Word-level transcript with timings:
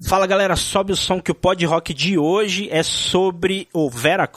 Fala 0.00 0.28
galera, 0.28 0.54
sobe 0.54 0.92
o 0.92 0.96
som 0.96 1.20
que 1.20 1.32
o 1.32 1.34
Pod 1.34 1.66
Rock 1.66 1.92
de 1.92 2.16
hoje 2.16 2.68
é 2.70 2.84
sobre 2.84 3.68
o 3.74 3.90
Vera 3.90 4.28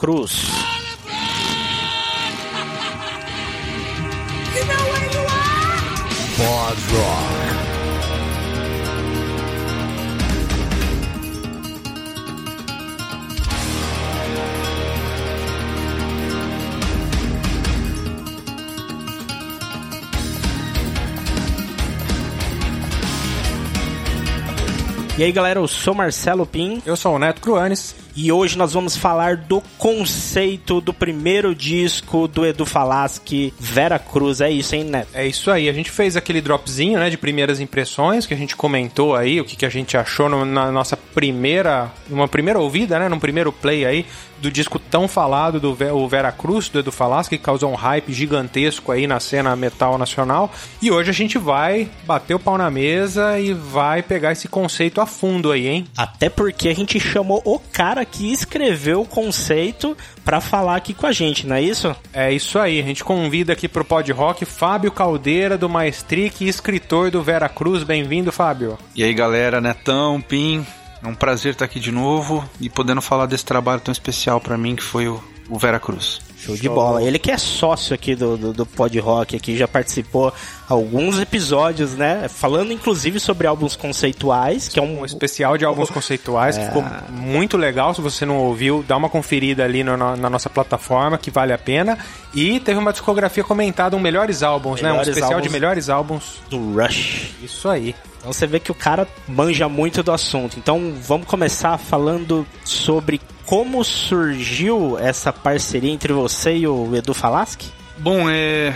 E 25.22 25.24
aí 25.24 25.30
galera, 25.30 25.60
eu 25.60 25.68
sou 25.68 25.94
Marcelo 25.94 26.44
Pim 26.44 26.82
Eu 26.84 26.96
sou 26.96 27.14
o 27.14 27.18
Neto 27.20 27.40
Cruanes. 27.40 27.94
E 28.14 28.30
hoje 28.32 28.56
nós 28.58 28.72
vamos 28.72 28.96
falar 28.96 29.36
do 29.36 29.62
conceito 29.78 30.80
do 30.80 30.92
primeiro 30.92 31.54
disco 31.54 32.26
do 32.28 32.44
Edu 32.46 32.66
Falaschi, 32.66 33.52
Vera 33.58 33.98
Cruz. 33.98 34.40
É 34.40 34.50
isso, 34.50 34.74
hein, 34.74 34.84
Neto? 34.84 35.08
É 35.14 35.26
isso 35.26 35.50
aí, 35.50 35.68
a 35.68 35.72
gente 35.72 35.90
fez 35.90 36.16
aquele 36.16 36.40
dropzinho, 36.40 36.98
né, 36.98 37.08
de 37.10 37.16
primeiras 37.16 37.60
impressões, 37.60 38.26
que 38.26 38.34
a 38.34 38.36
gente 38.36 38.56
comentou 38.56 39.14
aí, 39.14 39.40
o 39.40 39.44
que, 39.44 39.56
que 39.56 39.66
a 39.66 39.70
gente 39.70 39.96
achou 39.96 40.28
no- 40.28 40.44
na 40.44 40.70
nossa 40.70 40.96
primeira, 40.96 41.90
numa 42.08 42.28
primeira 42.28 42.58
ouvida, 42.58 42.98
né, 42.98 43.08
num 43.08 43.18
primeiro 43.18 43.52
play 43.52 43.84
aí, 43.84 44.06
do 44.40 44.50
disco 44.50 44.76
tão 44.78 45.06
falado 45.06 45.60
do 45.60 45.70
o 45.94 46.08
Vera 46.08 46.32
Cruz, 46.32 46.68
do 46.68 46.80
Edu 46.80 46.90
Falaschi, 46.90 47.30
que 47.30 47.38
causou 47.38 47.70
um 47.70 47.76
hype 47.76 48.12
gigantesco 48.12 48.90
aí 48.90 49.06
na 49.06 49.20
cena 49.20 49.54
metal 49.54 49.96
nacional. 49.96 50.52
E 50.80 50.90
hoje 50.90 51.10
a 51.10 51.12
gente 51.12 51.38
vai 51.38 51.88
bater 52.04 52.34
o 52.34 52.40
pau 52.40 52.58
na 52.58 52.68
mesa 52.68 53.38
e 53.38 53.54
vai 53.54 54.02
pegar 54.02 54.32
esse 54.32 54.48
conceito 54.48 55.00
a 55.00 55.06
fundo 55.06 55.52
aí, 55.52 55.68
hein? 55.68 55.84
Até 55.96 56.28
porque 56.28 56.68
a 56.68 56.74
gente 56.74 56.98
chamou 56.98 57.40
o 57.44 57.56
cara 57.60 58.01
que 58.04 58.32
escreveu 58.32 59.02
o 59.02 59.06
conceito 59.06 59.96
pra 60.24 60.40
falar 60.40 60.76
aqui 60.76 60.94
com 60.94 61.06
a 61.06 61.12
gente, 61.12 61.46
não 61.46 61.56
é 61.56 61.62
isso? 61.62 61.94
É 62.12 62.32
isso 62.32 62.58
aí, 62.58 62.80
a 62.80 62.84
gente 62.84 63.04
convida 63.04 63.52
aqui 63.52 63.68
pro 63.68 63.84
Pod 63.84 64.10
Rock 64.12 64.44
Fábio 64.44 64.90
Caldeira, 64.90 65.58
do 65.58 65.68
Maestric 65.68 66.44
e 66.44 66.48
escritor 66.48 67.10
do 67.10 67.22
Vera 67.22 67.48
Cruz. 67.48 67.82
Bem-vindo, 67.82 68.32
Fábio. 68.32 68.78
E 68.94 69.02
aí 69.02 69.14
galera, 69.14 69.60
Netão, 69.60 70.20
Pim, 70.20 70.66
é 71.02 71.08
um 71.08 71.14
prazer 71.14 71.52
estar 71.52 71.64
aqui 71.64 71.80
de 71.80 71.90
novo 71.90 72.48
e 72.60 72.68
podendo 72.68 73.02
falar 73.02 73.26
desse 73.26 73.44
trabalho 73.44 73.80
tão 73.80 73.92
especial 73.92 74.40
pra 74.40 74.56
mim 74.56 74.76
que 74.76 74.82
foi 74.82 75.08
o, 75.08 75.22
o 75.48 75.58
Vera 75.58 75.80
Cruz. 75.80 76.20
Show 76.44 76.56
de 76.56 76.68
bola. 76.68 77.02
Ele 77.02 77.18
que 77.18 77.30
é 77.30 77.38
sócio 77.38 77.94
aqui 77.94 78.14
do, 78.14 78.36
do, 78.36 78.52
do 78.52 78.66
Pod 78.66 78.98
Rock, 78.98 79.36
aqui 79.36 79.56
já 79.56 79.68
participou 79.68 80.32
alguns 80.68 81.18
episódios, 81.20 81.92
né? 81.94 82.26
Falando 82.28 82.72
inclusive 82.72 83.20
sobre 83.20 83.46
álbuns 83.46 83.76
conceituais, 83.76 84.68
que 84.68 84.78
é 84.78 84.82
um 84.82 85.00
um 85.02 85.04
especial 85.04 85.56
de 85.58 85.64
álbuns 85.64 85.90
conceituais 85.90 86.56
que 86.58 86.64
ficou 86.66 86.84
muito 87.10 87.56
legal. 87.56 87.94
Se 87.94 88.00
você 88.00 88.24
não 88.26 88.36
ouviu, 88.38 88.84
dá 88.86 88.96
uma 88.96 89.08
conferida 89.08 89.64
ali 89.64 89.82
no- 89.82 89.96
na, 89.96 90.16
na 90.16 90.28
nossa 90.30 90.48
plataforma 90.50 91.16
que 91.18 91.30
vale 91.30 91.52
a 91.52 91.58
pena. 91.58 91.98
E 92.34 92.60
teve 92.60 92.78
uma 92.78 92.92
discografia 92.92 93.42
comentada, 93.44 93.96
um 93.96 94.00
melhores 94.00 94.42
álbuns, 94.42 94.80
né? 94.80 94.88
Um 94.88 94.92
Melhores 94.92 95.08
especial 95.08 95.40
de 95.40 95.48
melhores 95.48 95.88
álbuns. 95.88 96.40
do 96.50 96.74
Rush. 96.80 97.30
Isso 97.42 97.68
aí. 97.68 97.94
Então 98.18 98.32
você 98.32 98.46
vê 98.46 98.60
que 98.60 98.70
o 98.70 98.74
cara 98.74 99.06
manja 99.26 99.68
muito 99.68 100.02
do 100.02 100.12
assunto. 100.12 100.56
Então 100.58 100.94
vamos 101.02 101.26
começar 101.26 101.76
falando 101.78 102.46
sobre 102.64 103.20
como 103.46 103.82
surgiu 103.84 104.98
essa 104.98 105.32
parceria 105.32 105.90
entre 105.90 106.12
você 106.12 106.56
e 106.56 106.66
o 106.66 106.94
Edu 106.94 107.14
Falaschi? 107.14 107.70
Bom, 107.98 108.28
é. 108.28 108.74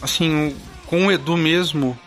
Assim, 0.00 0.56
com 0.86 1.06
o 1.06 1.12
Edu 1.12 1.36
mesmo, 1.36 1.98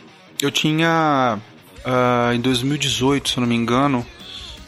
eu 0.42 0.52
tinha. 0.52 1.40
ah, 1.86 2.32
em 2.34 2.42
2018, 2.42 3.30
se 3.30 3.40
não 3.40 3.48
me 3.48 3.56
engano, 3.56 4.06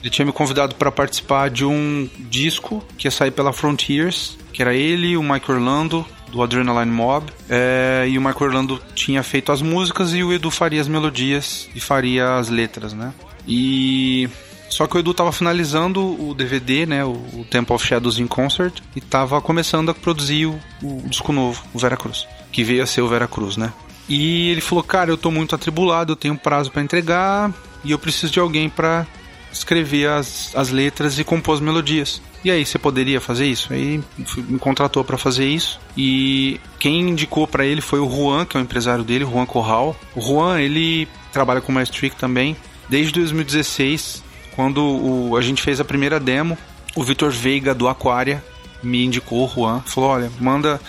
ele 0.01 0.09
tinha 0.09 0.25
me 0.25 0.31
convidado 0.31 0.75
para 0.75 0.91
participar 0.91 1.49
de 1.49 1.65
um 1.65 2.09
disco 2.17 2.83
que 2.97 3.07
ia 3.07 3.11
sair 3.11 3.31
pela 3.31 3.51
Frontiers, 3.51 4.37
que 4.53 4.61
era 4.61 4.73
ele, 4.73 5.17
o 5.17 5.23
Mike 5.23 5.51
Orlando, 5.51 6.05
do 6.31 6.41
Adrenaline 6.41 6.91
Mob, 6.91 7.31
é, 7.49 8.05
e 8.07 8.17
o 8.17 8.21
Mike 8.21 8.41
Orlando 8.41 8.81
tinha 8.93 9.23
feito 9.23 9.51
as 9.51 9.61
músicas 9.61 10.13
e 10.13 10.23
o 10.23 10.31
Edu 10.31 10.51
faria 10.51 10.81
as 10.81 10.87
melodias 10.87 11.69
e 11.75 11.79
faria 11.79 12.35
as 12.35 12.49
letras, 12.49 12.93
né? 12.93 13.13
E 13.47 14.29
só 14.77 14.85
que 14.85 14.95
o 14.95 14.99
Edu 14.99 15.11
tava 15.11 15.31
finalizando 15.31 15.99
o 16.23 16.35
DVD, 16.35 16.85
né, 16.85 17.03
o, 17.03 17.13
o 17.33 17.43
Temple 17.49 17.73
of 17.73 17.83
Shadows 17.83 18.19
in 18.19 18.27
Concert, 18.27 18.79
e 18.95 19.01
tava 19.01 19.41
começando 19.41 19.89
a 19.89 19.93
produzir 19.95 20.45
o, 20.45 20.59
o 20.83 21.01
disco 21.09 21.33
novo, 21.33 21.63
o 21.73 21.79
Vera 21.79 21.97
Cruz, 21.97 22.27
que 22.51 22.63
veio 22.63 22.83
a 22.83 22.85
ser 22.85 23.01
o 23.01 23.07
Vera 23.07 23.27
Cruz, 23.27 23.57
né? 23.57 23.73
E 24.07 24.51
ele 24.51 24.61
falou: 24.61 24.83
"Cara, 24.83 25.09
eu 25.09 25.17
tô 25.17 25.31
muito 25.31 25.55
atribulado, 25.55 26.11
eu 26.11 26.15
tenho 26.15 26.37
prazo 26.37 26.69
pra 26.69 26.83
entregar 26.83 27.51
e 27.83 27.89
eu 27.89 27.97
preciso 27.97 28.31
de 28.31 28.39
alguém 28.39 28.69
pra 28.69 29.07
escrever 29.51 30.09
as, 30.09 30.55
as 30.55 30.69
letras 30.69 31.17
e 31.17 31.23
compor 31.23 31.55
as 31.55 31.59
melodias. 31.59 32.21
E 32.43 32.51
aí, 32.51 32.63
você 32.63 32.77
poderia 32.77 33.19
fazer 33.19 33.47
isso? 33.47 33.73
Aí 33.73 33.99
me 34.47 34.59
contratou 34.59 35.03
pra 35.03 35.17
fazer 35.17 35.47
isso. 35.47 35.79
E 35.97 36.61
quem 36.77 37.01
indicou 37.01 37.47
pra 37.47 37.65
ele 37.65 37.81
foi 37.81 37.99
o 37.99 38.07
Juan, 38.07 38.45
que 38.45 38.55
é 38.55 38.59
o 38.59 38.63
empresário 38.63 39.03
dele, 39.03 39.23
o 39.23 39.31
Juan 39.31 39.47
Corral. 39.47 39.95
O 40.15 40.21
Juan, 40.21 40.61
ele 40.61 41.07
trabalha 41.33 41.61
com 41.61 41.71
Maestric 41.71 42.15
também 42.15 42.55
desde 42.87 43.11
2016, 43.13 44.23
quando 44.57 44.81
o- 44.83 45.37
a 45.37 45.41
gente 45.41 45.61
fez 45.61 45.79
a 45.79 45.85
primeira 45.85 46.19
demo. 46.19 46.57
O 46.95 47.03
Vitor 47.03 47.31
Veiga 47.31 47.73
do 47.73 47.87
Aquaria 47.87 48.43
me 48.83 49.05
indicou 49.05 49.45
o 49.45 49.49
Juan, 49.49 49.81
falou: 49.85 50.09
"Olha, 50.09 50.29
manda 50.41 50.81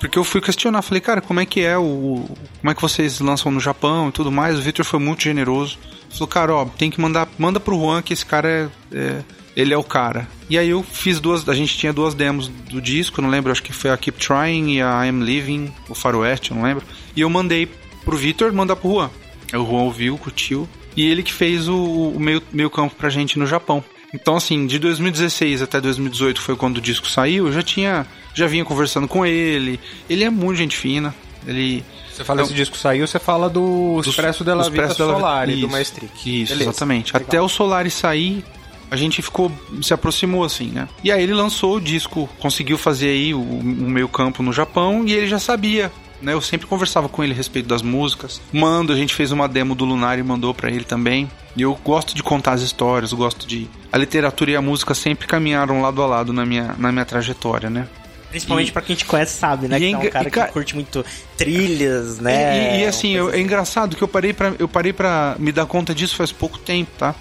porque 0.00 0.18
eu 0.18 0.24
fui 0.24 0.40
questionar, 0.40 0.82
falei, 0.82 1.00
cara, 1.00 1.20
como 1.20 1.38
é 1.38 1.46
que 1.46 1.60
é 1.60 1.78
o. 1.78 2.28
Como 2.60 2.70
é 2.70 2.74
que 2.74 2.82
vocês 2.82 3.20
lançam 3.20 3.52
no 3.52 3.60
Japão 3.60 4.08
e 4.08 4.12
tudo 4.12 4.32
mais? 4.32 4.58
O 4.58 4.60
Victor 4.62 4.84
foi 4.84 4.98
muito 4.98 5.22
generoso. 5.22 5.78
Falou, 6.10 6.26
cara, 6.26 6.54
ó, 6.54 6.64
tem 6.64 6.90
que 6.90 7.00
mandar. 7.00 7.28
Manda 7.38 7.60
pro 7.60 7.78
Juan 7.78 8.02
que 8.02 8.12
esse 8.12 8.26
cara 8.26 8.48
é. 8.92 8.96
é- 8.98 9.22
ele 9.54 9.72
é 9.74 9.76
o 9.76 9.84
cara. 9.84 10.26
E 10.50 10.58
aí 10.58 10.70
eu 10.70 10.82
fiz 10.82 11.20
duas. 11.20 11.46
A 11.48 11.54
gente 11.54 11.76
tinha 11.78 11.92
duas 11.92 12.14
demos 12.14 12.48
do 12.48 12.80
disco, 12.80 13.20
não 13.22 13.28
lembro, 13.28 13.52
acho 13.52 13.62
que 13.62 13.70
foi 13.72 13.90
a 13.90 13.96
Keep 13.98 14.18
Trying 14.18 14.72
e 14.76 14.82
a 14.82 15.06
I'm 15.06 15.22
Living, 15.22 15.70
o 15.90 15.94
Faroeste, 15.94 16.52
não 16.54 16.62
lembro. 16.62 16.82
E 17.14 17.20
eu 17.20 17.28
mandei 17.30 17.66
pro 18.04 18.16
Victor 18.16 18.50
mandar 18.52 18.74
pro 18.76 18.90
Juan. 18.94 19.10
O 19.52 19.58
Juan 19.58 19.82
ouviu, 19.82 20.16
curtiu. 20.18 20.66
E 20.96 21.06
ele 21.08 21.22
que 21.22 21.32
fez 21.32 21.68
o, 21.68 21.76
o 22.14 22.20
meio, 22.20 22.42
meio 22.52 22.70
campo 22.70 22.94
pra 22.94 23.08
gente 23.08 23.38
no 23.38 23.46
Japão. 23.46 23.82
Então, 24.14 24.36
assim, 24.36 24.66
de 24.66 24.78
2016 24.78 25.62
até 25.62 25.80
2018 25.80 26.40
foi 26.40 26.54
quando 26.54 26.76
o 26.78 26.80
disco 26.80 27.06
saiu, 27.08 27.46
eu 27.46 27.52
já 27.52 27.62
tinha. 27.62 28.06
Já 28.34 28.46
vinha 28.46 28.64
conversando 28.64 29.06
com 29.08 29.24
ele. 29.26 29.78
Ele 30.08 30.24
é 30.24 30.30
muito 30.30 30.58
gente 30.58 30.76
fina. 30.76 31.14
Ele. 31.46 31.82
Você 32.12 32.22
fala 32.24 32.40
Então- 32.40 32.46
esse 32.46 32.54
disco 32.54 32.76
saiu, 32.76 33.06
você 33.06 33.18
fala 33.18 33.48
do 33.48 34.00
Expresso 34.06 34.44
della 34.44 34.64
Vita 34.68 34.82
Expresso 34.86 34.96
Solari, 35.12 35.52
do 35.52 35.58
Isso, 35.60 35.68
Maestric. 35.70 36.12
Isso, 36.42 36.52
Beleza. 36.52 36.70
exatamente. 36.70 37.12
Legal. 37.14 37.26
Até 37.26 37.40
o 37.40 37.48
Solari 37.48 37.90
sair, 37.90 38.44
a 38.90 38.96
gente 38.96 39.22
ficou. 39.22 39.50
se 39.82 39.94
aproximou 39.94 40.44
assim, 40.44 40.66
né? 40.66 40.88
E 41.02 41.10
aí 41.10 41.22
ele 41.22 41.32
lançou 41.32 41.76
o 41.76 41.80
disco, 41.80 42.28
conseguiu 42.38 42.76
fazer 42.76 43.08
aí 43.08 43.32
o, 43.32 43.40
o 43.40 43.64
meio 43.64 44.08
campo 44.08 44.42
no 44.42 44.52
Japão 44.52 45.04
e 45.06 45.12
ele 45.14 45.26
já 45.26 45.38
sabia. 45.38 45.90
Né, 46.22 46.32
eu 46.32 46.40
sempre 46.40 46.66
conversava 46.68 47.08
com 47.08 47.22
ele 47.24 47.32
a 47.32 47.36
respeito 47.36 47.68
das 47.68 47.82
músicas. 47.82 48.40
Mando, 48.52 48.92
a 48.92 48.96
gente 48.96 49.12
fez 49.12 49.32
uma 49.32 49.48
demo 49.48 49.74
do 49.74 49.84
Lunar 49.84 50.18
e 50.18 50.22
mandou 50.22 50.54
pra 50.54 50.70
ele 50.70 50.84
também. 50.84 51.28
E 51.56 51.62
eu 51.62 51.74
gosto 51.84 52.14
de 52.14 52.22
contar 52.22 52.52
as 52.52 52.62
histórias, 52.62 53.12
gosto 53.12 53.46
de. 53.46 53.68
A 53.92 53.98
literatura 53.98 54.52
e 54.52 54.56
a 54.56 54.62
música 54.62 54.94
sempre 54.94 55.26
caminharam 55.26 55.82
lado 55.82 56.00
a 56.02 56.06
lado 56.06 56.32
na 56.32 56.46
minha, 56.46 56.74
na 56.78 56.92
minha 56.92 57.04
trajetória, 57.04 57.68
né? 57.68 57.88
Principalmente 58.30 58.68
E- 58.68 58.72
pra 58.72 58.80
quem 58.80 58.96
te 58.96 59.04
conhece 59.04 59.36
sabe, 59.36 59.68
né? 59.68 59.76
e 59.76 59.80
Que 59.80 59.86
é 59.86 59.90
é 59.90 59.98
um 59.98 60.10
cara 60.10 60.28
e 60.28 60.30
ca- 60.30 60.46
que 60.46 60.52
curte 60.52 60.74
muito 60.74 61.04
trilhas, 61.36 62.18
né? 62.18 62.78
E, 62.78 62.78
e, 62.78 62.82
uma 62.84 62.88
assim, 62.88 63.08
coisa 63.18 63.18
eu- 63.18 63.30
é 63.34 63.40
engraçado 63.42 63.94
que 63.96 64.02
eu 64.02 64.08
parei 64.08 64.32
para 64.32 64.54
eu 64.58 64.66
parei 64.68 64.92
para 64.92 65.36
me 65.38 65.52
dar 65.52 65.66
conta 65.66 65.94
disso 65.94 66.16
faz 66.16 66.32
pouco 66.32 66.58
tempo, 66.58 66.90
tá? 66.96 67.14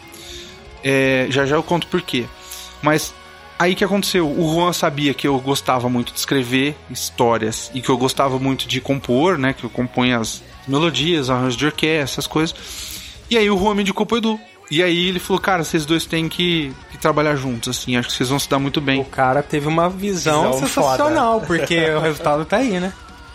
É, 0.84 1.28
já 1.30 1.46
já 1.46 1.56
eu 1.56 1.64
conto 1.64 1.88
por 1.88 2.02
quê. 2.02 2.26
Mas 2.82 3.14
aí 3.62 3.76
que 3.76 3.84
aconteceu? 3.84 4.28
O 4.28 4.54
Juan 4.54 4.74
sabia 4.74 5.14
que 5.14 5.28
eu 5.28 5.40
gostava 5.40 5.88
muito 5.88 6.12
de 6.12 6.20
escrever 6.20 6.76
histórias 6.90 7.72
e 7.74 7.82
que 7.82 7.90
eu 7.90 7.98
gostava 7.98 8.40
muito 8.40 8.68
de 8.68 8.82
compor, 8.82 9.38
né? 9.38 9.54
Que 9.54 9.64
eu 9.64 9.70
componho 9.70 10.20
as 10.20 10.42
melodias, 10.68 11.30
arranjos 11.30 11.56
de 11.56 11.66
orquestra, 11.66 12.04
essas 12.04 12.28
coisas. 12.28 12.56
E 13.30 13.38
aí 13.38 13.50
o 13.50 13.58
Juan 13.58 13.76
me 13.76 13.82
indicou 13.82 14.06
pro 14.06 14.18
Edu. 14.18 14.40
E 14.70 14.82
aí 14.82 15.10
ele 15.10 15.20
falou, 15.20 15.42
cara, 15.42 15.64
vocês 15.66 15.86
dois 15.86 16.06
têm 16.06 16.30
que, 16.30 16.74
que 16.92 16.98
trabalhar 16.98 17.36
juntos, 17.36 17.78
assim, 17.78 17.98
acho 17.98 18.08
que 18.08 18.14
vocês 18.14 18.30
vão 18.30 18.40
se 18.40 18.50
dar 18.50 18.58
muito 18.58 18.80
bem. 18.80 19.02
O 19.02 19.06
cara 19.06 19.44
teve 19.44 19.68
uma 19.68 19.90
visão, 19.90 20.54
Visão 20.54 20.66
sensacional, 20.66 21.42
porque 21.42 21.90
o 21.90 22.00
resultado 22.00 22.46
tá 22.46 22.58
aí, 22.58 22.80
né? 22.80 22.94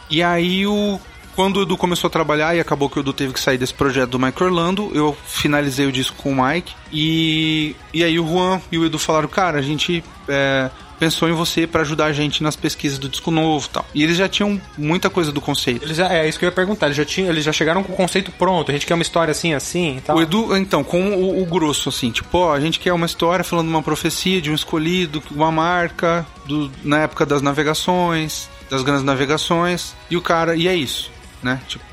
E 0.09 0.23
aí, 0.23 0.67
o, 0.67 0.99
quando 1.37 1.59
o 1.59 1.63
Edu 1.63 1.77
começou 1.77 2.09
a 2.09 2.11
trabalhar 2.11 2.57
e 2.57 2.61
acabou 2.61 2.89
que 2.89 2.99
o 2.99 3.01
Edu 3.01 3.13
teve 3.13 3.35
que 3.35 3.39
sair 3.39 3.59
desse 3.59 3.75
projeto 3.75 4.09
do 4.09 4.19
Mike 4.19 4.43
Orlando, 4.43 4.91
eu 4.95 5.15
finalizei 5.27 5.87
o 5.87 5.93
disco 5.93 6.17
com 6.17 6.33
o 6.33 6.45
Mike. 6.45 6.75
E, 6.91 7.77
e 7.93 8.03
aí 8.03 8.19
o 8.19 8.27
Juan 8.27 8.59
e 8.73 8.79
o 8.79 8.87
Edu 8.87 8.99
falaram, 8.99 9.29
cara, 9.29 9.59
a 9.59 9.63
gente 9.63 10.03
é, 10.27 10.71
pensou 10.99 11.29
em 11.29 11.33
você 11.33 11.67
pra 11.67 11.83
ajudar 11.83 12.07
a 12.07 12.13
gente 12.13 12.43
nas 12.43 12.57
pesquisas 12.57 12.99
do 12.99 13.07
disco 13.07 13.31
novo 13.31 13.67
e 13.67 13.71
tal. 13.71 13.85
E 13.95 14.03
eles 14.03 14.17
já 14.17 14.27
tinham 14.27 14.59
muita 14.79 15.11
coisa 15.11 15.31
do 15.31 15.43
conceito. 15.43 15.85
Eles 15.85 15.99
já, 15.99 16.11
é 16.11 16.27
isso 16.27 16.39
que 16.39 16.47
eu 16.47 16.49
ia 16.49 16.55
perguntar. 16.55 16.87
Eles 16.87 16.97
já, 16.97 17.05
tinham, 17.05 17.29
eles 17.29 17.45
já 17.45 17.53
chegaram 17.53 17.83
com 17.83 17.93
o 17.93 17.97
conceito 17.97 18.33
pronto. 18.33 18.71
A 18.71 18.75
gente 18.75 18.87
quer 18.87 18.95
uma 18.95 19.03
história 19.03 19.31
assim, 19.31 19.53
assim 19.53 19.99
e 19.99 20.01
tal. 20.01 20.17
O 20.17 20.23
Edu, 20.23 20.57
então, 20.57 20.83
com 20.83 21.11
o, 21.11 21.43
o 21.43 21.45
grosso, 21.45 21.91
assim, 21.91 22.11
tipo, 22.11 22.39
ó, 22.39 22.55
a 22.55 22.61
gente 22.61 22.81
quer 22.81 22.95
uma 22.95 23.05
história 23.05 23.45
falando 23.45 23.67
de 23.67 23.75
uma 23.75 23.83
profecia, 23.83 24.41
de 24.41 24.51
um 24.51 24.55
escolhido, 24.55 25.23
uma 25.31 25.53
marca, 25.53 26.27
do, 26.47 26.71
na 26.83 27.01
época 27.01 27.27
das 27.27 27.43
navegações, 27.43 28.49
das 28.71 28.83
grandes 28.83 29.05
navegações, 29.05 29.95
e 30.11 30.17
o 30.17 30.23
cara, 30.23 30.57
e 30.57 30.67
é 30.67 30.75
isso, 30.75 31.11
né? 31.47 31.61
Tipo, 31.67 31.85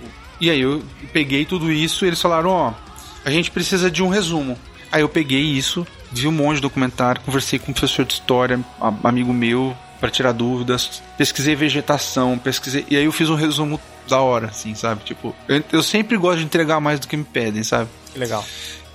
e 0.42 0.50
aí 0.50 0.60
eu 0.60 0.84
peguei 1.14 1.46
tudo 1.46 1.72
isso 1.72 2.04
e 2.04 2.10
eles 2.10 2.22
falaram, 2.22 2.50
ó, 2.50 2.74
a 3.24 3.32
gente 3.32 3.50
precisa 3.52 3.90
de 3.90 4.04
um 4.04 4.10
resumo. 4.10 4.58
Aí 4.92 5.02
eu 5.02 5.10
peguei 5.10 5.42
isso, 5.42 5.88
vi 6.12 6.28
um 6.28 6.32
monte 6.32 6.56
de 6.56 6.62
documentário, 6.62 7.22
conversei 7.22 7.58
com 7.58 7.72
um 7.72 7.74
professor 7.74 8.04
de 8.06 8.14
história, 8.14 8.60
amigo 9.04 9.32
meu, 9.32 9.76
para 10.00 10.12
tirar 10.12 10.34
dúvidas, 10.34 11.02
pesquisei 11.18 11.56
vegetação, 11.56 12.38
pesquisei. 12.38 12.86
E 12.90 12.98
aí 12.98 13.06
eu 13.06 13.12
fiz 13.12 13.30
um 13.30 13.36
resumo 13.36 13.80
da 14.08 14.20
hora, 14.20 14.48
assim, 14.48 14.76
sabe? 14.76 15.04
Tipo, 15.06 15.34
eu, 15.48 15.64
eu 15.72 15.82
sempre 15.82 16.18
gosto 16.18 16.40
de 16.40 16.46
entregar 16.46 16.80
mais 16.80 17.00
do 17.00 17.08
que 17.08 17.16
me 17.16 17.24
pedem, 17.24 17.64
sabe? 17.64 17.90
Que 18.12 18.20
legal. 18.20 18.46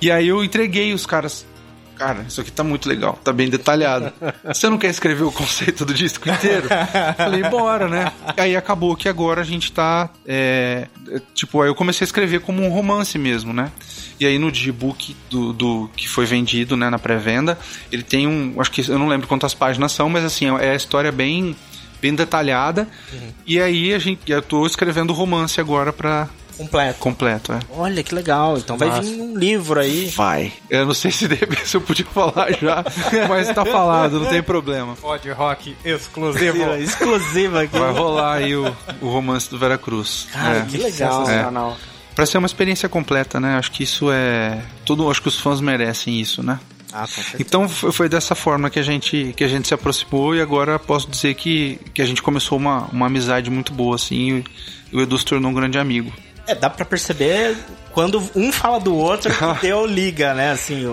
E 0.00 0.10
aí 0.10 0.28
eu 0.28 0.44
entreguei 0.44 0.92
os 0.92 1.06
caras. 1.06 1.46
Cara, 1.98 2.24
isso 2.28 2.40
aqui 2.40 2.52
tá 2.52 2.62
muito 2.62 2.88
legal, 2.88 3.18
tá 3.24 3.32
bem 3.32 3.50
detalhado. 3.50 4.12
Você 4.44 4.68
não 4.68 4.78
quer 4.78 4.88
escrever 4.88 5.24
o 5.24 5.32
conceito 5.32 5.84
do 5.84 5.92
disco 5.92 6.28
inteiro? 6.28 6.68
Falei, 7.16 7.42
bora, 7.42 7.88
né? 7.88 8.12
Aí 8.36 8.54
acabou 8.56 8.94
que 8.94 9.08
agora 9.08 9.40
a 9.40 9.44
gente 9.44 9.72
tá. 9.72 10.08
É, 10.24 10.86
tipo, 11.34 11.60
aí 11.60 11.68
eu 11.68 11.74
comecei 11.74 12.04
a 12.04 12.06
escrever 12.06 12.40
como 12.40 12.64
um 12.64 12.68
romance 12.68 13.18
mesmo, 13.18 13.52
né? 13.52 13.72
E 14.20 14.26
aí 14.26 14.38
no 14.38 14.50
digibook 14.50 15.16
do, 15.28 15.52
do 15.52 15.90
que 15.96 16.08
foi 16.08 16.24
vendido, 16.24 16.76
né, 16.76 16.88
na 16.88 16.98
pré-venda, 16.98 17.58
ele 17.90 18.04
tem 18.04 18.26
um. 18.26 18.54
Acho 18.60 18.70
que 18.70 18.88
eu 18.88 18.98
não 18.98 19.08
lembro 19.08 19.26
quantas 19.26 19.52
páginas 19.52 19.90
são, 19.90 20.08
mas 20.08 20.24
assim, 20.24 20.46
é 20.58 20.70
a 20.70 20.76
história 20.76 21.10
bem 21.10 21.56
bem 22.00 22.14
detalhada. 22.14 22.86
Uhum. 23.12 23.32
E 23.46 23.60
aí 23.60 23.92
a 23.92 23.98
gente, 23.98 24.30
eu 24.30 24.40
tô 24.40 24.64
escrevendo 24.66 25.12
romance 25.12 25.60
agora 25.60 25.92
para 25.92 26.28
Completo. 26.58 26.98
Completo, 26.98 27.52
é. 27.52 27.60
Olha 27.70 28.02
que 28.02 28.12
legal. 28.12 28.58
Então 28.58 28.76
Nossa. 28.76 28.90
vai 28.90 29.00
vir 29.00 29.20
um 29.20 29.38
livro 29.38 29.78
aí. 29.78 30.06
Vai. 30.06 30.52
Eu 30.68 30.86
não 30.86 30.94
sei 30.94 31.12
se, 31.12 31.28
deve, 31.28 31.56
se 31.64 31.76
eu 31.76 31.80
podia 31.80 32.04
falar 32.04 32.52
já, 32.60 32.84
mas 33.28 33.48
tá 33.54 33.64
falado, 33.64 34.18
não 34.18 34.26
tem 34.26 34.42
problema. 34.42 34.96
Pode 34.96 35.30
rock 35.30 35.76
exclusivo. 35.84 36.74
Exclusiva 36.74 37.62
aqui. 37.62 37.78
Vai 37.78 37.92
rolar 37.92 38.34
aí 38.34 38.56
o, 38.56 38.76
o 39.00 39.08
romance 39.08 39.48
do 39.48 39.56
Veracruz. 39.56 40.26
Cara, 40.32 40.58
é. 40.58 40.62
que 40.62 40.76
legal. 40.76 41.24
Sensacional. 41.24 41.76
É. 41.94 41.98
Pra 42.16 42.26
ser 42.26 42.38
uma 42.38 42.46
experiência 42.46 42.88
completa, 42.88 43.38
né? 43.38 43.56
Acho 43.56 43.70
que 43.70 43.84
isso 43.84 44.10
é. 44.10 44.60
Tudo, 44.84 45.08
acho 45.08 45.22
que 45.22 45.28
os 45.28 45.38
fãs 45.38 45.60
merecem 45.60 46.20
isso, 46.20 46.42
né? 46.42 46.58
Ah, 46.92 47.04
então 47.38 47.68
foi 47.68 48.08
dessa 48.08 48.34
forma 48.34 48.70
que 48.70 48.78
a 48.78 48.82
gente 48.82 49.34
que 49.36 49.44
a 49.44 49.48
gente 49.48 49.68
se 49.68 49.74
aproximou 49.74 50.34
e 50.34 50.40
agora 50.40 50.78
posso 50.78 51.08
dizer 51.08 51.34
que, 51.34 51.78
que 51.92 52.00
a 52.00 52.06
gente 52.06 52.22
começou 52.22 52.56
uma, 52.56 52.86
uma 52.86 53.06
amizade 53.06 53.50
muito 53.50 53.74
boa 53.74 53.94
assim 53.94 54.42
e 54.90 54.96
o 54.96 55.00
Edu 55.02 55.18
se 55.18 55.24
tornou 55.24 55.50
um 55.50 55.54
grande 55.54 55.78
amigo. 55.78 56.10
É, 56.48 56.54
dá 56.54 56.70
pra 56.70 56.84
perceber 56.84 57.56
quando 57.92 58.22
um 58.34 58.50
fala 58.50 58.80
do 58.80 58.94
outro 58.96 59.30
que 59.60 59.66
deu 59.66 59.86
liga, 59.86 60.32
né? 60.32 60.50
Assim, 60.50 60.84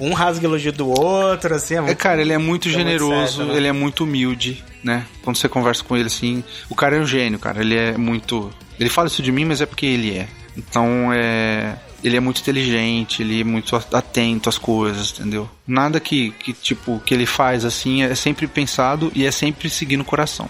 um 0.00 0.12
rasga 0.14 0.46
elogio 0.46 0.72
do 0.72 0.88
outro, 0.88 1.54
assim. 1.54 1.74
É, 1.74 1.80
muito, 1.80 1.92
é 1.92 1.94
cara, 1.94 2.20
ele 2.20 2.32
é 2.32 2.38
muito 2.38 2.70
generoso, 2.70 3.14
muito 3.14 3.30
certo, 3.30 3.48
né? 3.50 3.56
ele 3.56 3.66
é 3.68 3.72
muito 3.72 4.04
humilde, 4.04 4.64
né? 4.82 5.04
Quando 5.22 5.36
você 5.36 5.48
conversa 5.48 5.84
com 5.84 5.96
ele 5.96 6.06
assim, 6.06 6.42
o 6.70 6.74
cara 6.74 6.96
é 6.96 7.00
um 7.00 7.06
gênio, 7.06 7.38
cara. 7.38 7.60
Ele 7.60 7.76
é 7.76 7.96
muito. 7.96 8.50
Ele 8.80 8.88
fala 8.88 9.08
isso 9.08 9.22
de 9.22 9.30
mim, 9.30 9.44
mas 9.44 9.60
é 9.60 9.66
porque 9.66 9.86
ele 9.86 10.16
é. 10.16 10.26
Então 10.56 11.12
é 11.12 11.76
ele 12.04 12.18
é 12.18 12.20
muito 12.20 12.42
inteligente, 12.42 13.22
ele 13.22 13.40
é 13.40 13.44
muito 13.44 13.74
atento 13.74 14.50
às 14.50 14.58
coisas, 14.58 15.18
entendeu? 15.18 15.48
Nada 15.66 15.98
que, 15.98 16.32
que 16.32 16.52
tipo, 16.52 17.00
que 17.00 17.14
ele 17.14 17.24
faz 17.24 17.64
assim 17.64 18.02
é 18.02 18.14
sempre 18.14 18.46
pensado 18.46 19.10
e 19.14 19.24
é 19.24 19.30
sempre 19.30 19.70
seguindo 19.70 20.02
o 20.02 20.04
coração. 20.04 20.48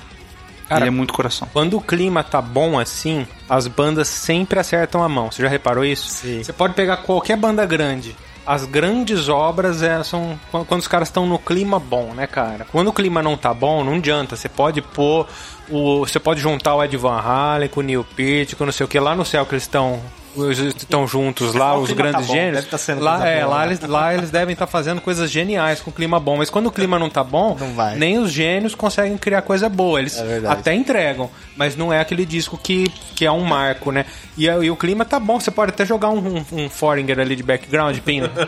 Cara, 0.69 0.83
ele 0.83 0.89
é 0.89 0.91
muito 0.91 1.13
coração. 1.13 1.49
Quando 1.53 1.77
o 1.77 1.81
clima 1.81 2.23
tá 2.23 2.41
bom 2.41 2.79
assim, 2.79 3.27
as 3.49 3.67
bandas 3.67 4.09
sempre 4.09 4.59
acertam 4.59 5.03
a 5.03 5.09
mão. 5.09 5.31
Você 5.31 5.43
já 5.43 5.49
reparou 5.49 5.85
isso? 5.85 6.09
Sim. 6.09 6.43
Você 6.43 6.53
pode 6.53 6.75
pegar 6.75 6.99
qualquer 6.99 7.37
banda 7.37 7.65
grande. 7.67 8.17
As 8.47 8.67
grandes 8.67 9.29
obras 9.29 9.83
é, 9.83 10.03
são 10.03 10.39
quando 10.51 10.81
os 10.81 10.89
caras 10.89 11.09
estão 11.09 11.27
no 11.27 11.39
clima 11.39 11.79
bom, 11.79 12.13
né, 12.13 12.27
cara? 12.27 12.67
Quando 12.71 12.89
o 12.89 12.93
clima 12.93 13.23
não 13.23 13.39
tá 13.39 13.55
bom, 13.55 13.83
não 13.83 13.95
adianta. 13.95 14.37
Você 14.37 14.51
pode 14.51 14.83
pôr 14.83 15.27
o. 15.71 16.01
Você 16.01 16.21
pode 16.21 16.41
juntar 16.41 16.75
o 16.75 16.85
Ed 16.85 16.95
Van 16.97 17.19
Halen 17.19 17.71
com 17.71 17.81
o 17.81 17.83
Neil 17.83 18.05
Peart, 18.05 18.55
com 18.55 18.67
não 18.67 18.73
sei 18.73 18.85
o 18.85 18.89
que 18.89 19.01
lá 19.01 19.15
no 19.15 19.25
céu 19.25 19.47
que 19.47 19.55
eles 19.55 19.63
estão 19.63 19.99
estão 20.77 21.07
juntos 21.07 21.55
lá, 21.55 21.77
os 21.77 21.91
grandes 21.91 22.27
tá 22.27 22.33
gênios. 22.35 22.65
Tá 22.65 22.79
lá, 22.99 23.29
é, 23.29 23.45
lá, 23.45 23.67
eles, 23.67 23.81
lá 23.81 24.15
eles 24.15 24.31
devem 24.31 24.53
estar 24.53 24.67
tá 24.67 24.71
fazendo 24.71 25.01
coisas 25.01 25.31
geniais 25.31 25.81
com 25.81 25.91
o 25.91 25.93
clima 25.93 26.19
bom. 26.19 26.37
Mas 26.37 26.51
quando 26.51 26.67
o 26.67 26.73
clima 26.73 26.99
não 26.99 27.09
tá 27.09 27.23
bom, 27.23 27.57
não 27.59 27.97
nem 27.97 28.19
os 28.19 28.31
gênios 28.31 28.75
conseguem 28.75 29.17
criar 29.17 29.43
coisa 29.43 29.69
boa. 29.69 30.01
Eles 30.01 30.19
é 30.19 30.43
até 30.47 30.75
entregam, 30.75 31.31
mas 31.57 31.77
não 31.77 31.93
é 31.93 32.01
aquele 32.01 32.27
disco 32.27 32.59
que, 32.59 32.89
que 33.15 33.25
é 33.25 33.31
um 33.31 33.45
marco, 33.45 33.91
né? 33.91 34.07
E, 34.37 34.47
e 34.47 34.71
o 34.71 34.77
clima 34.77 35.05
tá 35.05 35.21
bom, 35.21 35.39
você 35.39 35.51
pode 35.51 35.71
até 35.71 35.85
jogar 35.85 36.11
um, 36.11 36.39
um, 36.39 36.45
um 36.65 36.69
Foringer 36.69 37.19
ali 37.19 37.37
de 37.37 37.43
background, 37.43 37.99
Pino. 38.01 38.29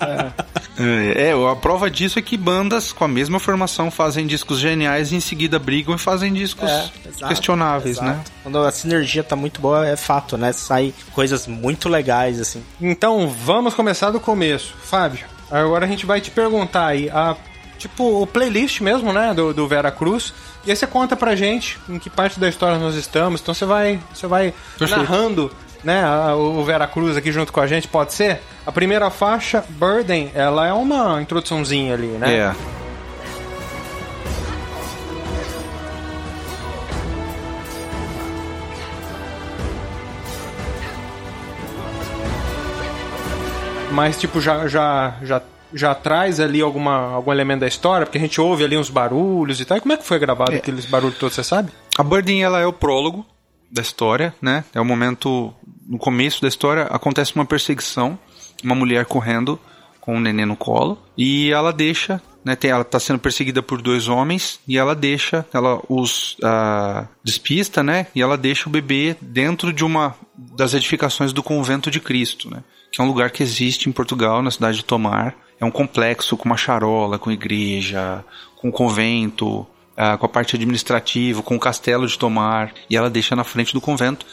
é. 0.00 0.63
É, 0.78 1.32
a 1.32 1.56
prova 1.56 1.90
disso 1.90 2.18
é 2.18 2.22
que 2.22 2.36
bandas 2.36 2.92
com 2.92 3.04
a 3.04 3.08
mesma 3.08 3.38
formação 3.38 3.90
fazem 3.90 4.26
discos 4.26 4.58
geniais 4.58 5.12
e 5.12 5.16
em 5.16 5.20
seguida 5.20 5.58
brigam 5.58 5.94
e 5.94 5.98
fazem 5.98 6.32
discos 6.32 6.68
é, 6.68 6.90
exato, 7.06 7.28
questionáveis, 7.28 8.00
né? 8.00 8.12
exato. 8.12 8.30
né? 8.30 8.36
Quando 8.42 8.58
a 8.58 8.72
sinergia 8.72 9.22
tá 9.22 9.36
muito 9.36 9.60
boa, 9.60 9.86
é 9.86 9.96
fato, 9.96 10.36
né? 10.36 10.52
Sai 10.52 10.92
coisas 11.12 11.46
muito 11.46 11.88
legais, 11.88 12.40
assim. 12.40 12.62
Então, 12.80 13.28
vamos 13.28 13.74
começar 13.74 14.10
do 14.10 14.18
começo. 14.18 14.74
Fábio, 14.82 15.26
agora 15.50 15.86
a 15.86 15.88
gente 15.88 16.06
vai 16.06 16.20
te 16.20 16.30
perguntar 16.30 16.86
aí, 16.86 17.08
a, 17.10 17.36
tipo, 17.78 18.22
o 18.22 18.26
playlist 18.26 18.80
mesmo, 18.80 19.12
né, 19.12 19.32
do, 19.32 19.54
do 19.54 19.68
Vera 19.68 19.92
Cruz. 19.92 20.34
E 20.66 20.70
aí 20.70 20.76
você 20.76 20.86
conta 20.86 21.14
pra 21.14 21.36
gente 21.36 21.78
em 21.88 21.98
que 21.98 22.10
parte 22.10 22.40
da 22.40 22.48
história 22.48 22.78
nós 22.78 22.94
estamos. 22.94 23.40
Então 23.40 23.54
você 23.54 23.64
vai, 23.66 24.00
você 24.12 24.26
vai 24.26 24.54
narrando 24.80 25.52
né, 25.84 26.04
o 26.34 26.62
Vera 26.64 26.86
Cruz 26.86 27.16
aqui 27.16 27.30
junto 27.30 27.52
com 27.52 27.60
a 27.60 27.66
gente, 27.66 27.86
pode 27.86 28.12
ser? 28.12 28.40
A 28.66 28.72
primeira 28.72 29.10
faixa, 29.10 29.64
Burden, 29.68 30.30
ela 30.34 30.66
é 30.66 30.72
uma 30.72 31.20
introduçãozinha 31.20 31.94
ali, 31.94 32.06
né? 32.06 32.34
É. 32.34 32.54
mas 43.94 44.18
tipo 44.18 44.40
já 44.40 44.66
já 44.66 45.14
já 45.22 45.40
já 45.74 45.94
traz 45.94 46.38
ali 46.38 46.60
alguma, 46.60 47.12
algum 47.14 47.32
elemento 47.32 47.60
da 47.60 47.66
história, 47.66 48.06
porque 48.06 48.18
a 48.18 48.20
gente 48.20 48.40
ouve 48.40 48.64
ali 48.64 48.76
uns 48.76 48.88
barulhos 48.88 49.60
e 49.60 49.64
tal. 49.64 49.76
E 49.76 49.80
como 49.80 49.92
é 49.92 49.96
que 49.96 50.04
foi 50.04 50.18
gravado 50.20 50.52
é. 50.52 50.56
aqueles 50.56 50.86
barulhos 50.86 51.18
todos, 51.18 51.34
você 51.34 51.42
sabe? 51.42 51.72
A 51.98 52.02
Birding, 52.02 52.42
ela 52.42 52.60
é 52.60 52.66
o 52.66 52.72
prólogo 52.72 53.26
da 53.70 53.82
história, 53.82 54.32
né? 54.40 54.64
É 54.72 54.80
o 54.80 54.84
momento, 54.84 55.52
no 55.86 55.98
começo 55.98 56.40
da 56.40 56.48
história, 56.48 56.84
acontece 56.84 57.34
uma 57.34 57.44
perseguição, 57.44 58.18
uma 58.62 58.74
mulher 58.74 59.04
correndo 59.06 59.58
com 60.00 60.16
um 60.16 60.20
neném 60.20 60.46
no 60.46 60.56
colo, 60.56 60.98
e 61.16 61.50
ela 61.50 61.72
deixa, 61.72 62.20
né? 62.44 62.54
Tem, 62.54 62.70
ela 62.70 62.82
está 62.82 63.00
sendo 63.00 63.18
perseguida 63.18 63.62
por 63.62 63.80
dois 63.80 64.06
homens, 64.06 64.60
e 64.68 64.76
ela 64.76 64.94
deixa, 64.94 65.46
ela 65.52 65.80
os 65.88 66.36
uh, 66.42 67.08
despista, 67.22 67.82
né? 67.82 68.06
E 68.14 68.20
ela 68.20 68.36
deixa 68.36 68.68
o 68.68 68.72
bebê 68.72 69.16
dentro 69.20 69.72
de 69.72 69.84
uma 69.84 70.14
das 70.36 70.74
edificações 70.74 71.32
do 71.32 71.42
convento 71.42 71.90
de 71.90 72.00
Cristo, 72.00 72.50
né? 72.50 72.62
que 72.94 73.00
é 73.00 73.04
um 73.04 73.08
lugar 73.08 73.32
que 73.32 73.42
existe 73.42 73.88
em 73.88 73.92
Portugal, 73.92 74.40
na 74.40 74.52
cidade 74.52 74.76
de 74.76 74.84
Tomar. 74.84 75.34
É 75.58 75.64
um 75.64 75.70
complexo 75.70 76.36
com 76.36 76.44
uma 76.44 76.56
charola, 76.56 77.18
com 77.18 77.28
igreja, 77.28 78.24
com 78.54 78.70
convento, 78.70 79.66
uh, 79.98 80.16
com 80.16 80.26
a 80.26 80.28
parte 80.28 80.54
administrativa, 80.54 81.42
com 81.42 81.56
o 81.56 81.58
castelo 81.58 82.06
de 82.06 82.16
Tomar. 82.16 82.72
E 82.88 82.96
ela 82.96 83.10
deixa 83.10 83.34
na 83.34 83.42
frente 83.42 83.72
do 83.72 83.80
convento. 83.80 84.24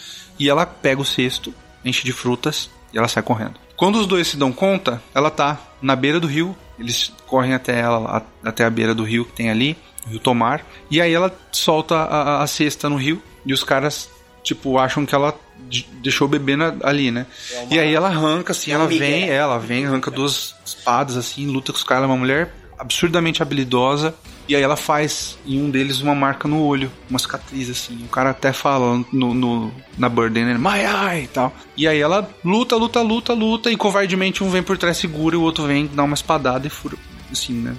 E 0.41 0.49
ela 0.49 0.65
pega 0.65 0.99
o 0.99 1.05
cesto, 1.05 1.53
enche 1.85 2.03
de 2.03 2.11
frutas 2.11 2.67
e 2.91 2.97
ela 2.97 3.07
sai 3.07 3.21
correndo. 3.21 3.59
Quando 3.77 3.99
os 3.99 4.07
dois 4.07 4.27
se 4.27 4.35
dão 4.35 4.51
conta, 4.51 4.99
ela 5.13 5.29
tá 5.29 5.59
na 5.79 5.95
beira 5.95 6.19
do 6.19 6.25
rio. 6.25 6.57
Eles 6.79 7.13
correm 7.27 7.53
até 7.53 7.79
ela, 7.79 8.25
até 8.43 8.65
a 8.65 8.69
beira 8.71 8.95
do 8.95 9.03
rio 9.03 9.23
que 9.23 9.33
tem 9.33 9.51
ali, 9.51 9.77
o 10.03 10.09
rio 10.09 10.19
Tomar. 10.19 10.65
E 10.89 10.99
aí 10.99 11.13
ela 11.13 11.31
solta 11.51 11.95
a, 11.95 12.41
a, 12.41 12.47
cesta 12.47 12.89
no 12.89 12.95
rio. 12.95 13.21
E 13.45 13.53
os 13.53 13.63
caras, 13.63 14.09
tipo, 14.41 14.79
acham 14.79 15.05
que 15.05 15.13
ela 15.13 15.39
deixou 16.01 16.25
o 16.25 16.31
bebê 16.31 16.55
na, 16.55 16.75
ali, 16.81 17.11
né? 17.11 17.27
É 17.51 17.59
uma... 17.59 17.73
E 17.75 17.79
aí 17.79 17.93
ela 17.93 18.07
arranca, 18.07 18.51
assim, 18.51 18.71
é 18.71 18.73
ela 18.73 18.87
vem, 18.87 19.29
ela 19.29 19.59
vem, 19.59 19.85
arranca 19.85 20.09
duas 20.09 20.55
espadas, 20.65 21.17
assim, 21.17 21.45
luta 21.45 21.71
com 21.71 21.77
os 21.77 21.83
caras, 21.83 22.05
é 22.05 22.07
uma 22.07 22.17
mulher 22.17 22.51
absurdamente 22.81 23.41
habilidosa. 23.41 24.13
E 24.47 24.55
aí 24.55 24.61
ela 24.61 24.75
faz 24.75 25.37
em 25.45 25.61
um 25.61 25.69
deles 25.69 26.01
uma 26.01 26.15
marca 26.15 26.47
no 26.47 26.61
olho, 26.61 26.91
uma 27.09 27.19
cicatriz, 27.19 27.69
assim. 27.69 28.03
O 28.03 28.09
cara 28.09 28.31
até 28.31 28.51
fala 28.51 29.05
no, 29.13 29.33
no 29.33 29.71
na 29.97 30.09
Burden, 30.09 30.43
né? 30.45 30.57
My 30.57 30.79
eye 30.79 31.23
e 31.23 31.27
tal. 31.27 31.53
E 31.77 31.87
aí 31.87 31.99
ela 31.99 32.29
luta, 32.43 32.75
luta, 32.75 33.01
luta, 33.01 33.33
luta, 33.33 33.71
e 33.71 33.77
covardemente 33.77 34.43
um 34.43 34.49
vem 34.49 34.63
por 34.63 34.77
trás 34.77 34.97
segura 34.97 35.35
e 35.35 35.37
o 35.37 35.41
outro 35.41 35.65
vem 35.65 35.89
dá 35.93 36.03
uma 36.03 36.15
espadada 36.15 36.67
e 36.67 36.69
fura, 36.69 36.97
assim, 37.31 37.53
né? 37.53 37.75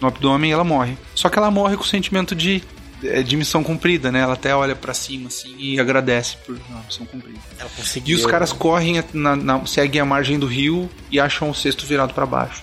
No 0.00 0.06
abdômen 0.06 0.50
e 0.50 0.52
ela 0.52 0.62
morre. 0.62 0.96
Só 1.14 1.28
que 1.28 1.38
ela 1.38 1.50
morre 1.50 1.76
com 1.76 1.82
o 1.82 1.86
sentimento 1.86 2.34
de 2.34 2.62
é 3.02 3.22
de 3.22 3.36
missão 3.36 3.62
cumprida, 3.62 4.12
né? 4.12 4.20
Ela 4.20 4.34
até 4.34 4.54
olha 4.54 4.76
para 4.76 4.94
cima 4.94 5.28
assim 5.28 5.54
e 5.58 5.80
agradece 5.80 6.36
por 6.46 6.56
uma 6.70 6.80
missão 6.82 7.04
cumprida. 7.06 7.40
Ela 7.58 7.70
conseguiu. 7.76 8.16
E 8.16 8.20
os 8.20 8.26
caras 8.26 8.52
correm, 8.52 9.02
na, 9.12 9.34
na, 9.34 9.66
seguem 9.66 10.00
a 10.00 10.04
margem 10.04 10.38
do 10.38 10.46
rio 10.46 10.88
e 11.10 11.18
acham 11.18 11.50
o 11.50 11.54
cesto 11.54 11.84
virado 11.86 12.14
para 12.14 12.24
baixo. 12.24 12.62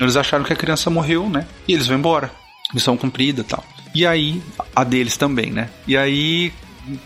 Eles 0.00 0.16
acharam 0.16 0.44
que 0.44 0.52
a 0.52 0.56
criança 0.56 0.90
morreu, 0.90 1.28
né? 1.28 1.46
E 1.68 1.72
eles 1.72 1.86
vão 1.86 1.98
embora. 1.98 2.30
Missão 2.72 2.96
cumprida 2.96 3.44
tal. 3.44 3.64
E 3.94 4.04
aí, 4.04 4.42
a 4.74 4.82
deles 4.82 5.16
também, 5.16 5.50
né? 5.50 5.70
E 5.86 5.96
aí, 5.96 6.52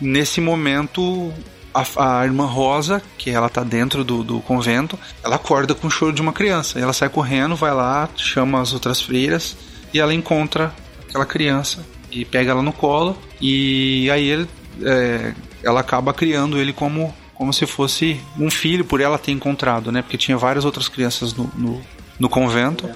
nesse 0.01 0.41
momento, 0.41 1.33
a, 1.75 2.21
a, 2.21 2.25
irmã 2.25 2.47
Rosa, 2.47 3.03
que 3.19 3.31
ela 3.31 3.49
tá 3.49 3.63
dentro 3.63 4.03
do, 4.03 4.25
do 4.25 4.41
convento, 4.41 4.99
ela 5.23 5.37
acorda 5.37 5.75
com 5.75 5.87
o 5.87 5.91
choro 5.91 6.13
de 6.13 6.23
uma 6.23 6.33
criança. 6.33 6.79
E 6.79 6.83
ela 6.83 6.93
sai 6.93 7.09
correndo, 7.09 7.55
vai 7.55 7.75
lá, 7.75 8.09
chama 8.17 8.61
as 8.61 8.73
outras 8.73 9.01
freiras 9.01 9.57
e 9.93 10.01
ela 10.01 10.15
encontra 10.15 10.73
aquela 11.09 11.27
criança 11.27 11.85
e 12.11 12.25
pega 12.25 12.51
ela 12.51 12.63
no 12.63 12.73
colo 12.73 13.17
e 13.41 14.11
aí 14.11 14.29
ele, 14.29 14.49
é, 14.83 15.35
ela 15.63 15.81
acaba 15.81 16.13
criando 16.13 16.59
ele 16.59 16.73
como 16.73 17.15
como 17.35 17.53
se 17.53 17.67
fosse 17.67 18.21
um 18.37 18.51
filho 18.51 18.85
por 18.85 19.01
ela 19.01 19.17
ter 19.17 19.31
encontrado, 19.31 19.93
né? 19.93 20.03
Porque 20.03 20.19
tinha 20.19 20.37
várias 20.37 20.65
outras 20.65 20.89
crianças 20.89 21.33
no, 21.35 21.49
no, 21.55 21.81
no 22.19 22.29
convento, 22.29 22.89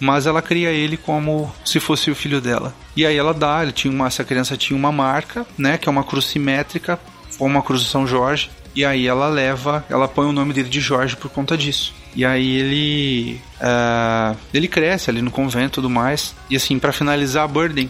mas 0.00 0.26
ela 0.26 0.42
cria 0.42 0.70
ele 0.70 0.96
como 0.96 1.52
se 1.64 1.78
fosse 1.78 2.10
o 2.10 2.14
filho 2.14 2.40
dela. 2.40 2.74
E 2.96 3.06
aí 3.06 3.16
ela 3.16 3.32
dá, 3.32 3.62
ele 3.62 3.72
tinha 3.72 3.92
uma, 3.92 4.06
essa 4.06 4.24
criança 4.24 4.56
tinha 4.56 4.76
uma 4.76 4.92
marca, 4.92 5.46
né? 5.56 5.78
Que 5.78 5.88
é 5.88 5.92
uma 5.92 6.04
cruz 6.04 6.26
simétrica, 6.26 6.98
uma 7.38 7.62
cruz 7.62 7.82
de 7.82 7.88
São 7.88 8.06
Jorge. 8.06 8.50
E 8.74 8.84
aí 8.84 9.06
ela 9.06 9.28
leva, 9.28 9.84
ela 9.88 10.08
põe 10.08 10.26
o 10.26 10.32
nome 10.32 10.52
dele 10.52 10.68
de 10.68 10.80
Jorge 10.80 11.16
por 11.16 11.30
conta 11.30 11.56
disso. 11.56 11.94
E 12.16 12.24
aí 12.24 12.56
ele 12.56 13.40
uh, 13.60 14.36
ele 14.52 14.66
cresce 14.66 15.10
ali 15.10 15.22
no 15.22 15.30
convento 15.30 15.66
e 15.66 15.74
tudo 15.74 15.90
mais. 15.90 16.34
E 16.50 16.56
assim, 16.56 16.78
para 16.78 16.92
finalizar 16.92 17.44
a 17.44 17.48
Burden, 17.48 17.88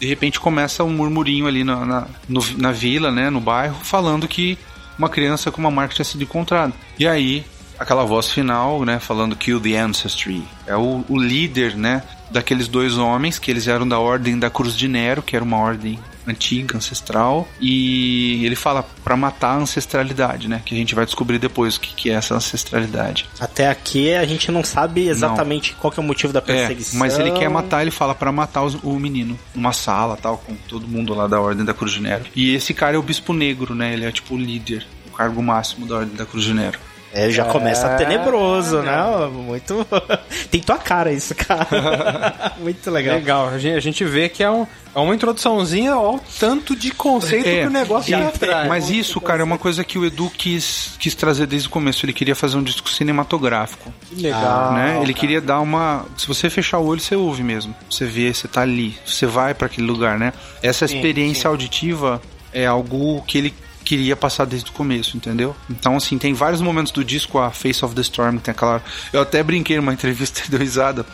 de 0.00 0.06
repente 0.06 0.40
começa 0.40 0.82
um 0.82 0.90
murmurinho 0.90 1.46
ali 1.46 1.62
na, 1.62 1.84
na, 1.84 2.06
no, 2.28 2.40
na 2.56 2.72
vila, 2.72 3.10
né, 3.10 3.30
no 3.30 3.40
bairro, 3.40 3.76
falando 3.82 4.26
que 4.26 4.58
uma 4.98 5.08
criança 5.08 5.50
com 5.50 5.60
uma 5.60 5.70
marca 5.70 5.94
tinha 5.94 6.04
sido 6.04 6.22
encontrada. 6.22 6.72
E 6.98 7.06
aí, 7.06 7.44
aquela 7.82 8.04
voz 8.04 8.30
final, 8.30 8.84
né, 8.84 8.98
falando 8.98 9.36
Kill 9.36 9.60
the 9.60 9.76
Ancestry. 9.78 10.42
É 10.66 10.76
o, 10.76 11.04
o 11.08 11.18
líder, 11.18 11.76
né, 11.76 12.02
daqueles 12.30 12.68
dois 12.68 12.96
homens, 12.96 13.38
que 13.38 13.50
eles 13.50 13.68
eram 13.68 13.86
da 13.86 13.98
Ordem 13.98 14.38
da 14.38 14.50
Cruz 14.50 14.76
de 14.76 14.88
Nero, 14.88 15.22
que 15.22 15.36
era 15.36 15.44
uma 15.44 15.58
ordem 15.58 15.98
antiga, 16.26 16.76
ancestral, 16.76 17.48
e 17.60 18.44
ele 18.44 18.54
fala 18.54 18.86
para 19.02 19.16
matar 19.16 19.54
a 19.54 19.56
ancestralidade, 19.56 20.48
né? 20.48 20.62
Que 20.64 20.74
a 20.74 20.78
gente 20.78 20.94
vai 20.94 21.04
descobrir 21.04 21.38
depois 21.38 21.76
o 21.76 21.80
que, 21.80 21.94
que 21.94 22.10
é 22.10 22.14
essa 22.14 22.34
ancestralidade. 22.34 23.28
Até 23.40 23.68
aqui 23.68 24.14
a 24.14 24.24
gente 24.24 24.50
não 24.50 24.62
sabe 24.62 25.08
exatamente 25.08 25.72
não. 25.72 25.80
qual 25.80 25.92
é 25.96 26.00
o 26.00 26.02
motivo 26.02 26.32
da 26.32 26.40
perseguição. 26.40 26.96
É, 26.96 26.98
mas 27.00 27.18
ele 27.18 27.32
quer 27.32 27.48
matar, 27.48 27.82
ele 27.82 27.90
fala 27.90 28.14
para 28.14 28.30
matar 28.30 28.62
os, 28.62 28.74
o 28.82 28.98
menino 28.98 29.38
numa 29.54 29.72
sala, 29.72 30.16
tal, 30.16 30.38
com 30.38 30.54
todo 30.68 30.86
mundo 30.86 31.12
lá 31.14 31.26
da 31.26 31.40
Ordem 31.40 31.64
da 31.64 31.74
Cruz 31.74 31.92
de 31.92 32.00
Nero. 32.00 32.24
E 32.36 32.54
esse 32.54 32.72
cara 32.72 32.96
é 32.96 32.98
o 32.98 33.02
Bispo 33.02 33.32
Negro, 33.32 33.74
né? 33.74 33.92
Ele 33.92 34.04
é 34.04 34.12
tipo 34.12 34.34
o 34.34 34.38
líder, 34.38 34.86
o 35.08 35.10
cargo 35.10 35.42
máximo 35.42 35.86
da 35.86 35.96
Ordem 35.96 36.14
da 36.14 36.24
Cruz 36.24 36.44
de 36.44 36.54
Nero. 36.54 36.78
É, 37.14 37.30
já 37.30 37.44
começa 37.44 37.86
é... 37.88 37.96
tenebroso, 37.96 38.80
né? 38.80 39.02
Muito. 39.30 39.86
Tem 40.50 40.60
tua 40.60 40.78
cara 40.78 41.12
isso, 41.12 41.34
cara. 41.34 42.54
Muito 42.58 42.90
legal. 42.90 43.16
Legal. 43.16 43.48
A 43.48 43.58
gente, 43.58 44.04
vê 44.04 44.30
que 44.30 44.42
é, 44.42 44.50
um, 44.50 44.66
é 44.94 44.98
uma 44.98 45.14
introduçãozinha 45.14 45.92
ao 45.92 46.18
tanto 46.40 46.74
de 46.74 46.90
conceito 46.90 47.46
é, 47.46 47.60
que 47.60 47.66
o 47.66 47.70
negócio 47.70 48.10
já 48.10 48.30
traz. 48.30 48.68
Mas 48.68 48.88
isso, 48.88 49.20
cara, 49.20 49.42
é 49.42 49.44
uma 49.44 49.58
coisa 49.58 49.84
que 49.84 49.98
o 49.98 50.06
Edu 50.06 50.30
quis, 50.30 50.96
quis 50.98 51.14
trazer 51.14 51.46
desde 51.46 51.68
o 51.68 51.70
começo. 51.70 52.04
Ele 52.06 52.14
queria 52.14 52.34
fazer 52.34 52.56
um 52.56 52.62
disco 52.62 52.88
cinematográfico. 52.88 53.92
Que 54.08 54.22
legal. 54.22 54.72
Né? 54.72 54.98
Ele 55.02 55.12
queria 55.12 55.40
dar 55.40 55.60
uma. 55.60 56.06
Se 56.16 56.26
você 56.26 56.48
fechar 56.48 56.78
o 56.78 56.86
olho, 56.86 57.00
você 57.00 57.14
ouve 57.14 57.42
mesmo. 57.42 57.74
Você 57.90 58.06
vê, 58.06 58.32
você 58.32 58.48
tá 58.48 58.62
ali. 58.62 58.96
Você 59.04 59.26
vai 59.26 59.52
para 59.52 59.66
aquele 59.66 59.86
lugar, 59.86 60.18
né? 60.18 60.32
Essa 60.62 60.86
experiência 60.86 61.34
sim, 61.34 61.40
sim. 61.42 61.48
auditiva 61.48 62.22
é 62.52 62.66
algo 62.66 63.22
que 63.22 63.38
ele 63.38 63.54
queria 63.82 64.16
passar 64.16 64.44
desde 64.44 64.70
o 64.70 64.72
começo, 64.72 65.16
entendeu? 65.16 65.54
Então, 65.68 65.96
assim, 65.96 66.18
tem 66.18 66.32
vários 66.32 66.60
momentos 66.60 66.92
do 66.92 67.04
disco, 67.04 67.38
a 67.38 67.50
Face 67.50 67.84
of 67.84 67.94
the 67.94 68.00
Storm, 68.00 68.38
tem 68.38 68.52
aquela. 68.52 68.82
Eu 69.12 69.22
até 69.22 69.42
brinquei 69.42 69.76
numa 69.76 69.92
entrevista 69.94 70.42
deu 70.48 70.58
risada. 70.58 71.04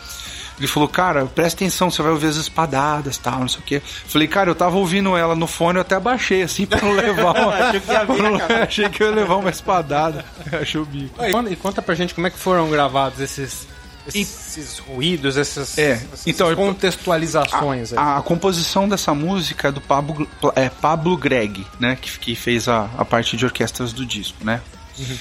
Ele 0.57 0.67
falou, 0.67 0.89
cara, 0.89 1.25
presta 1.25 1.57
atenção, 1.57 1.89
você 1.89 2.01
vai 2.01 2.11
ouvir 2.11 2.27
as 2.27 2.35
espadadas 2.35 3.17
tal, 3.17 3.39
não 3.39 3.47
sei 3.47 3.61
o 3.61 3.63
quê. 3.63 3.81
Falei, 3.85 4.27
cara, 4.27 4.49
eu 4.49 4.55
tava 4.55 4.75
ouvindo 4.75 5.15
ela 5.15 5.33
no 5.33 5.47
fone, 5.47 5.77
eu 5.77 5.81
até 5.81 5.95
abaixei, 5.95 6.43
assim, 6.43 6.65
pra 6.65 6.81
não 6.81 6.91
levar 6.91 7.31
uma. 7.39 7.53
achei, 7.53 7.79
que 7.79 7.91
ia 7.91 8.63
achei 8.63 8.89
que 8.89 9.03
eu 9.03 9.07
ia 9.07 9.15
levar 9.15 9.35
uma 9.37 9.49
espadada. 9.49 10.25
Achei 10.51 10.81
o 10.81 10.85
bico. 10.85 11.15
E 11.49 11.55
conta 11.55 11.81
pra 11.81 11.95
gente 11.95 12.13
como 12.13 12.27
é 12.27 12.29
que 12.29 12.37
foram 12.37 12.69
gravados 12.69 13.21
esses 13.21 13.65
esses 14.15 14.79
ruídos, 14.79 15.37
essas, 15.37 15.77
é, 15.77 15.91
essas 15.91 16.27
então, 16.27 16.53
contextualizações. 16.55 17.93
A, 17.93 18.01
a, 18.01 18.17
a, 18.17 18.21
composição 18.21 18.87
dessa 18.87 19.13
música 19.13 19.69
é 19.69 19.71
do 19.71 19.81
Pablo, 19.81 20.27
é, 20.55 20.69
Pablo 20.69 21.15
Greg, 21.17 21.65
né? 21.79 21.97
Que, 21.99 22.17
que 22.19 22.35
fez 22.35 22.67
a, 22.67 22.89
a 22.97 23.05
parte 23.05 23.37
de 23.37 23.45
orquestras 23.45 23.93
do 23.93 24.05
disco, 24.05 24.43
né? 24.43 24.61
Uhum. 24.97 25.17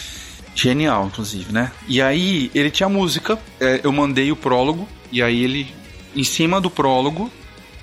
Genial, 0.55 1.07
inclusive, 1.07 1.53
né? 1.53 1.71
E 1.87 2.03
aí, 2.03 2.51
ele 2.55 2.71
tinha 2.71 2.89
música, 2.89 3.39
é, 3.61 3.81
eu 3.85 3.93
mandei 3.93 4.33
o 4.33 4.37
prólogo, 4.37 4.89
e 5.13 5.23
aí 5.23 5.43
ele, 5.43 5.73
em 6.17 6.25
cima 6.25 6.61
do 6.61 6.69
prólogo 6.69 7.31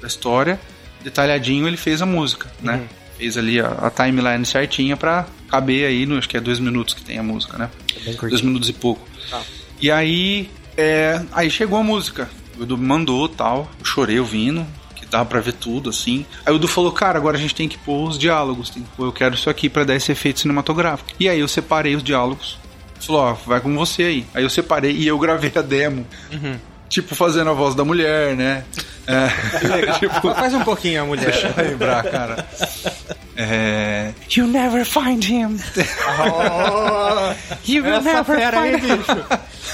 da 0.02 0.08
história, 0.08 0.60
detalhadinho, 1.04 1.68
ele 1.68 1.78
fez 1.78 2.02
a 2.02 2.06
música, 2.06 2.52
né? 2.62 2.76
Uhum. 2.76 2.88
Fez 3.18 3.38
ali 3.38 3.62
a, 3.62 3.68
a, 3.68 3.90
timeline 3.90 4.46
certinha 4.46 4.98
pra 4.98 5.26
caber 5.48 5.88
aí, 5.88 6.06
no, 6.06 6.18
acho 6.18 6.28
que 6.28 6.36
é 6.36 6.42
dois 6.42 6.60
minutos 6.60 6.94
que 6.94 7.02
tem 7.02 7.18
a 7.18 7.24
música, 7.24 7.58
né? 7.58 7.70
É 8.06 8.12
dois 8.12 8.42
minutos 8.42 8.68
e 8.68 8.74
pouco. 8.74 9.08
Ah. 9.32 9.42
E 9.80 9.90
aí, 9.90 10.50
é, 10.78 11.22
aí 11.32 11.50
chegou 11.50 11.80
a 11.80 11.84
música. 11.84 12.30
O 12.58 12.64
Edu 12.64 12.78
me 12.78 12.86
mandou 12.86 13.28
tal. 13.28 13.70
Eu 13.80 13.86
chorei 13.86 14.20
ouvindo, 14.20 14.66
que 14.96 15.06
dava 15.06 15.26
pra 15.26 15.40
ver 15.40 15.54
tudo, 15.54 15.90
assim. 15.90 16.26
Aí 16.46 16.54
o 16.54 16.58
Edu 16.58 16.68
falou, 16.68 16.92
cara, 16.92 17.18
agora 17.18 17.38
a 17.38 17.40
gente 17.40 17.56
tem 17.56 17.68
que 17.68 17.78
pôr 17.78 18.08
os 18.08 18.18
diálogos. 18.18 18.70
Tem 18.70 18.84
que 18.84 18.90
pôr, 18.96 19.06
eu 19.06 19.14
quero 19.14 19.36
isso 19.36 19.50
aqui 19.50 19.70
para 19.70 19.84
dar 19.84 19.96
esse 19.96 20.12
efeito 20.12 20.40
cinematográfico. 20.40 21.12
E 21.20 21.28
aí 21.30 21.40
eu 21.40 21.48
separei 21.48 21.96
os 21.96 22.04
diálogos. 22.04 22.58
Falou, 23.00 23.22
ó, 23.22 23.34
vai 23.34 23.60
com 23.60 23.76
você 23.76 24.04
aí. 24.04 24.26
Aí 24.34 24.44
eu 24.44 24.50
separei 24.50 24.92
e 24.92 25.08
eu 25.08 25.20
gravei 25.20 25.52
a 25.56 25.62
demo. 25.62 26.06
Uhum. 26.32 26.58
Tipo, 26.90 27.16
fazendo 27.16 27.50
a 27.50 27.54
voz 27.54 27.76
da 27.76 27.84
mulher, 27.84 28.36
né? 28.36 28.64
É, 29.08 29.92
tipo, 30.00 30.34
Faz 30.34 30.54
um 30.54 30.64
pouquinho 30.64 31.04
a 31.04 31.06
mulher. 31.06 31.32
Deixa 31.32 31.54
eu 31.56 31.64
lembrar, 31.64 32.04
cara. 32.04 32.46
É... 33.38 34.12
You 34.36 34.48
never 34.48 34.86
find 34.86 35.24
him. 35.24 35.60
Oh, 36.20 37.34
you 37.66 37.84
will 37.84 38.02
never 38.02 38.24
find 38.24 38.56
aí, 38.56 38.78
bicho. 38.78 39.26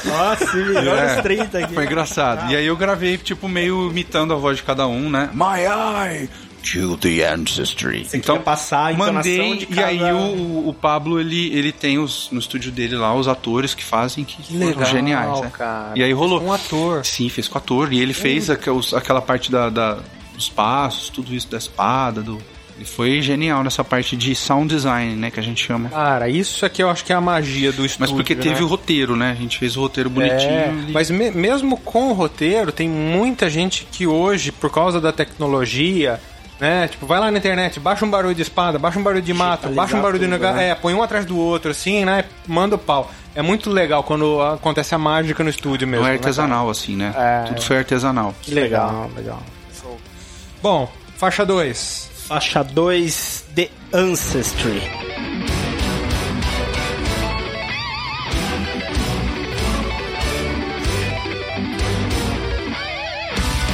Nossa, 0.05 0.55
melhor 0.55 0.97
é, 0.97 1.15
os 1.17 1.21
30 1.21 1.57
aqui. 1.59 1.73
Foi 1.73 1.85
engraçado. 1.85 2.45
Ah. 2.45 2.51
E 2.51 2.55
aí 2.55 2.65
eu 2.65 2.75
gravei, 2.75 3.17
tipo, 3.17 3.47
meio 3.47 3.89
imitando 3.89 4.33
a 4.33 4.37
voz 4.37 4.57
de 4.57 4.63
cada 4.63 4.87
um, 4.87 5.09
né? 5.09 5.29
My 5.33 5.61
eye! 5.61 6.29
Kill 6.61 6.97
the 6.97 7.23
ancestry. 7.27 8.05
Você 8.05 8.17
então 8.17 8.39
passar 8.41 8.93
a 8.93 8.93
mandei 8.93 9.57
de 9.57 9.65
cada... 9.65 9.91
e 9.91 10.03
aí 10.03 10.13
o, 10.13 10.69
o 10.69 10.73
Pablo 10.73 11.19
ele, 11.19 11.53
ele 11.53 11.71
tem 11.71 11.97
os, 11.97 12.29
no 12.31 12.39
estúdio 12.39 12.71
dele 12.71 12.95
lá 12.95 13.13
os 13.13 13.27
atores 13.27 13.73
que 13.73 13.83
fazem 13.83 14.23
que, 14.23 14.41
que 14.41 14.57
legal, 14.57 14.85
geniais, 14.85 15.41
né? 15.41 15.51
cara. 15.51 15.93
E 15.95 16.03
aí 16.03 16.13
rolou 16.13 16.41
um 16.41 16.53
ator. 16.53 17.05
Sim, 17.05 17.29
fez 17.29 17.47
com 17.47 17.55
o 17.55 17.57
ator 17.57 17.91
e 17.91 17.99
ele 17.99 18.13
fez 18.13 18.49
aquela 18.49 19.21
parte 19.21 19.51
da, 19.51 19.69
da, 19.69 19.99
dos 20.33 20.49
passos, 20.49 21.09
tudo 21.09 21.33
isso 21.33 21.49
da 21.49 21.57
espada, 21.57 22.21
do 22.21 22.37
ele 22.81 22.85
foi 22.87 23.21
genial 23.21 23.63
nessa 23.63 23.83
parte 23.83 24.17
de 24.17 24.33
sound 24.33 24.73
design, 24.73 25.15
né, 25.15 25.29
que 25.29 25.39
a 25.39 25.43
gente 25.43 25.63
chama. 25.63 25.89
Cara, 25.89 26.27
isso 26.27 26.65
aqui 26.65 26.81
eu 26.81 26.89
acho 26.89 27.05
que 27.05 27.13
é 27.13 27.15
a 27.15 27.21
magia 27.21 27.71
do 27.71 27.85
estúdio. 27.85 27.97
Mas 27.99 28.11
porque 28.11 28.33
teve 28.33 28.55
né? 28.55 28.61
o 28.61 28.65
roteiro, 28.65 29.15
né? 29.15 29.29
A 29.29 29.35
gente 29.35 29.59
fez 29.59 29.77
o 29.77 29.81
roteiro 29.81 30.09
bonitinho. 30.09 30.49
É, 30.49 30.73
mas 30.91 31.11
me 31.11 31.29
mesmo 31.29 31.77
com 31.77 32.09
o 32.09 32.13
roteiro, 32.13 32.71
tem 32.71 32.89
muita 32.89 33.51
gente 33.51 33.87
que 33.91 34.07
hoje, 34.07 34.51
por 34.51 34.71
causa 34.71 34.99
da 34.99 35.11
tecnologia, 35.11 36.19
né? 36.61 36.87
Tipo, 36.87 37.05
vai 37.05 37.19
lá 37.19 37.29
na 37.29 37.37
internet, 37.37 37.79
baixa 37.79 38.05
um 38.05 38.09
barulho 38.09 38.33
de 38.33 38.43
espada, 38.43 38.79
baixa 38.79 38.97
um 38.97 39.03
barulho 39.03 39.21
de 39.21 39.33
mato, 39.33 39.67
baixa 39.69 39.97
um 39.97 40.01
barulho 40.01 40.19
tudo, 40.19 40.29
de 40.29 40.31
negócio, 40.31 40.55
né? 40.55 40.69
é, 40.69 40.75
põe 40.75 40.93
um 40.93 41.03
atrás 41.03 41.25
do 41.25 41.37
outro, 41.37 41.71
assim, 41.71 42.05
né? 42.05 42.23
Manda 42.47 42.75
o 42.75 42.79
pau. 42.79 43.11
É 43.35 43.41
muito 43.41 43.69
legal 43.69 44.03
quando 44.03 44.41
acontece 44.41 44.95
a 44.95 44.97
mágica 44.97 45.43
no 45.43 45.49
estúdio 45.49 45.87
mesmo. 45.87 46.05
Não 46.05 46.11
é 46.11 46.15
artesanal, 46.15 46.65
né, 46.65 46.71
assim, 46.71 46.95
né? 46.95 47.13
É, 47.17 47.43
Tudo 47.47 47.61
foi 47.61 47.79
artesanal. 47.79 48.33
Que 48.41 48.53
legal, 48.53 49.09
legal. 49.15 49.41
Bom, 50.61 50.89
faixa 51.17 51.45
2 51.45 52.11
faixa 52.31 52.63
2, 52.63 53.45
The 53.53 53.69
Ancestry. 53.91 54.81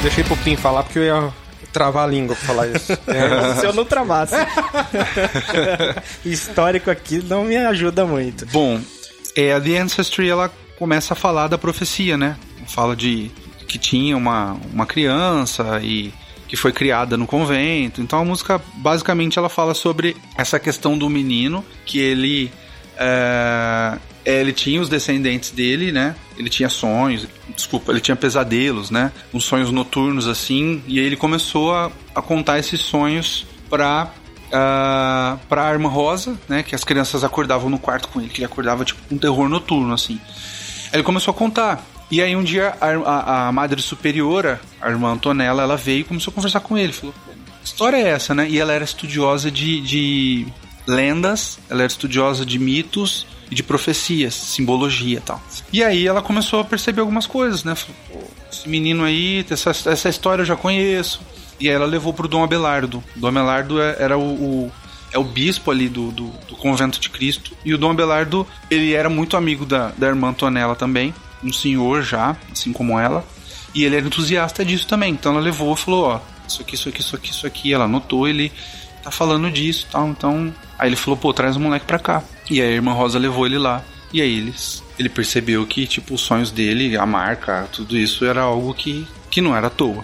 Deixei 0.02 0.24
pro 0.24 0.36
Pim 0.38 0.56
falar 0.56 0.82
porque 0.82 0.98
eu 0.98 1.04
ia 1.04 1.34
travar 1.72 2.06
a 2.06 2.08
língua 2.08 2.36
pra 2.36 2.46
falar 2.46 2.68
isso. 2.68 2.94
É, 3.08 3.56
se 3.56 3.66
eu 3.66 3.74
não 3.74 3.86
travasse. 3.86 4.36
Histórico 6.26 6.92
aqui 6.92 7.24
não 7.24 7.46
me 7.46 7.56
ajuda 7.58 8.06
muito. 8.06 8.46
Bom, 8.48 8.80
é, 9.36 9.54
a 9.54 9.62
The 9.62 9.78
Ancestry 9.78 10.30
ela 10.30 10.52
começa 10.78 11.14
a 11.14 11.16
falar 11.16 11.48
da 11.48 11.58
profecia, 11.58 12.18
né? 12.18 12.38
Fala 12.68 12.96
de 12.96 13.32
que 13.68 13.78
tinha 13.78 14.16
uma, 14.16 14.58
uma 14.74 14.86
criança 14.86 15.80
e 15.82 16.14
que 16.48 16.56
foi 16.56 16.72
criada 16.72 17.18
no 17.18 17.28
convento. 17.28 18.02
Então 18.02 18.20
a 18.20 18.26
música 18.26 18.62
basicamente 18.76 19.38
ela 19.38 19.50
fala 19.50 19.74
sobre 19.74 20.16
essa 20.38 20.60
questão 20.60 20.98
do 20.98 21.10
menino 21.10 21.64
que 21.86 22.00
ele 22.00 22.52
é, 22.98 23.98
ele 24.36 24.52
tinha 24.52 24.82
os 24.82 24.90
descendentes 24.90 25.52
dele, 25.52 25.92
né? 25.92 26.16
Ele 26.38 26.50
tinha 26.50 26.68
sonhos, 26.68 27.26
desculpa, 27.56 27.92
ele 27.92 28.02
tinha 28.02 28.16
pesadelos, 28.16 28.92
né? 28.92 29.12
Uns 29.34 29.46
sonhos 29.46 29.72
noturnos 29.72 30.28
assim, 30.28 30.84
e 30.86 31.00
aí 31.00 31.06
ele 31.06 31.16
começou 31.16 31.74
a, 31.74 31.92
a 32.14 32.22
contar 32.22 32.60
esses 32.60 32.82
sonhos 32.82 33.46
para 33.70 34.06
uh, 34.06 34.10
é, 34.52 35.40
para 35.48 35.70
a 35.70 35.72
irmã 35.72 35.88
Rosa, 35.88 36.38
né? 36.50 36.62
Que 36.62 36.76
as 36.76 36.84
crianças 36.84 37.24
acordavam 37.24 37.70
no 37.70 37.80
quarto 37.80 38.10
com 38.10 38.20
ele, 38.20 38.30
que 38.30 38.40
ele 38.40 38.46
acordava 38.46 38.84
tipo 38.84 39.00
um 39.10 39.18
terror 39.18 39.48
noturno 39.48 39.94
assim. 39.94 40.20
Ele 40.92 41.04
começou 41.04 41.32
a 41.32 41.36
contar 41.36 41.86
e 42.12 42.22
aí 42.22 42.36
um 42.36 42.44
dia 42.44 42.74
a, 42.82 42.88
a, 42.88 43.48
a, 43.48 43.52
madre 43.52 43.82
superiora, 43.82 44.60
a 44.82 44.90
irmã 44.90 45.14
Antonella, 45.14 45.64
ela 45.64 45.78
veio 45.78 46.02
e 46.02 46.04
começou 46.04 46.32
a 46.32 46.36
conversar 46.36 46.60
com 46.60 46.78
ele. 46.78 46.92
Falou, 46.92 47.16
história 47.64 47.98
é 47.98 48.10
essa, 48.10 48.36
né? 48.36 48.50
E 48.50 48.60
ela 48.60 48.74
era 48.74 48.84
estudiosa 48.84 49.50
de, 49.50 49.80
de 49.82 50.48
lendas, 50.86 51.60
ela 51.70 51.84
era 51.84 51.92
estudiosa 51.92 52.46
de 52.46 52.60
mitos 52.60 53.26
de 53.50 53.64
profecias, 53.64 54.34
simbologia 54.34 55.18
e 55.18 55.22
tal. 55.22 55.42
E 55.72 55.84
aí 55.84 56.08
ela 56.08 56.22
começou 56.22 56.60
a 56.60 56.64
perceber 56.64 57.02
algumas 57.02 57.26
coisas, 57.26 57.64
né? 57.64 57.76
Falou, 57.76 58.30
esse 58.52 58.68
menino 58.68 59.04
aí, 59.04 59.46
essa, 59.50 59.70
essa 59.70 60.10
história 60.10 60.42
eu 60.42 60.46
já 60.46 60.56
conheço. 60.56 61.22
E 61.60 61.68
aí 61.68 61.76
ela 61.76 61.86
levou 61.86 62.14
pro 62.14 62.28
Dom 62.28 62.44
Abelardo. 62.44 63.04
Dom 63.16 63.28
Abelardo 63.28 63.82
é, 63.82 63.96
era 64.00 64.18
o, 64.18 64.22
o 64.66 64.72
é 65.12 65.18
o 65.18 65.24
bispo 65.24 65.72
ali 65.72 65.88
do, 65.88 66.12
do, 66.12 66.28
do 66.48 66.56
convento 66.56 67.00
de 67.00 67.10
Cristo. 67.10 67.56
E 67.64 67.74
o 67.74 67.78
Dom 67.78 67.92
Abelardo, 67.92 68.46
ele 68.70 68.94
era 68.94 69.10
muito 69.10 69.38
amigo 69.38 69.66
da, 69.66 69.90
da 69.98 70.08
irmã 70.08 70.30
Antonella 70.30 70.76
também, 70.76 71.14
um 71.44 71.54
senhor 71.54 72.04
já, 72.04 72.36
assim 72.52 72.74
como 72.74 73.00
ela. 73.00 73.26
E 73.74 73.84
ele 73.84 73.96
era 73.96 74.06
entusiasta 74.06 74.66
disso 74.66 74.88
também. 74.88 75.14
Então 75.14 75.32
ela 75.34 75.42
levou 75.42 75.74
e 75.74 75.78
falou: 75.78 76.06
Ó, 76.06 76.20
isso 76.48 76.62
aqui, 76.62 76.76
isso 76.76 76.90
aqui, 76.90 77.02
isso 77.02 77.16
aqui, 77.16 77.32
isso 77.32 77.48
aqui. 77.48 77.74
Ela 77.74 77.86
anotou, 77.86 78.28
ele 78.28 78.52
tá 79.04 79.12
falando 79.12 79.50
disso 79.50 79.88
tal. 79.92 80.08
Então. 80.08 80.54
Aí 80.78 80.90
ele 80.90 80.96
falou: 80.96 81.18
pô, 81.18 81.34
traz 81.34 81.56
o 81.56 81.60
moleque 81.60 81.86
pra 81.86 82.00
cá. 82.00 82.24
E 82.50 82.62
aí 82.62 82.70
a 82.70 82.72
irmã 82.72 82.94
Rosa 82.94 83.20
levou 83.20 83.46
ele 83.46 83.58
lá. 83.58 83.84
E 84.14 84.22
aí 84.22 84.38
eles, 84.38 84.84
ele 84.98 85.10
percebeu 85.10 85.66
que, 85.66 85.86
tipo, 85.86 86.14
os 86.14 86.22
sonhos 86.22 86.50
dele, 86.50 86.96
a 86.98 87.06
marca, 87.06 87.68
tudo 87.72 87.98
isso 87.98 88.26
era 88.26 88.42
algo 88.42 88.74
que, 88.74 89.06
que 89.30 89.42
não 89.42 89.56
era 89.56 89.68
à 89.68 89.70
toa, 89.70 90.04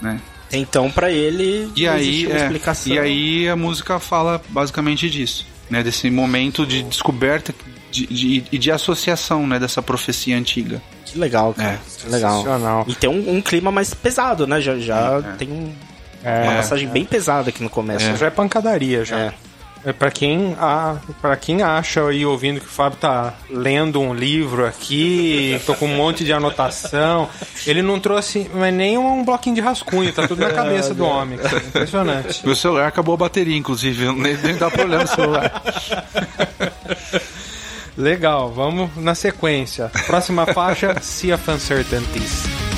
né? 0.00 0.20
Então, 0.50 0.90
para 0.90 1.10
ele, 1.10 1.70
e 1.74 1.88
aí, 1.88 2.26
uma 2.26 2.36
é, 2.36 2.42
explicação. 2.42 2.92
E 2.92 2.98
aí 2.98 3.48
a 3.48 3.56
música 3.56 3.98
fala 3.98 4.40
basicamente 4.48 5.08
disso, 5.08 5.46
né? 5.70 5.82
Desse 5.82 6.10
momento 6.10 6.66
de 6.66 6.82
descoberta 6.82 7.54
e 7.90 8.06
de, 8.06 8.40
de, 8.40 8.58
de, 8.58 8.70
associação, 8.70 9.46
né? 9.46 9.58
Dessa 9.58 9.82
profecia 9.82 10.36
antiga. 10.36 10.82
Que 11.06 11.18
legal, 11.18 11.54
cara. 11.54 11.70
É, 11.70 11.78
que 12.02 12.08
legal. 12.08 12.84
E 12.86 12.94
tem 12.94 13.08
um, 13.08 13.36
um, 13.36 13.40
clima 13.40 13.70
mais 13.70 13.94
pesado, 13.94 14.46
né? 14.46 14.60
Já, 14.60 14.78
já 14.78 15.22
é. 15.24 15.36
tem 15.36 15.50
um, 15.50 15.72
uma 16.22 16.56
passagem 16.56 16.88
bem 16.88 17.04
pesada 17.04 17.48
aqui 17.48 17.62
no 17.62 17.70
começo. 17.70 18.16
Já 18.16 18.26
é 18.26 18.30
pancadaria, 18.30 19.04
já. 19.04 19.32
É. 19.84 19.92
Para 19.92 20.10
quem 20.10 20.56
a, 20.58 20.96
para 21.20 21.36
quem 21.36 21.62
acha 21.62 22.06
aí 22.06 22.24
ouvindo 22.24 22.60
que 22.60 22.66
o 22.66 22.70
Fábio 22.70 22.98
tá 22.98 23.34
lendo 23.50 24.00
um 24.00 24.14
livro 24.14 24.66
aqui, 24.66 25.60
tô 25.66 25.74
com 25.74 25.86
um 25.86 25.96
monte 25.96 26.24
de 26.24 26.32
anotação, 26.32 27.28
ele 27.66 27.82
não 27.82 27.98
trouxe 27.98 28.50
mas 28.54 28.72
nem 28.72 28.96
um 28.96 29.24
bloquinho 29.24 29.56
de 29.56 29.60
rascunho, 29.60 30.12
tá 30.12 30.26
tudo 30.26 30.40
na 30.40 30.50
cabeça 30.50 30.94
do 30.94 31.04
homem. 31.04 31.38
Impressionante. 31.68 32.44
Meu 32.44 32.54
celular 32.54 32.86
acabou 32.86 33.14
a 33.14 33.18
bateria, 33.18 33.56
inclusive, 33.56 34.12
nem, 34.12 34.36
nem 34.36 34.56
dá 34.56 34.70
problema 34.70 35.02
no 35.02 35.08
celular. 35.08 35.62
Legal, 37.96 38.50
vamos 38.50 38.90
na 38.96 39.14
sequência. 39.14 39.90
Próxima 40.06 40.46
faixa, 40.46 40.98
Sea 41.00 41.34
of 41.34 41.50
Uncertainties. 41.50 42.71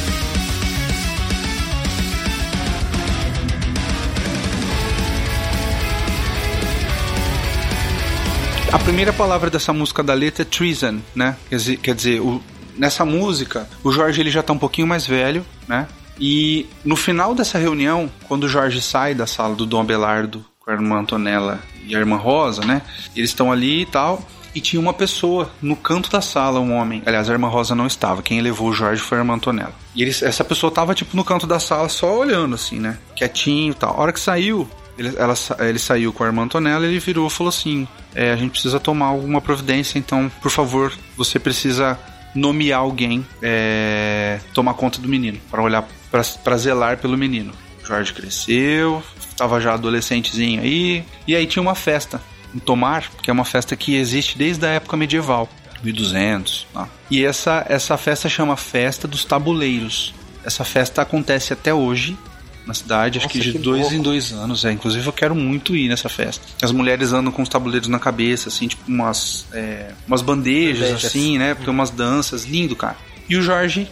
A 8.74 8.78
primeira 8.80 9.12
palavra 9.12 9.48
dessa 9.48 9.72
música 9.72 10.02
da 10.02 10.14
letra 10.14 10.42
é 10.42 10.44
treason, 10.44 10.98
né? 11.14 11.36
Quer 11.48 11.56
dizer, 11.56 11.76
quer 11.76 11.94
dizer 11.94 12.20
o, 12.20 12.42
nessa 12.76 13.04
música, 13.04 13.68
o 13.84 13.92
Jorge 13.92 14.20
ele 14.20 14.32
já 14.32 14.42
tá 14.42 14.52
um 14.52 14.58
pouquinho 14.58 14.84
mais 14.84 15.06
velho, 15.06 15.46
né? 15.68 15.86
E 16.18 16.66
no 16.84 16.96
final 16.96 17.36
dessa 17.36 17.56
reunião, 17.56 18.10
quando 18.26 18.44
o 18.44 18.48
Jorge 18.48 18.82
sai 18.82 19.14
da 19.14 19.28
sala 19.28 19.54
do 19.54 19.64
Dom 19.64 19.80
Abelardo 19.80 20.44
com 20.58 20.72
a 20.72 20.74
irmã 20.74 20.98
Antonella 20.98 21.60
e 21.86 21.94
a 21.94 22.00
irmã 22.00 22.16
Rosa, 22.16 22.64
né? 22.64 22.82
Eles 23.14 23.30
estão 23.30 23.52
ali 23.52 23.82
e 23.82 23.86
tal. 23.86 24.20
E 24.52 24.60
tinha 24.60 24.80
uma 24.80 24.92
pessoa 24.92 25.52
no 25.62 25.76
canto 25.76 26.10
da 26.10 26.20
sala, 26.20 26.58
um 26.58 26.74
homem. 26.74 27.00
Aliás, 27.06 27.30
a 27.30 27.32
irmã 27.32 27.46
Rosa 27.46 27.76
não 27.76 27.86
estava. 27.86 28.24
Quem 28.24 28.40
levou 28.40 28.70
o 28.70 28.72
Jorge 28.72 29.00
foi 29.00 29.18
a 29.18 29.20
irmã 29.20 29.34
Antonella. 29.34 29.74
E 29.94 30.02
eles, 30.02 30.20
essa 30.20 30.42
pessoa 30.42 30.72
tava, 30.72 30.96
tipo, 30.96 31.16
no 31.16 31.24
canto 31.24 31.46
da 31.46 31.60
sala, 31.60 31.88
só 31.88 32.18
olhando, 32.18 32.56
assim, 32.56 32.80
né? 32.80 32.98
Quietinho 33.14 33.70
e 33.70 33.74
tal. 33.74 33.96
A 33.96 34.00
hora 34.00 34.12
que 34.12 34.20
saiu, 34.20 34.68
ele, 34.98 35.14
ela, 35.16 35.34
ele 35.60 35.78
saiu 35.78 36.12
com 36.12 36.24
a 36.24 36.26
irmã 36.26 36.42
Antonella 36.42 36.84
e 36.86 36.90
ele 36.90 36.98
virou 36.98 37.26
e 37.26 37.30
falou 37.30 37.48
assim: 37.48 37.86
é, 38.14 38.32
a 38.32 38.36
gente 38.36 38.52
precisa 38.52 38.78
tomar 38.78 39.06
alguma 39.06 39.40
providência, 39.40 39.98
então, 39.98 40.30
por 40.40 40.50
favor, 40.50 40.92
você 41.16 41.38
precisa 41.38 41.98
nomear 42.34 42.80
alguém, 42.80 43.24
é, 43.42 44.40
tomar 44.52 44.74
conta 44.74 45.00
do 45.00 45.08
menino, 45.08 45.38
para 45.50 45.62
olhar, 45.62 45.86
para 46.10 46.56
zelar 46.56 46.98
pelo 46.98 47.16
menino. 47.16 47.52
Jorge 47.84 48.12
cresceu, 48.12 49.02
estava 49.18 49.60
já 49.60 49.74
adolescentezinho 49.74 50.60
aí, 50.62 51.04
e 51.26 51.36
aí 51.36 51.46
tinha 51.46 51.62
uma 51.62 51.74
festa 51.74 52.20
em 52.54 52.58
Tomar, 52.58 53.10
que 53.22 53.30
é 53.30 53.32
uma 53.32 53.44
festa 53.44 53.76
que 53.76 53.96
existe 53.96 54.38
desde 54.38 54.64
a 54.64 54.70
época 54.70 54.96
medieval, 54.96 55.48
1200. 55.82 56.66
Tá? 56.72 56.88
E 57.10 57.24
essa, 57.24 57.66
essa 57.68 57.96
festa 57.96 58.28
chama 58.28 58.56
Festa 58.56 59.06
dos 59.06 59.24
Tabuleiros. 59.24 60.14
Essa 60.44 60.64
festa 60.64 61.02
acontece 61.02 61.52
até 61.52 61.74
hoje 61.74 62.16
na 62.66 62.74
cidade, 62.74 63.18
Nossa, 63.18 63.26
acho 63.26 63.32
que 63.32 63.40
de 63.40 63.52
que 63.52 63.58
dois 63.58 63.82
louco. 63.82 63.94
em 63.94 64.02
dois 64.02 64.32
anos. 64.32 64.64
É, 64.64 64.72
inclusive 64.72 65.06
eu 65.06 65.12
quero 65.12 65.34
muito 65.34 65.76
ir 65.76 65.88
nessa 65.88 66.08
festa. 66.08 66.42
As 66.62 66.72
mulheres 66.72 67.12
andam 67.12 67.32
com 67.32 67.42
os 67.42 67.48
tabuleiros 67.48 67.88
na 67.88 67.98
cabeça, 67.98 68.48
assim, 68.48 68.68
tipo 68.68 68.82
umas, 68.88 69.46
é, 69.52 69.92
umas 70.06 70.22
bandejas, 70.22 71.04
assim, 71.04 71.38
né? 71.38 71.54
Porque 71.54 71.70
umas 71.70 71.90
danças, 71.90 72.44
lindo, 72.44 72.74
cara. 72.74 72.96
E 73.28 73.36
o 73.36 73.42
Jorge, 73.42 73.88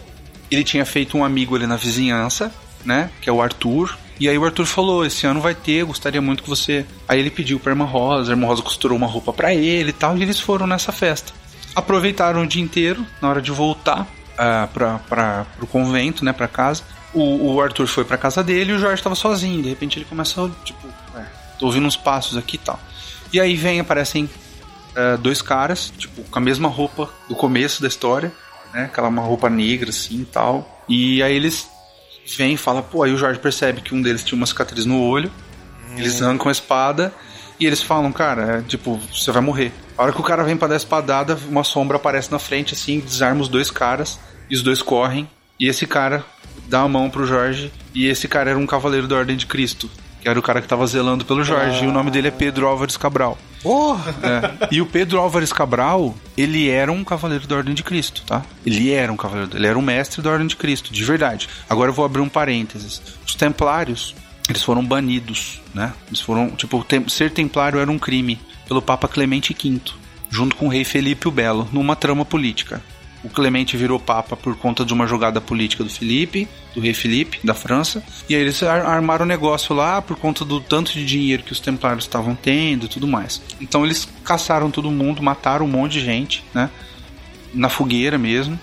ele 0.49 0.63
tinha 0.63 0.85
feito 0.85 1.17
um 1.17 1.23
amigo 1.23 1.55
ali 1.55 1.67
na 1.67 1.75
vizinhança, 1.75 2.51
né? 2.83 3.09
Que 3.21 3.29
é 3.29 3.33
o 3.33 3.41
Arthur. 3.41 3.97
E 4.19 4.29
aí 4.29 4.37
o 4.37 4.45
Arthur 4.45 4.65
falou, 4.65 5.05
esse 5.05 5.25
ano 5.25 5.41
vai 5.41 5.55
ter, 5.55 5.83
gostaria 5.83 6.21
muito 6.21 6.43
que 6.43 6.49
você... 6.49 6.85
Aí 7.07 7.19
ele 7.19 7.31
pediu 7.31 7.59
pra 7.59 7.71
Irmã 7.71 7.85
Rosa, 7.85 8.31
a 8.31 8.33
Irmã 8.35 8.47
Rosa 8.47 8.61
costurou 8.61 8.95
uma 8.95 9.07
roupa 9.07 9.33
para 9.33 9.53
ele 9.53 9.89
e 9.89 9.93
tal, 9.93 10.15
e 10.17 10.21
eles 10.21 10.39
foram 10.39 10.67
nessa 10.67 10.91
festa. 10.91 11.33
Aproveitaram 11.75 12.43
o 12.43 12.47
dia 12.47 12.61
inteiro, 12.61 13.03
na 13.19 13.29
hora 13.29 13.41
de 13.41 13.51
voltar 13.51 14.01
uh, 14.01 14.67
pra, 14.71 14.99
pra, 14.99 15.45
pro 15.57 15.65
convento, 15.65 16.23
né, 16.23 16.31
pra 16.31 16.47
casa 16.47 16.83
o, 17.13 17.53
o 17.53 17.61
Arthur 17.61 17.87
foi 17.87 18.03
pra 18.03 18.17
casa 18.17 18.43
dele 18.43 18.71
e 18.71 18.75
o 18.75 18.79
Jorge 18.79 19.01
tava 19.01 19.15
sozinho. 19.15 19.61
De 19.61 19.69
repente 19.69 19.97
ele 19.97 20.05
começa, 20.05 20.49
tipo, 20.63 20.87
é, 21.15 21.25
tô 21.59 21.67
ouvindo 21.67 21.85
uns 21.85 21.97
passos 21.97 22.37
aqui 22.37 22.55
e 22.55 22.59
tal. 22.59 22.79
E 23.31 23.39
aí 23.39 23.55
vem, 23.55 23.79
aparecem 23.79 24.29
é, 24.95 25.17
dois 25.17 25.41
caras, 25.41 25.91
tipo, 25.97 26.23
com 26.23 26.39
a 26.39 26.41
mesma 26.41 26.69
roupa 26.69 27.09
do 27.27 27.35
começo 27.35 27.81
da 27.81 27.87
história, 27.87 28.31
né? 28.73 28.85
Aquela 28.85 29.07
uma 29.07 29.21
roupa 29.21 29.49
negra 29.49 29.89
assim 29.89 30.21
e 30.21 30.25
tal. 30.25 30.83
E 30.87 31.21
aí 31.23 31.35
eles 31.35 31.67
vêm 32.37 32.53
e 32.53 32.57
falam, 32.57 32.81
pô, 32.81 33.03
aí 33.03 33.13
o 33.13 33.17
Jorge 33.17 33.39
percebe 33.39 33.81
que 33.81 33.93
um 33.93 34.01
deles 34.01 34.23
tinha 34.23 34.37
uma 34.37 34.45
cicatriz 34.45 34.85
no 34.85 35.01
olho. 35.01 35.31
Hum. 35.89 35.97
Eles 35.97 36.21
arrancam 36.21 36.49
a 36.49 36.51
espada 36.51 37.13
e 37.59 37.65
eles 37.65 37.81
falam, 37.81 38.11
cara, 38.11 38.57
é, 38.57 38.61
tipo, 38.61 38.99
você 39.11 39.31
vai 39.31 39.41
morrer. 39.41 39.71
A 39.97 40.03
hora 40.03 40.11
que 40.11 40.19
o 40.19 40.23
cara 40.23 40.43
vem 40.43 40.57
para 40.57 40.69
dar 40.69 40.73
a 40.73 40.77
espadada, 40.77 41.37
uma 41.47 41.63
sombra 41.63 41.97
aparece 41.97 42.31
na 42.31 42.39
frente, 42.39 42.73
assim, 42.73 42.99
desarma 42.99 43.41
os 43.41 43.47
dois 43.47 43.69
caras, 43.69 44.19
e 44.49 44.55
os 44.55 44.63
dois 44.63 44.81
correm. 44.81 45.29
E 45.59 45.67
esse 45.67 45.85
cara 45.85 46.25
dá 46.73 46.81
a 46.81 46.87
mão 46.87 47.07
pro 47.07 47.27
Jorge. 47.27 47.71
E 47.93 48.07
esse 48.07 48.27
cara 48.27 48.49
era 48.49 48.57
um 48.57 48.65
cavaleiro 48.65 49.07
da 49.07 49.15
Ordem 49.15 49.37
de 49.37 49.45
Cristo. 49.45 49.87
Que 50.19 50.27
era 50.27 50.39
o 50.39 50.41
cara 50.41 50.59
que 50.59 50.67
tava 50.67 50.87
zelando 50.87 51.23
pelo 51.23 51.43
Jorge. 51.43 51.81
Ah. 51.81 51.83
E 51.83 51.87
o 51.87 51.91
nome 51.91 52.09
dele 52.09 52.29
é 52.29 52.31
Pedro 52.31 52.65
Álvares 52.65 52.97
Cabral. 52.97 53.37
Porra! 53.61 54.15
É. 54.23 54.67
E 54.71 54.81
o 54.81 54.85
Pedro 54.85 55.19
Álvares 55.19 55.53
Cabral, 55.53 56.15
ele 56.35 56.69
era 56.69 56.91
um 56.91 57.03
cavaleiro 57.03 57.45
da 57.45 57.57
Ordem 57.57 57.75
de 57.75 57.83
Cristo, 57.83 58.23
tá? 58.25 58.43
Ele 58.65 58.91
era 58.91 59.13
um 59.13 59.15
cavaleiro, 59.15 59.55
ele 59.55 59.67
era 59.67 59.77
um 59.77 59.81
mestre 59.83 60.21
da 60.21 60.31
Ordem 60.31 60.47
de 60.47 60.55
Cristo, 60.55 60.91
de 60.91 61.03
verdade. 61.03 61.47
Agora 61.69 61.91
eu 61.91 61.93
vou 61.93 62.05
abrir 62.05 62.21
um 62.21 62.29
parênteses. 62.29 63.01
Os 63.25 63.35
templários, 63.35 64.15
eles 64.49 64.63
foram 64.63 64.83
banidos, 64.83 65.61
né? 65.73 65.93
Eles 66.07 66.21
foram, 66.21 66.49
tipo, 66.51 66.83
ser 67.07 67.31
templário 67.31 67.79
era 67.79 67.91
um 67.91 67.99
crime 67.99 68.39
pelo 68.67 68.81
Papa 68.81 69.07
Clemente 69.07 69.53
V, 69.53 69.79
junto 70.29 70.55
com 70.55 70.65
o 70.65 70.69
rei 70.69 70.83
Felipe 70.83 71.27
o 71.27 71.31
Belo, 71.31 71.67
numa 71.71 71.95
trama 71.95 72.25
política. 72.25 72.81
O 73.23 73.29
Clemente 73.29 73.77
virou 73.77 73.99
papa 73.99 74.35
por 74.35 74.55
conta 74.57 74.83
de 74.83 74.93
uma 74.93 75.07
jogada 75.07 75.39
política 75.39 75.83
do 75.83 75.89
Felipe, 75.89 76.47
do 76.75 76.81
rei 76.81 76.93
Felipe, 76.93 77.39
da 77.41 77.53
França. 77.53 78.03
E 78.27 78.35
aí 78.35 78.41
eles 78.41 78.61
armaram 78.61 79.23
o 79.23 79.27
negócio 79.27 79.73
lá 79.73 80.01
por 80.01 80.17
conta 80.17 80.43
do 80.43 80.59
tanto 80.59 80.91
de 80.91 81.05
dinheiro 81.05 81.41
que 81.41 81.53
os 81.53 81.59
templários 81.61 82.03
estavam 82.03 82.35
tendo 82.35 82.85
e 82.85 82.89
tudo 82.89 83.07
mais. 83.07 83.41
Então 83.61 83.85
eles 83.85 84.07
caçaram 84.25 84.69
todo 84.69 84.91
mundo, 84.91 85.23
mataram 85.23 85.65
um 85.65 85.69
monte 85.69 85.93
de 85.93 86.01
gente, 86.01 86.43
né? 86.53 86.69
Na 87.53 87.69
fogueira 87.69 88.17
mesmo. 88.17 88.59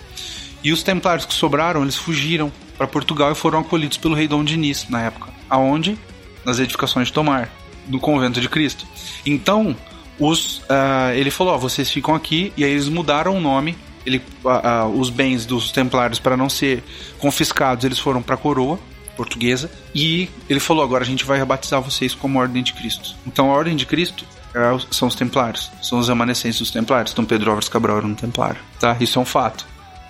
E 0.63 0.71
os 0.71 0.83
templários 0.83 1.25
que 1.25 1.33
sobraram, 1.33 1.81
eles 1.81 1.95
fugiram 1.95 2.51
para 2.77 2.85
Portugal 2.85 3.31
e 3.31 3.35
foram 3.35 3.59
acolhidos 3.59 3.97
pelo 3.97 4.13
rei 4.13 4.27
Dom 4.27 4.43
Dinis 4.43 4.87
na 4.89 5.01
época. 5.01 5.29
Aonde? 5.49 5.97
Nas 6.45 6.59
edificações 6.59 7.07
de 7.07 7.13
Tomar, 7.13 7.49
no 7.87 7.99
convento 7.99 8.39
de 8.39 8.47
Cristo. 8.47 8.85
Então, 9.25 9.75
os, 10.19 10.59
uh, 10.59 11.13
ele 11.15 11.31
falou: 11.31 11.55
ó, 11.55 11.57
vocês 11.57 11.89
ficam 11.89 12.13
aqui, 12.13 12.53
e 12.55 12.63
aí 12.63 12.71
eles 12.71 12.87
mudaram 12.87 13.35
o 13.35 13.41
nome 13.41 13.75
ele, 14.05 14.21
a, 14.45 14.69
a, 14.69 14.87
os 14.87 15.09
bens 15.09 15.45
dos 15.45 15.71
templários 15.71 16.19
para 16.19 16.35
não 16.35 16.49
ser 16.49 16.83
confiscados, 17.19 17.85
eles 17.85 17.99
foram 17.99 18.21
para 18.21 18.35
a 18.35 18.37
coroa 18.37 18.79
portuguesa 19.15 19.69
e 19.93 20.29
ele 20.49 20.59
falou 20.59 20.83
agora 20.83 21.03
a 21.03 21.07
gente 21.07 21.25
vai 21.25 21.37
rebatizar 21.37 21.81
vocês 21.81 22.13
como 22.13 22.39
Ordem 22.39 22.63
de 22.63 22.73
Cristo. 22.73 23.15
Então 23.25 23.51
a 23.51 23.53
Ordem 23.53 23.75
de 23.75 23.85
Cristo 23.85 24.25
é, 24.53 24.59
são 24.89 25.07
os 25.07 25.15
templários, 25.15 25.71
são 25.81 25.99
os 25.99 26.07
remanescentes 26.07 26.59
dos 26.59 26.71
templários. 26.71 27.11
Então 27.11 27.25
Pedro 27.25 27.51
Álvares 27.51 27.69
Cabral 27.69 27.97
era 27.97 28.07
um 28.07 28.15
templário, 28.15 28.59
tá? 28.79 28.97
Isso 28.99 29.19
é 29.19 29.21
um 29.21 29.25
fato. 29.25 29.65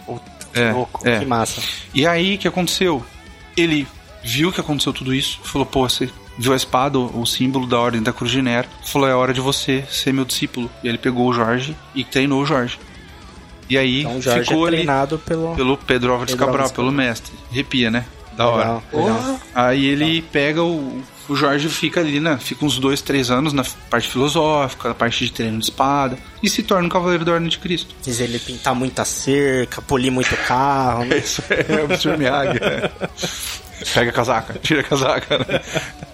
Puta, 0.06 0.32
que 0.54 0.60
é, 0.60 0.72
louco, 0.72 1.08
é. 1.08 1.20
que 1.20 1.26
massa. 1.26 1.62
E 1.94 2.06
aí 2.08 2.36
o 2.36 2.38
que 2.38 2.48
aconteceu? 2.48 3.06
Ele 3.56 3.88
viu 4.24 4.52
que 4.52 4.62
aconteceu 4.62 4.94
tudo 4.94 5.14
isso, 5.14 5.40
falou: 5.44 5.66
"Pô, 5.66 5.88
você 5.88 6.10
viu 6.38 6.54
a 6.54 6.56
espada, 6.56 6.98
o, 6.98 7.26
símbolo 7.26 7.68
da 7.68 7.80
Ordem 7.80 8.02
da 8.02 8.14
Cruz 8.14 8.32
de 8.32 8.42
Nero, 8.42 8.68
falou: 8.86 9.08
"É 9.08 9.14
hora 9.14 9.34
de 9.34 9.42
você 9.42 9.84
ser 9.90 10.14
meu 10.14 10.26
discípulo". 10.26 10.72
E 10.84 10.88
ele 10.88 10.98
pegou 10.98 11.28
o 11.28 11.34
Jorge 11.34 11.76
e 11.94 12.04
treinou 12.04 12.42
o 12.42 12.46
Jorge. 12.46 12.80
E 13.72 13.78
aí 13.78 14.02
então, 14.02 14.20
ficou 14.22 14.68
é 14.68 14.72
treinado 14.72 15.16
ali 15.16 15.24
pelo, 15.24 15.56
pelo 15.56 15.78
Pedro 15.78 16.12
Álvares 16.12 16.34
Pedro 16.34 16.46
Cabral, 16.46 16.70
pelo 16.72 16.92
mestre. 16.92 17.34
Arrepia, 17.50 17.90
né? 17.90 18.06
Da 18.36 18.46
hora. 18.50 18.82
Legal. 18.92 19.40
Aí 19.56 19.86
ele 19.86 20.06
legal. 20.16 20.30
pega 20.30 20.62
o, 20.62 21.02
o 21.30 21.36
Jorge 21.36 21.70
fica 21.70 22.00
ali, 22.00 22.20
né? 22.20 22.38
Fica 22.40 22.66
uns 22.66 22.80
dois, 22.80 23.02
três 23.02 23.30
anos 23.30 23.54
na 23.54 23.64
parte 23.90 24.10
filosófica, 24.10 24.90
na 24.90 24.96
parte 24.96 25.26
de 25.26 25.32
treino 25.32 25.60
de 25.60 25.66
espada, 25.66 26.18
e 26.42 26.50
se 26.50 26.64
torna 26.64 26.86
um 26.86 26.90
cavaleiro 26.90 27.24
da 27.24 27.34
Ordem 27.34 27.50
de 27.50 27.60
Cristo. 27.60 27.96
Diz 28.04 28.20
ele 28.20 28.40
pintar 28.40 28.76
muita 28.76 29.06
cerca, 29.06 29.82
polir 29.82 30.12
muito 30.12 30.36
carro. 30.48 31.06
Né? 31.06 31.18
Isso 31.24 31.44
é, 31.50 31.66
é 31.70 31.84
o 31.84 31.98
Sr. 31.98 32.18
Miyagi. 32.18 32.60
Pega 33.94 34.12
a 34.12 34.14
casaca, 34.14 34.60
tira 34.62 34.82
a 34.82 34.84
casaca. 34.84 35.40
Né? 35.40 35.62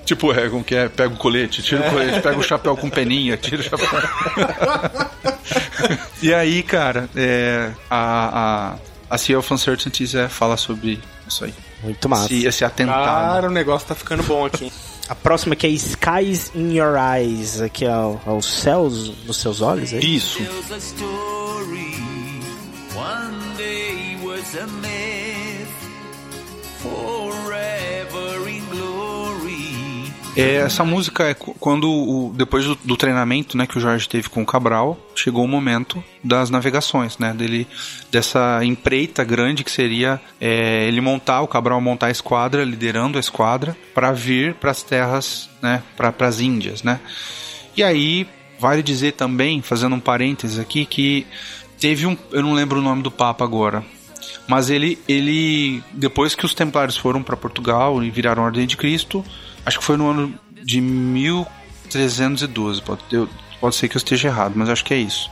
Tipo, 0.05 0.31
é, 0.31 0.49
como 0.49 0.63
que 0.63 0.75
é? 0.75 0.87
Pega 0.87 1.13
o 1.13 1.17
colete, 1.17 1.61
tira 1.61 1.87
o 1.87 1.89
colete, 1.89 2.21
pega 2.21 2.37
o 2.37 2.43
chapéu 2.43 2.77
com 2.77 2.89
peninha, 2.89 3.35
tira 3.35 3.61
o 3.61 3.63
chapéu. 3.63 3.89
e 6.21 6.33
aí, 6.33 6.63
cara, 6.63 7.09
é, 7.15 7.71
a, 7.89 8.75
a, 9.09 9.15
a 9.15 9.17
Sea 9.17 9.37
of 9.37 9.53
Uncertainties 9.53 10.15
é, 10.15 10.29
fala 10.29 10.55
sobre 10.55 11.01
isso 11.27 11.43
aí. 11.43 11.53
Muito 11.83 12.09
massa. 12.09 12.25
Esse, 12.33 12.45
esse 12.47 12.65
atentado. 12.65 13.05
Cara, 13.05 13.47
o 13.47 13.51
negócio 13.51 13.87
tá 13.87 13.95
ficando 13.95 14.23
bom 14.23 14.45
aqui. 14.45 14.71
A 15.09 15.15
próxima 15.15 15.55
que 15.55 15.65
é 15.65 15.69
Skies 15.69 16.51
in 16.53 16.73
Your 16.75 16.95
Eyes, 16.97 17.61
aqui 17.61 17.85
é 17.85 17.95
o- 17.95 18.19
é 18.25 18.31
os 18.31 18.45
céus 18.45 19.13
nos 19.25 19.37
seus 19.37 19.61
olhos, 19.61 19.93
é? 19.93 19.99
Isso. 19.99 20.39
tells 20.39 20.71
É, 30.37 30.57
essa 30.57 30.83
música 30.83 31.23
é 31.23 31.33
quando, 31.33 31.89
o, 31.89 32.31
depois 32.35 32.63
do, 32.63 32.75
do 32.75 32.95
treinamento 32.95 33.57
né, 33.57 33.65
que 33.65 33.77
o 33.77 33.81
Jorge 33.81 34.07
teve 34.07 34.29
com 34.29 34.43
o 34.43 34.45
Cabral, 34.45 34.95
chegou 35.15 35.43
o 35.43 35.47
momento 35.47 36.03
das 36.23 36.51
navegações, 36.51 37.17
né? 37.17 37.33
Dele, 37.33 37.67
dessa 38.11 38.63
empreita 38.63 39.23
grande 39.23 39.63
que 39.63 39.71
seria 39.71 40.21
é, 40.39 40.87
ele 40.87 41.01
montar, 41.01 41.41
o 41.41 41.47
Cabral 41.47 41.81
montar 41.81 42.07
a 42.07 42.11
esquadra, 42.11 42.63
liderando 42.63 43.17
a 43.17 43.19
esquadra, 43.19 43.75
para 43.95 44.11
vir 44.11 44.53
para 44.53 44.69
as 44.69 44.83
terras, 44.83 45.49
né? 45.59 45.81
Para 45.95 46.13
as 46.27 46.39
Índias, 46.39 46.83
né? 46.83 46.99
E 47.75 47.83
aí, 47.83 48.27
vale 48.59 48.83
dizer 48.83 49.13
também, 49.13 49.63
fazendo 49.63 49.95
um 49.95 49.99
parênteses 49.99 50.59
aqui, 50.59 50.85
que 50.85 51.25
teve 51.79 52.05
um. 52.05 52.15
Eu 52.31 52.43
não 52.43 52.53
lembro 52.53 52.79
o 52.79 52.83
nome 52.83 53.01
do 53.01 53.09
Papa 53.09 53.43
agora. 53.43 53.83
Mas 54.47 54.69
ele, 54.69 54.99
ele 55.07 55.81
depois 55.91 56.35
que 56.35 56.45
os 56.45 56.53
Templários 56.53 56.95
foram 56.95 57.21
para 57.21 57.35
Portugal 57.35 58.03
e 58.03 58.09
viraram 58.09 58.43
a 58.43 58.45
Ordem 58.45 58.65
de 58.65 58.77
Cristo, 58.77 59.23
acho 59.67 59.79
que 59.79 59.85
foi 59.85 59.97
no 59.97 60.09
ano 60.09 60.33
de 60.63 60.81
1312. 60.81 62.81
Pode, 62.81 63.01
eu- 63.11 63.29
pode 63.59 63.75
ser 63.75 63.87
que 63.87 63.95
eu 63.95 63.99
esteja 63.99 64.27
errado, 64.27 64.53
mas 64.55 64.69
acho 64.69 64.83
que 64.83 64.93
é 64.93 64.97
isso. 64.97 65.29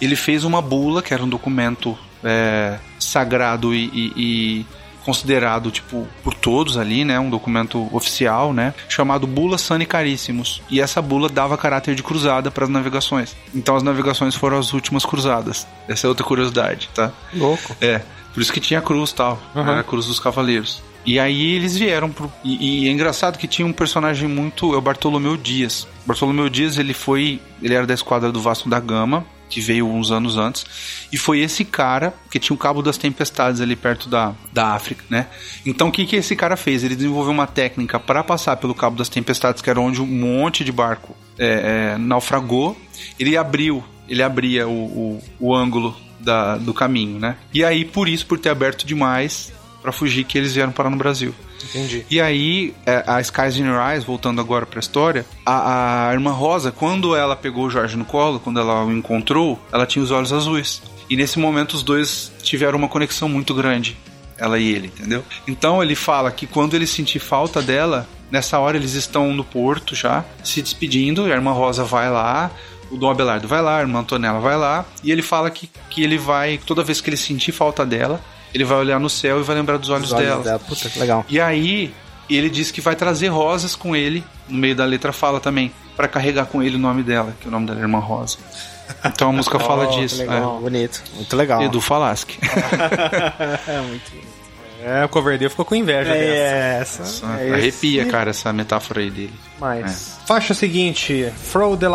Ele 0.00 0.16
fez 0.16 0.44
uma 0.44 0.60
bula, 0.62 1.02
que 1.02 1.12
era 1.14 1.22
um 1.24 1.28
documento 1.28 1.96
é, 2.24 2.78
sagrado 2.98 3.72
e, 3.72 3.84
e- 3.94 4.12
e 4.16 4.66
considerado 5.04 5.70
tipo 5.70 6.06
por 6.24 6.34
todos 6.34 6.76
ali, 6.76 7.04
né, 7.04 7.18
um 7.18 7.30
documento 7.30 7.88
oficial, 7.94 8.52
né, 8.52 8.74
chamado 8.88 9.24
Bula 9.24 9.56
Sani 9.56 9.86
Caríssimos. 9.86 10.60
E 10.68 10.80
essa 10.80 11.00
bula 11.00 11.28
dava 11.28 11.56
caráter 11.56 11.94
de 11.94 12.02
cruzada 12.02 12.50
para 12.50 12.64
as 12.64 12.70
navegações. 12.70 13.36
Então 13.54 13.76
as 13.76 13.84
navegações 13.84 14.34
foram 14.34 14.58
as 14.58 14.72
últimas 14.72 15.06
cruzadas. 15.06 15.64
Essa 15.88 16.06
é 16.06 16.08
outra 16.08 16.26
curiosidade, 16.26 16.90
tá? 16.92 17.12
Louco. 17.32 17.74
É, 17.80 18.02
por 18.34 18.40
isso 18.42 18.52
que 18.52 18.60
tinha 18.60 18.80
a 18.80 18.82
cruz 18.82 19.12
tal, 19.12 19.40
Uhum. 19.54 19.62
era 19.62 19.80
a 19.80 19.84
cruz 19.84 20.06
dos 20.06 20.18
cavaleiros. 20.18 20.82
E 21.08 21.18
aí 21.18 21.54
eles 21.54 21.74
vieram 21.74 22.10
pro. 22.10 22.30
E, 22.44 22.82
e 22.82 22.88
é 22.88 22.92
engraçado 22.92 23.38
que 23.38 23.48
tinha 23.48 23.66
um 23.66 23.72
personagem 23.72 24.28
muito. 24.28 24.74
É 24.74 24.76
o 24.76 24.80
Bartolomeu 24.82 25.38
Dias. 25.38 25.88
Bartolomeu 26.04 26.50
Dias, 26.50 26.76
ele 26.76 26.92
foi. 26.92 27.40
Ele 27.62 27.72
era 27.72 27.86
da 27.86 27.94
esquadra 27.94 28.30
do 28.30 28.42
Vasco 28.42 28.68
da 28.68 28.78
Gama, 28.78 29.24
que 29.48 29.58
veio 29.58 29.88
uns 29.88 30.10
anos 30.10 30.36
antes. 30.36 30.66
E 31.10 31.16
foi 31.16 31.40
esse 31.40 31.64
cara 31.64 32.12
que 32.30 32.38
tinha 32.38 32.54
o 32.54 32.58
Cabo 32.58 32.82
das 32.82 32.98
Tempestades 32.98 33.62
ali 33.62 33.74
perto 33.74 34.06
da, 34.06 34.34
da 34.52 34.74
África, 34.74 35.02
né? 35.08 35.28
Então 35.64 35.88
o 35.88 35.90
que, 35.90 36.04
que 36.04 36.16
esse 36.16 36.36
cara 36.36 36.58
fez? 36.58 36.84
Ele 36.84 36.94
desenvolveu 36.94 37.32
uma 37.32 37.46
técnica 37.46 37.98
para 37.98 38.22
passar 38.22 38.58
pelo 38.58 38.74
Cabo 38.74 38.98
das 38.98 39.08
Tempestades, 39.08 39.62
que 39.62 39.70
era 39.70 39.80
onde 39.80 40.02
um 40.02 40.06
monte 40.06 40.62
de 40.62 40.70
barco 40.70 41.16
é, 41.38 41.94
é, 41.94 41.98
naufragou. 41.98 42.78
Ele 43.18 43.34
abriu, 43.34 43.82
ele 44.06 44.22
abria 44.22 44.68
o, 44.68 44.72
o, 44.72 45.22
o 45.40 45.54
ângulo 45.54 45.96
da, 46.20 46.58
do 46.58 46.74
caminho, 46.74 47.18
né? 47.18 47.36
E 47.54 47.64
aí, 47.64 47.86
por 47.86 48.10
isso, 48.10 48.26
por 48.26 48.38
ter 48.38 48.50
aberto 48.50 48.86
demais, 48.86 49.52
para 49.80 49.92
fugir 49.92 50.24
que 50.24 50.36
eles 50.36 50.54
vieram 50.54 50.72
parar 50.72 50.90
no 50.90 50.96
Brasil. 50.96 51.34
Entendi. 51.64 52.04
E 52.10 52.20
aí, 52.20 52.74
é, 52.86 53.04
a 53.06 53.20
Skies 53.20 53.56
in 53.56 53.66
Your 53.66 53.80
Eyes, 53.80 54.04
voltando 54.04 54.40
agora 54.40 54.66
pra 54.66 54.80
história, 54.80 55.24
a, 55.44 56.08
a 56.08 56.12
irmã 56.12 56.32
Rosa, 56.32 56.72
quando 56.72 57.14
ela 57.14 57.36
pegou 57.36 57.66
o 57.66 57.70
Jorge 57.70 57.96
no 57.96 58.04
colo, 58.04 58.40
quando 58.40 58.60
ela 58.60 58.84
o 58.84 58.92
encontrou, 58.92 59.58
ela 59.72 59.86
tinha 59.86 60.02
os 60.02 60.10
olhos 60.10 60.32
azuis. 60.32 60.82
E 61.10 61.16
nesse 61.16 61.38
momento 61.38 61.74
os 61.74 61.82
dois 61.82 62.32
tiveram 62.42 62.78
uma 62.78 62.88
conexão 62.88 63.28
muito 63.28 63.54
grande, 63.54 63.96
ela 64.36 64.58
e 64.58 64.70
ele, 64.70 64.88
entendeu? 64.88 65.24
Então 65.46 65.82
ele 65.82 65.94
fala 65.94 66.30
que 66.30 66.46
quando 66.46 66.74
ele 66.74 66.86
sentir 66.86 67.18
falta 67.18 67.62
dela, 67.62 68.06
nessa 68.30 68.58
hora 68.58 68.76
eles 68.76 68.94
estão 68.94 69.32
no 69.32 69.42
porto 69.42 69.94
já, 69.94 70.24
se 70.44 70.60
despedindo, 70.60 71.26
e 71.26 71.32
a 71.32 71.34
irmã 71.34 71.52
Rosa 71.52 71.82
vai 71.82 72.10
lá, 72.10 72.50
o 72.90 72.96
Dom 72.96 73.10
Abelardo 73.10 73.48
vai 73.48 73.62
lá, 73.62 73.78
a 73.78 73.80
irmã 73.80 74.00
Antonella 74.00 74.40
vai 74.40 74.56
lá, 74.56 74.84
e 75.02 75.10
ele 75.10 75.22
fala 75.22 75.50
que, 75.50 75.68
que 75.90 76.02
ele 76.02 76.18
vai, 76.18 76.58
toda 76.58 76.84
vez 76.84 77.00
que 77.00 77.08
ele 77.08 77.16
sentir 77.16 77.52
falta 77.52 77.84
dela, 77.84 78.20
ele 78.54 78.64
vai 78.64 78.78
olhar 78.78 78.98
no 79.00 79.08
céu 79.10 79.40
e 79.40 79.42
vai 79.42 79.56
lembrar 79.56 79.76
dos 79.78 79.88
olhos, 79.90 80.06
Os 80.08 80.12
olhos 80.12 80.26
dela. 80.28 80.42
dela. 80.42 80.58
Puta, 80.58 80.88
que 80.88 80.98
legal. 80.98 81.24
E 81.28 81.40
aí, 81.40 81.92
ele 82.28 82.48
diz 82.50 82.70
que 82.70 82.80
vai 82.80 82.94
trazer 82.96 83.28
rosas 83.28 83.74
com 83.76 83.94
ele, 83.96 84.24
no 84.48 84.58
meio 84.58 84.74
da 84.76 84.84
letra 84.84 85.12
fala 85.12 85.40
também, 85.40 85.72
pra 85.96 86.06
carregar 86.08 86.46
com 86.46 86.62
ele 86.62 86.76
o 86.76 86.78
nome 86.78 87.02
dela, 87.02 87.34
que 87.40 87.48
o 87.48 87.50
nome 87.50 87.66
dela 87.66 87.78
é 87.78 87.82
Irmã 87.82 87.98
Rosa. 87.98 88.38
Então 89.04 89.28
a 89.30 89.32
música 89.32 89.58
fala 89.60 89.84
Oh, 89.86 89.88
que 89.88 90.00
disso. 90.00 90.18
Legal, 90.18 90.58
bonito. 90.60 91.02
Muito 91.14 91.36
legal. 91.36 91.60
É. 91.60 91.64
Edu 91.66 91.80
Falaschi. 91.80 92.38
É, 93.68 93.80
muito 93.82 94.12
É, 94.82 95.04
o 95.04 95.08
Coverdale 95.08 95.50
ficou 95.50 95.64
com 95.64 95.74
inveja 95.74 96.10
dessa. 96.12 96.22
É 96.22 96.78
essa. 96.80 97.02
Nossa, 97.26 97.42
é 97.42 97.52
Arrepia, 97.54 98.02
esse. 98.02 98.10
cara, 98.10 98.30
essa 98.30 98.52
metáfora 98.52 99.00
aí 99.00 99.10
dele. 99.10 99.34
Mas. 99.58 100.18
Faixa 100.26 100.54
seguinte, 100.54 101.30
Fro 101.36 101.76
de 101.76 101.86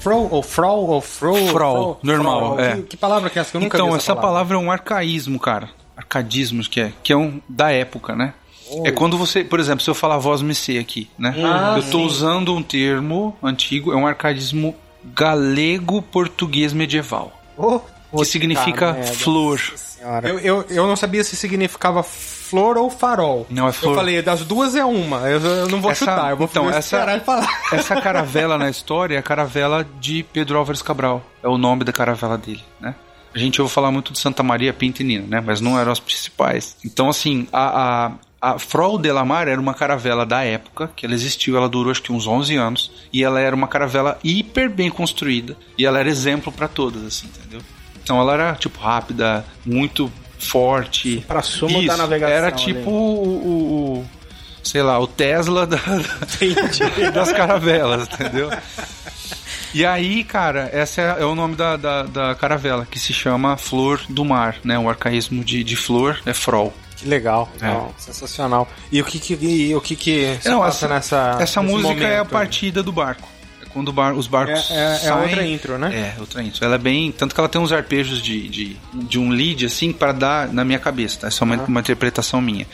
Fro 0.00 0.28
ou 0.30 0.42
Fro 0.42 0.68
ou 0.68 1.00
Fro? 1.00 1.34
Frol, 1.48 2.00
normal, 2.02 2.58
é. 2.60 2.76
Que, 2.76 2.82
que 2.82 2.96
palavra 2.96 3.28
que 3.30 3.38
é 3.38 3.42
essa 3.42 3.50
que 3.50 3.56
eu 3.56 3.60
nunca 3.60 3.76
Então, 3.76 3.90
vi 3.90 3.96
essa 3.96 4.14
palavra. 4.14 4.56
é 4.56 4.58
um 4.58 4.70
arcaísmo, 4.70 5.38
cara. 5.38 5.68
Arcadismo, 5.96 6.62
que 6.62 6.80
é, 6.80 6.92
que 7.02 7.12
é 7.12 7.16
um 7.16 7.40
da 7.48 7.70
época, 7.72 8.14
né? 8.14 8.34
É 8.84 8.92
quando 8.92 9.16
você, 9.16 9.42
por 9.42 9.58
exemplo, 9.58 9.82
se 9.82 9.88
eu 9.90 9.94
falar 9.94 10.18
voz 10.18 10.42
MC 10.42 10.78
aqui, 10.78 11.08
né? 11.18 11.34
Ah, 11.38 11.74
eu 11.78 11.82
tô 11.90 11.98
sim. 11.98 12.04
usando 12.04 12.54
um 12.54 12.62
termo 12.62 13.34
antigo, 13.42 13.92
é 13.92 13.96
um 13.96 14.06
arcadismo 14.06 14.74
galego-português 15.14 16.72
medieval. 16.72 17.32
Oh, 17.56 17.80
Que 18.18 18.24
significa 18.24 18.92
merda. 18.92 19.12
flor. 19.14 19.60
Senhora. 19.98 20.28
eu, 20.28 20.38
eu, 20.38 20.66
eu 20.70 20.86
não 20.86 20.96
sabia 20.96 21.22
se 21.24 21.36
significava 21.36 22.02
flor 22.02 22.76
ou 22.78 22.88
farol. 22.88 23.46
Não, 23.50 23.68
é 23.68 23.72
flor. 23.72 23.92
Eu 23.92 23.96
falei, 23.96 24.22
das 24.22 24.44
duas 24.44 24.74
é 24.74 24.84
uma. 24.84 25.18
Eu, 25.28 25.40
eu 25.40 25.68
não 25.68 25.80
vou 25.80 25.90
Essa- 25.90 26.04
chutar, 26.06 26.30
eu 26.30 26.36
vou 26.36 26.48
então, 26.50 26.70
essa- 26.70 27.20
falar. 27.20 27.48
Essa 27.72 28.00
caravela 28.00 28.56
na 28.56 28.70
história 28.70 29.16
é 29.16 29.18
a 29.18 29.22
caravela 29.22 29.86
de 30.00 30.22
Pedro 30.32 30.56
Álvares 30.58 30.80
Cabral. 30.82 31.22
É 31.42 31.48
o 31.48 31.58
nome 31.58 31.84
da 31.84 31.92
caravela 31.92 32.38
dele, 32.38 32.62
né? 32.80 32.94
A 33.34 33.38
gente 33.38 33.60
ouve 33.60 33.72
falar 33.72 33.90
muito 33.90 34.12
de 34.12 34.18
Santa 34.18 34.42
Maria 34.42 34.72
Pinta 34.72 35.02
e 35.02 35.04
Nina, 35.04 35.26
né? 35.28 35.42
Mas 35.44 35.60
não 35.60 35.78
eram 35.78 35.92
as 35.92 36.00
principais. 36.00 36.76
Então, 36.84 37.08
assim, 37.10 37.46
a, 37.52 38.06
a, 38.40 38.52
a 38.54 38.58
Frol 38.58 38.98
de 38.98 39.12
la 39.12 39.24
Mar 39.24 39.46
era 39.46 39.60
uma 39.60 39.74
caravela 39.74 40.24
da 40.24 40.42
época, 40.42 40.90
que 40.96 41.04
ela 41.04 41.14
existiu, 41.14 41.56
ela 41.56 41.68
durou 41.68 41.90
acho 41.90 42.02
que 42.02 42.10
uns 42.10 42.26
11 42.26 42.56
anos, 42.56 42.90
e 43.12 43.22
ela 43.22 43.38
era 43.38 43.54
uma 43.54 43.68
caravela 43.68 44.18
hiper 44.24 44.70
bem 44.70 44.90
construída, 44.90 45.56
e 45.76 45.84
ela 45.84 46.00
era 46.00 46.08
exemplo 46.08 46.50
pra 46.50 46.66
todas, 46.66 47.04
assim, 47.04 47.26
entendeu? 47.28 47.60
Então 48.08 48.18
ela 48.22 48.32
era, 48.32 48.54
tipo, 48.54 48.80
rápida, 48.80 49.44
muito 49.66 50.10
forte. 50.38 51.22
Pra 51.28 51.42
sumo 51.42 51.84
da 51.86 51.94
navegação 51.94 52.34
Era 52.34 52.50
tipo 52.50 52.88
o, 52.90 53.98
o- 54.00 54.06
sei 54.64 54.82
lá, 54.82 54.98
o 54.98 55.06
Tesla 55.06 55.66
da- 55.66 55.76
das 57.12 57.30
caravelas, 57.32 58.08
entendeu? 58.10 58.50
E 59.74 59.84
aí, 59.84 60.24
cara, 60.24 60.70
esse 60.72 61.02
é, 61.02 61.16
é 61.20 61.24
o 61.26 61.34
nome 61.34 61.54
da, 61.54 61.76
da, 61.76 62.02
da 62.04 62.34
caravela, 62.34 62.86
que 62.90 62.98
se 62.98 63.12
chama 63.12 63.58
Flor 63.58 64.00
do 64.08 64.24
Mar, 64.24 64.56
né? 64.64 64.78
O 64.78 64.88
arcaísmo 64.88 65.44
de, 65.44 65.62
de 65.62 65.76
flor 65.76 66.18
é 66.24 66.32
frol. 66.32 66.72
Que 66.96 67.06
legal, 67.06 67.46
É. 67.60 67.78
sensacional. 67.98 68.66
E 68.90 69.02
o 69.02 69.04
que 69.04 69.18
que, 69.18 69.74
o 69.74 69.80
que, 69.82 69.94
que 69.94 70.38
se 70.40 70.48
Não, 70.48 70.60
passa 70.60 70.86
essa, 70.86 70.94
nessa 70.94 71.36
essa 71.42 71.62
música 71.62 72.04
é 72.04 72.14
a 72.14 72.18
momento? 72.20 72.30
partida 72.30 72.82
do 72.82 72.90
barco. 72.90 73.28
É 73.68 73.72
quando 73.72 73.92
bar- 73.92 74.14
os 74.14 74.26
barcos 74.26 74.70
É- 74.70 74.74
é- 74.74 74.92
é 74.92 74.96
saem. 74.96 75.22
outra 75.22 75.46
intro, 75.46 75.78
né? 75.78 75.94
É, 76.16 76.20
outra 76.20 76.42
intro. 76.42 76.64
Ela 76.64 76.74
é 76.76 76.78
bem... 76.78 77.12
Tanto 77.12 77.34
que 77.34 77.40
ela 77.40 77.48
tem 77.48 77.60
uns 77.60 77.72
arpejos 77.72 78.20
de, 78.22 78.48
de, 78.48 78.76
de 78.94 79.18
um 79.18 79.30
lead, 79.30 79.66
assim, 79.66 79.92
para 79.92 80.12
dar... 80.12 80.48
Na 80.52 80.64
minha 80.64 80.78
cabeça, 80.78 81.20
tá? 81.20 81.26
Essa 81.28 81.42
é 81.42 81.46
uma, 81.46 81.56
uma 81.64 81.80
interpretação 81.80 82.40
minha. 82.40 82.66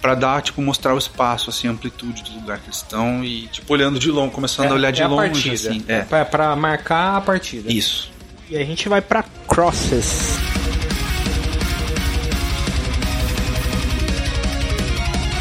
Pra 0.00 0.14
dar, 0.16 0.42
tipo, 0.42 0.60
mostrar 0.60 0.94
o 0.94 0.98
espaço, 0.98 1.48
assim, 1.48 1.68
a 1.68 1.70
amplitude 1.70 2.22
do 2.24 2.32
lugar 2.34 2.58
que 2.58 2.66
eles 2.66 2.76
estão 2.78 3.24
e, 3.24 3.46
tipo, 3.46 3.72
olhando 3.72 3.98
de 4.00 4.10
longe, 4.10 4.32
começando 4.32 4.72
a 4.72 4.74
olhar 4.74 4.90
de 4.90 5.00
é 5.00 5.04
a 5.04 5.08
longe, 5.08 5.30
partida. 5.30 5.54
assim. 5.70 5.84
É. 5.88 5.94
É, 5.98 6.02
Pra, 6.02 6.24
pra 6.24 6.56
marcar 6.56 7.16
a 7.16 7.20
partida. 7.20 7.72
isso. 7.72 8.10
E 8.50 8.56
a 8.56 8.64
gente 8.64 8.88
vai 8.88 9.00
pra 9.00 9.24
Crosses. 9.46 10.36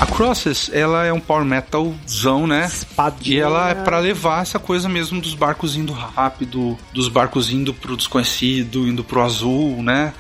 A 0.01 0.05
Crosses, 0.07 0.69
ela 0.73 1.05
é 1.05 1.13
um 1.13 1.19
power 1.19 1.45
metalzão, 1.45 2.47
né? 2.47 2.65
Espadinha. 2.65 3.37
E 3.37 3.39
ela 3.39 3.69
é 3.69 3.75
pra 3.75 3.99
levar 3.99 4.41
essa 4.41 4.57
coisa 4.57 4.89
mesmo 4.89 5.21
dos 5.21 5.35
barcos 5.35 5.75
indo 5.75 5.93
rápido, 5.93 6.75
dos 6.91 7.07
barcos 7.07 7.51
indo 7.51 7.71
pro 7.71 7.95
desconhecido, 7.95 8.87
indo 8.87 9.03
pro 9.03 9.21
azul, 9.21 9.83
né? 9.83 10.11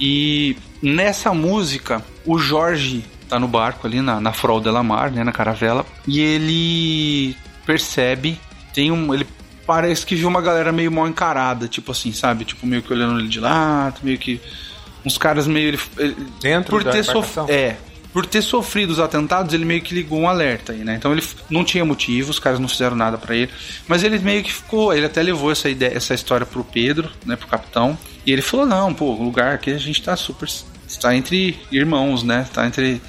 E 0.00 0.56
nessa 0.82 1.32
música, 1.32 2.04
o 2.26 2.36
Jorge 2.36 3.04
tá 3.28 3.38
no 3.38 3.46
barco 3.46 3.86
ali 3.86 4.00
na, 4.00 4.20
na 4.20 4.32
Frol 4.32 4.60
de 4.60 4.70
la 4.70 4.82
Mar, 4.82 5.10
né? 5.12 5.22
Na 5.22 5.32
caravela. 5.32 5.86
E 6.06 6.18
ele 6.20 7.36
percebe, 7.64 8.40
tem 8.74 8.90
um. 8.90 9.14
Ele 9.14 9.26
parece 9.64 10.04
que 10.04 10.16
viu 10.16 10.26
uma 10.28 10.40
galera 10.42 10.72
meio 10.72 10.90
mal 10.90 11.06
encarada, 11.06 11.68
tipo 11.68 11.92
assim, 11.92 12.12
sabe? 12.12 12.44
Tipo, 12.44 12.66
meio 12.66 12.82
que 12.82 12.92
olhando 12.92 13.20
ele 13.20 13.28
de 13.28 13.38
lado, 13.38 14.00
meio 14.02 14.18
que. 14.18 14.40
Uns 15.04 15.16
caras 15.16 15.46
meio. 15.46 15.68
Ele, 15.68 15.80
ele- 15.98 16.16
Dentro 16.40 16.70
por 16.70 16.82
da 16.82 16.90
ter 16.90 17.02
embarcação? 17.02 17.46
sof- 17.46 17.50
É. 17.52 17.76
Por 18.12 18.24
ter 18.24 18.42
sofrido 18.42 18.90
os 18.90 18.98
atentados, 18.98 19.52
ele 19.52 19.64
meio 19.64 19.82
que 19.82 19.94
ligou 19.94 20.18
um 20.18 20.28
alerta 20.28 20.72
aí, 20.72 20.78
né? 20.78 20.96
Então 20.96 21.12
ele 21.12 21.22
não 21.50 21.62
tinha 21.62 21.84
motivo, 21.84 22.30
os 22.30 22.38
caras 22.38 22.58
não 22.58 22.68
fizeram 22.68 22.96
nada 22.96 23.18
pra 23.18 23.36
ele. 23.36 23.50
Mas 23.86 24.02
ele 24.02 24.18
meio 24.18 24.42
que 24.42 24.52
ficou. 24.52 24.94
Ele 24.94 25.06
até 25.06 25.22
levou 25.22 25.52
essa, 25.52 25.68
ideia, 25.68 25.94
essa 25.94 26.14
história 26.14 26.46
pro 26.46 26.64
Pedro, 26.64 27.10
né? 27.24 27.36
Pro 27.36 27.46
capitão. 27.46 27.98
E 28.24 28.32
ele 28.32 28.42
falou: 28.42 28.66
não, 28.66 28.94
pô, 28.94 29.06
o 29.06 29.22
lugar 29.22 29.54
aqui 29.54 29.70
a 29.70 29.78
gente 29.78 30.02
tá 30.02 30.16
super. 30.16 30.48
Está 30.86 31.14
entre 31.14 31.58
irmãos, 31.70 32.22
né? 32.22 32.46
Tá 32.52 32.66
entre 32.66 33.00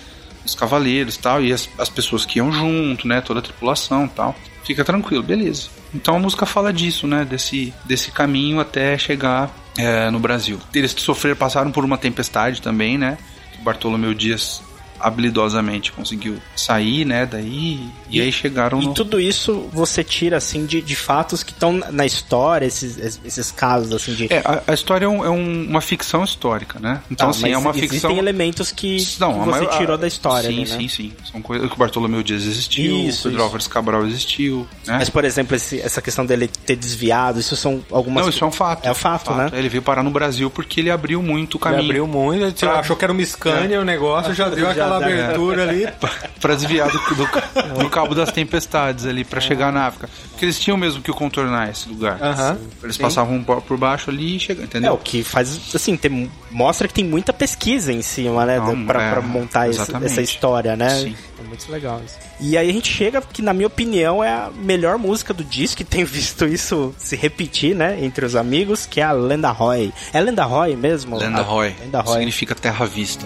os 0.46 0.54
cavaleiros 0.54 1.18
tal, 1.18 1.44
e 1.44 1.54
as, 1.54 1.70
as 1.78 1.90
pessoas 1.90 2.26
que 2.26 2.40
iam 2.40 2.52
junto, 2.52 3.08
né? 3.08 3.22
Toda 3.22 3.40
a 3.40 3.44
tripulação 3.44 4.08
tal. 4.08 4.36
Fica 4.66 4.84
tranquilo, 4.84 5.24
beleza. 5.24 5.70
Então 5.94 6.16
a 6.16 6.20
música 6.20 6.46
fala 6.46 6.72
disso, 6.74 7.08
né? 7.08 7.26
Desse, 7.26 7.74
desse 7.86 8.12
caminho 8.12 8.60
até 8.60 8.98
chegar 8.98 9.50
é, 9.78 10.12
no 10.12 10.20
Brasil. 10.20 10.60
Eles 10.74 10.92
sofreram, 10.92 11.38
passaram 11.38 11.72
por 11.72 11.86
uma 11.86 11.98
tempestade 11.98 12.62
também, 12.62 12.98
né? 12.98 13.18
Bartolomeu 13.64 14.14
Dias 14.14 14.62
habilidosamente 15.00 15.92
conseguiu 15.92 16.38
sair, 16.56 17.06
né? 17.06 17.26
Daí 17.26 17.80
e, 18.10 18.22
aí 18.22 18.32
chegaram 18.32 18.82
E 18.82 18.86
no... 18.88 18.94
tudo 18.94 19.20
isso 19.20 19.70
você 19.72 20.04
tira, 20.04 20.38
assim, 20.38 20.66
de, 20.66 20.82
de 20.82 20.96
fatos 20.96 21.44
que 21.44 21.52
estão 21.52 21.74
na 21.92 22.06
história, 22.06 22.66
esses, 22.66 23.20
esses 23.24 23.52
casos, 23.52 23.94
assim, 23.94 24.14
de... 24.14 24.34
É, 24.34 24.40
a, 24.44 24.62
a 24.68 24.74
história 24.74 25.06
é, 25.06 25.08
um- 25.08 25.24
é 25.26 25.30
um- 25.30 25.66
uma 25.70 25.82
ficção 25.82 26.24
histórica, 26.24 26.80
né? 26.80 27.02
Então, 27.10 27.28
Tá, 27.28 27.32
assim, 27.32 27.42
mas 27.44 27.52
é 27.54 27.58
uma 27.58 27.70
existem 27.72 27.90
ficção. 27.90 28.18
elementos 28.18 28.72
que, 28.72 28.98
Não, 29.20 29.44
você 29.46 29.52
maior- 29.62 29.78
tirou 29.78 29.98
da 29.98 30.08
história, 30.08 30.50
Sim, 30.50 30.62
ali, 30.62 30.70
né? 30.70 30.78
sim, 30.78 30.88
sim. 30.88 31.14
São 31.32 31.42
coisas 31.42 31.68
que 31.68 31.76
o 31.76 31.78
Bartolomeu 31.78 32.24
Dias 32.24 32.44
existiu, 32.44 33.00
Isso, 33.08 33.20
o 33.20 33.24
Pedro 33.24 33.38
isso. 33.38 33.44
Álvares 33.44 33.68
Cabral 33.68 34.06
existiu, 34.08 34.68
né? 34.86 34.98
Mas, 35.00 35.10
por 35.10 35.24
exemplo, 35.26 35.56
esse- 35.56 35.80
essa 35.82 36.02
questão 36.02 36.26
dele 36.26 36.48
ter 36.48 36.76
desviado, 36.76 37.40
isso 37.40 37.56
são 37.56 37.84
algumas... 37.92 38.24
Não, 38.24 38.30
isso 38.30 38.44
é 38.44 38.48
um 38.48 38.52
fato. 38.52 38.86
É 38.88 38.92
um 38.92 38.96
fato, 38.96 39.34
né? 39.34 39.50
Ele 39.54 39.70
veio 39.70 39.82
parar 39.84 40.04
no 40.04 40.12
Brasil 40.12 40.50
porque 40.50 40.80
ele 40.80 40.90
abriu 40.92 41.22
muito 41.22 41.56
o 41.56 41.58
Ele 41.58 41.64
caminho. 41.64 41.84
abriu 41.84 42.08
muito, 42.08 42.44
ele 42.44 42.52
Pra- 42.54 42.80
achou 42.80 42.96
que 42.96 43.04
era 43.06 43.14
uma 43.14 43.26
Scania 43.26 43.80
o 43.82 43.86
negócio, 43.86 44.34
já 44.34 44.48
deu 44.50 44.66
Já 44.66 44.72
aquela 44.72 44.89
né? 44.98 45.24
abertura 45.24 45.64
ali. 45.64 45.88
Pra 46.40 46.56
desviar 46.56 46.90
do, 46.90 46.98
do, 47.16 47.80
do 47.84 47.90
Cabo 47.90 48.16
das 48.16 48.32
Tempestades 48.32 49.06
ali, 49.06 49.26
pra 49.26 49.42
chegar 49.42 49.74
na 49.74 49.88
África. 49.88 50.10
Porque 50.30 50.46
eles 50.46 50.58
tinham 50.58 50.78
mesmo 50.78 51.02
que 51.02 51.12
contornar 51.12 51.70
esse 51.70 51.90
lugar. 51.90 52.18
Aham. 52.22 52.58
Eles 52.82 52.96
Sim. 52.96 53.02
passavam 53.02 53.44
por 53.44 53.62
por 53.62 53.78
baixo 53.78 54.10
ali 54.10 54.38
e 54.38 54.40
chegavam, 54.40 54.64
É, 54.64 54.68
entendeu? 54.68 54.94
o 54.94 54.98
que 54.98 55.22
faz, 55.22 55.60
assim, 55.76 55.98
tem, 55.98 56.32
mostra 56.50 56.88
que 56.88 56.94
tem 56.94 57.04
muita 57.04 57.34
pesquisa 57.34 57.92
em 57.92 58.02
cima, 58.02 58.46
né? 58.46 58.58
Não, 58.58 58.86
pra, 58.86 59.04
é, 59.04 59.12
pra 59.12 59.22
montar 59.22 59.70
esse- 59.70 59.82
essa 60.06 60.22
história, 60.22 60.78
né? 60.78 60.90
Sim. 60.92 61.16
É 61.38 61.44
muito 61.48 61.70
legal 61.70 62.02
isso. 62.06 62.16
E 62.40 62.58
aí 62.58 62.70
a 62.70 62.74
gente 62.74 62.90
chega, 62.92 63.22
que 63.22 63.42
na 63.42 63.54
minha 63.54 63.68
opinião 63.68 64.24
é 64.24 64.30
a 64.30 64.50
melhor 64.56 64.98
música 64.98 65.34
do 65.34 65.44
disco, 65.44 65.76
que 65.78 65.84
tem 65.84 66.06
visto 66.06 66.46
isso 66.46 66.96
se 66.98 67.18
repetir, 67.18 67.76
né? 67.76 67.98
Entre 68.02 68.26
os 68.26 68.34
amigos, 68.36 68.86
que 68.86 69.02
é 69.02 69.04
a 69.04 69.12
Lenda 69.12 69.52
Roy. 69.52 69.92
É 70.14 70.22
Lenda 70.22 70.46
Roy 70.46 70.74
mesmo? 70.78 71.18
Lenda 71.18 71.40
A- 71.42 71.44
Roy. 71.44 71.76
Lenda 71.82 72.00
Roy. 72.00 72.14
Significa 72.16 72.56
terra 72.56 72.86
vista. 72.86 73.26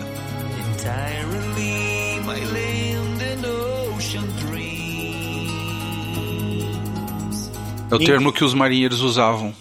É 7.94 7.96
o 7.96 8.00
termo 8.06 8.32
que 8.34 8.44
os 8.44 8.54
marinheiros 8.54 9.02
usavam. 9.02 9.54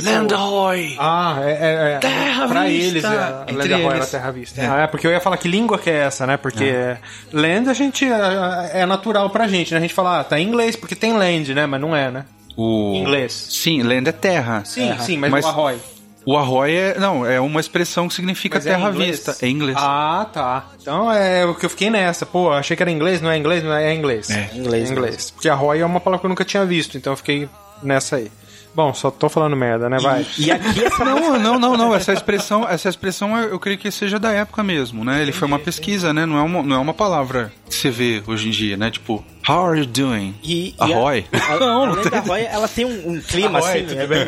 Lenda 0.00 0.36
Roy! 0.36 0.94
Ah, 0.98 1.38
é, 1.42 1.50
é, 1.50 1.92
é. 1.94 1.98
Terra 1.98 2.48
pra 2.48 2.64
vista. 2.64 2.86
eles, 2.88 3.04
a 3.04 3.46
Entre 3.48 3.68
Lenda 3.68 3.76
Roy 3.78 3.96
era. 3.96 4.06
Terra 4.06 4.30
Vista. 4.30 4.60
É. 4.60 4.66
Ah, 4.66 4.80
é, 4.82 4.86
porque 4.86 5.06
eu 5.06 5.10
ia 5.10 5.20
falar 5.20 5.38
que 5.38 5.48
língua 5.48 5.78
que 5.78 5.88
é 5.88 6.00
essa, 6.00 6.26
né? 6.26 6.36
Porque 6.36 6.96
lenda 7.32 7.70
a 7.70 7.74
gente 7.74 8.04
é, 8.04 8.70
é 8.80 8.86
natural 8.86 9.30
pra 9.30 9.48
gente, 9.48 9.72
né? 9.72 9.78
A 9.78 9.80
gente 9.80 9.94
fala, 9.94 10.20
ah, 10.20 10.24
tá 10.24 10.38
em 10.38 10.46
inglês 10.46 10.76
porque 10.76 10.94
tem 10.94 11.14
land, 11.14 11.54
né? 11.54 11.64
Mas 11.64 11.80
não 11.80 11.96
é, 11.96 12.10
né? 12.10 12.26
O... 12.56 12.92
Inglês. 12.94 13.32
Sim, 13.32 13.82
lenda 13.82 14.10
é 14.10 14.12
terra. 14.12 14.62
Sim, 14.66 14.94
sim, 15.00 15.16
mas, 15.16 15.30
Mas- 15.30 15.44
o 15.46 15.48
arroy. 15.48 15.76
O 16.26 16.36
arroy 16.36 16.74
é. 16.74 16.98
Não, 16.98 17.24
é 17.24 17.40
uma 17.40 17.58
expressão 17.60 18.06
que 18.06 18.12
significa 18.12 18.58
Mas 18.58 18.66
é 18.66 18.72
terra 18.72 18.90
inglês? 18.90 19.10
vista. 19.16 19.36
É 19.40 19.48
inglês. 19.48 19.78
Ah, 19.80 20.26
tá. 20.30 20.66
Então 20.80 21.10
é 21.10 21.46
o 21.46 21.54
que 21.54 21.64
eu 21.64 21.70
fiquei 21.70 21.88
nessa. 21.88 22.26
Pô, 22.26 22.52
achei 22.52 22.76
que 22.76 22.82
era 22.82 22.90
inglês, 22.90 23.22
não 23.22 23.30
é 23.30 23.38
inglês, 23.38 23.64
não 23.64 23.72
é, 23.72 23.90
é 23.90 23.94
inglês. 23.94 24.28
É. 24.28 24.50
Inglês 24.54 24.90
É 24.90 24.92
inglês. 24.92 25.30
Porque 25.30 25.48
arroy 25.48 25.80
é 25.80 25.86
uma 25.86 25.98
palavra 25.98 26.20
que 26.20 26.26
eu 26.26 26.28
nunca 26.28 26.44
tinha 26.44 26.66
visto, 26.66 26.98
então 26.98 27.14
eu 27.14 27.16
fiquei 27.16 27.48
nessa 27.82 28.16
aí. 28.16 28.30
Bom, 28.72 28.94
só 28.94 29.10
tô 29.10 29.28
falando 29.28 29.56
merda, 29.56 29.88
né? 29.88 29.98
Vai. 29.98 30.24
E 30.38 30.48
aqui 30.48 30.84
essa 30.84 31.04
Não, 31.04 31.36
não, 31.40 31.58
não, 31.58 31.76
não. 31.76 31.94
Essa 31.94 32.12
expressão, 32.12 32.68
essa 32.68 32.88
expressão 32.88 33.36
eu 33.36 33.58
creio 33.58 33.76
que 33.76 33.90
seja 33.90 34.16
da 34.16 34.30
época 34.30 34.62
mesmo, 34.62 35.04
né? 35.04 35.20
Ele 35.20 35.32
foi 35.32 35.48
uma 35.48 35.58
pesquisa, 35.58 36.12
né? 36.14 36.24
Não 36.24 36.38
é 36.38 36.42
uma, 36.42 36.62
não 36.62 36.76
é 36.76 36.78
uma 36.78 36.94
palavra 36.94 37.52
que 37.68 37.74
você 37.74 37.90
vê 37.90 38.22
hoje 38.26 38.46
em 38.46 38.50
dia, 38.52 38.76
né? 38.76 38.88
Tipo, 38.90 39.24
how 39.48 39.66
are 39.66 39.80
you 39.80 39.86
doing? 39.86 40.36
E, 40.42 40.68
e 40.68 40.74
Arroy? 40.78 41.26
A, 41.32 41.52
a, 41.52 41.54
a 41.56 41.90
Lenda 41.90 42.20
Roy, 42.20 42.42
ela 42.44 42.68
tem 42.68 42.84
um, 42.84 43.10
um 43.14 43.20
clima 43.20 43.58
Arroy, 43.58 43.70
assim. 43.72 43.86
tudo 43.86 44.00
é 44.00 44.06
bem- 44.06 44.24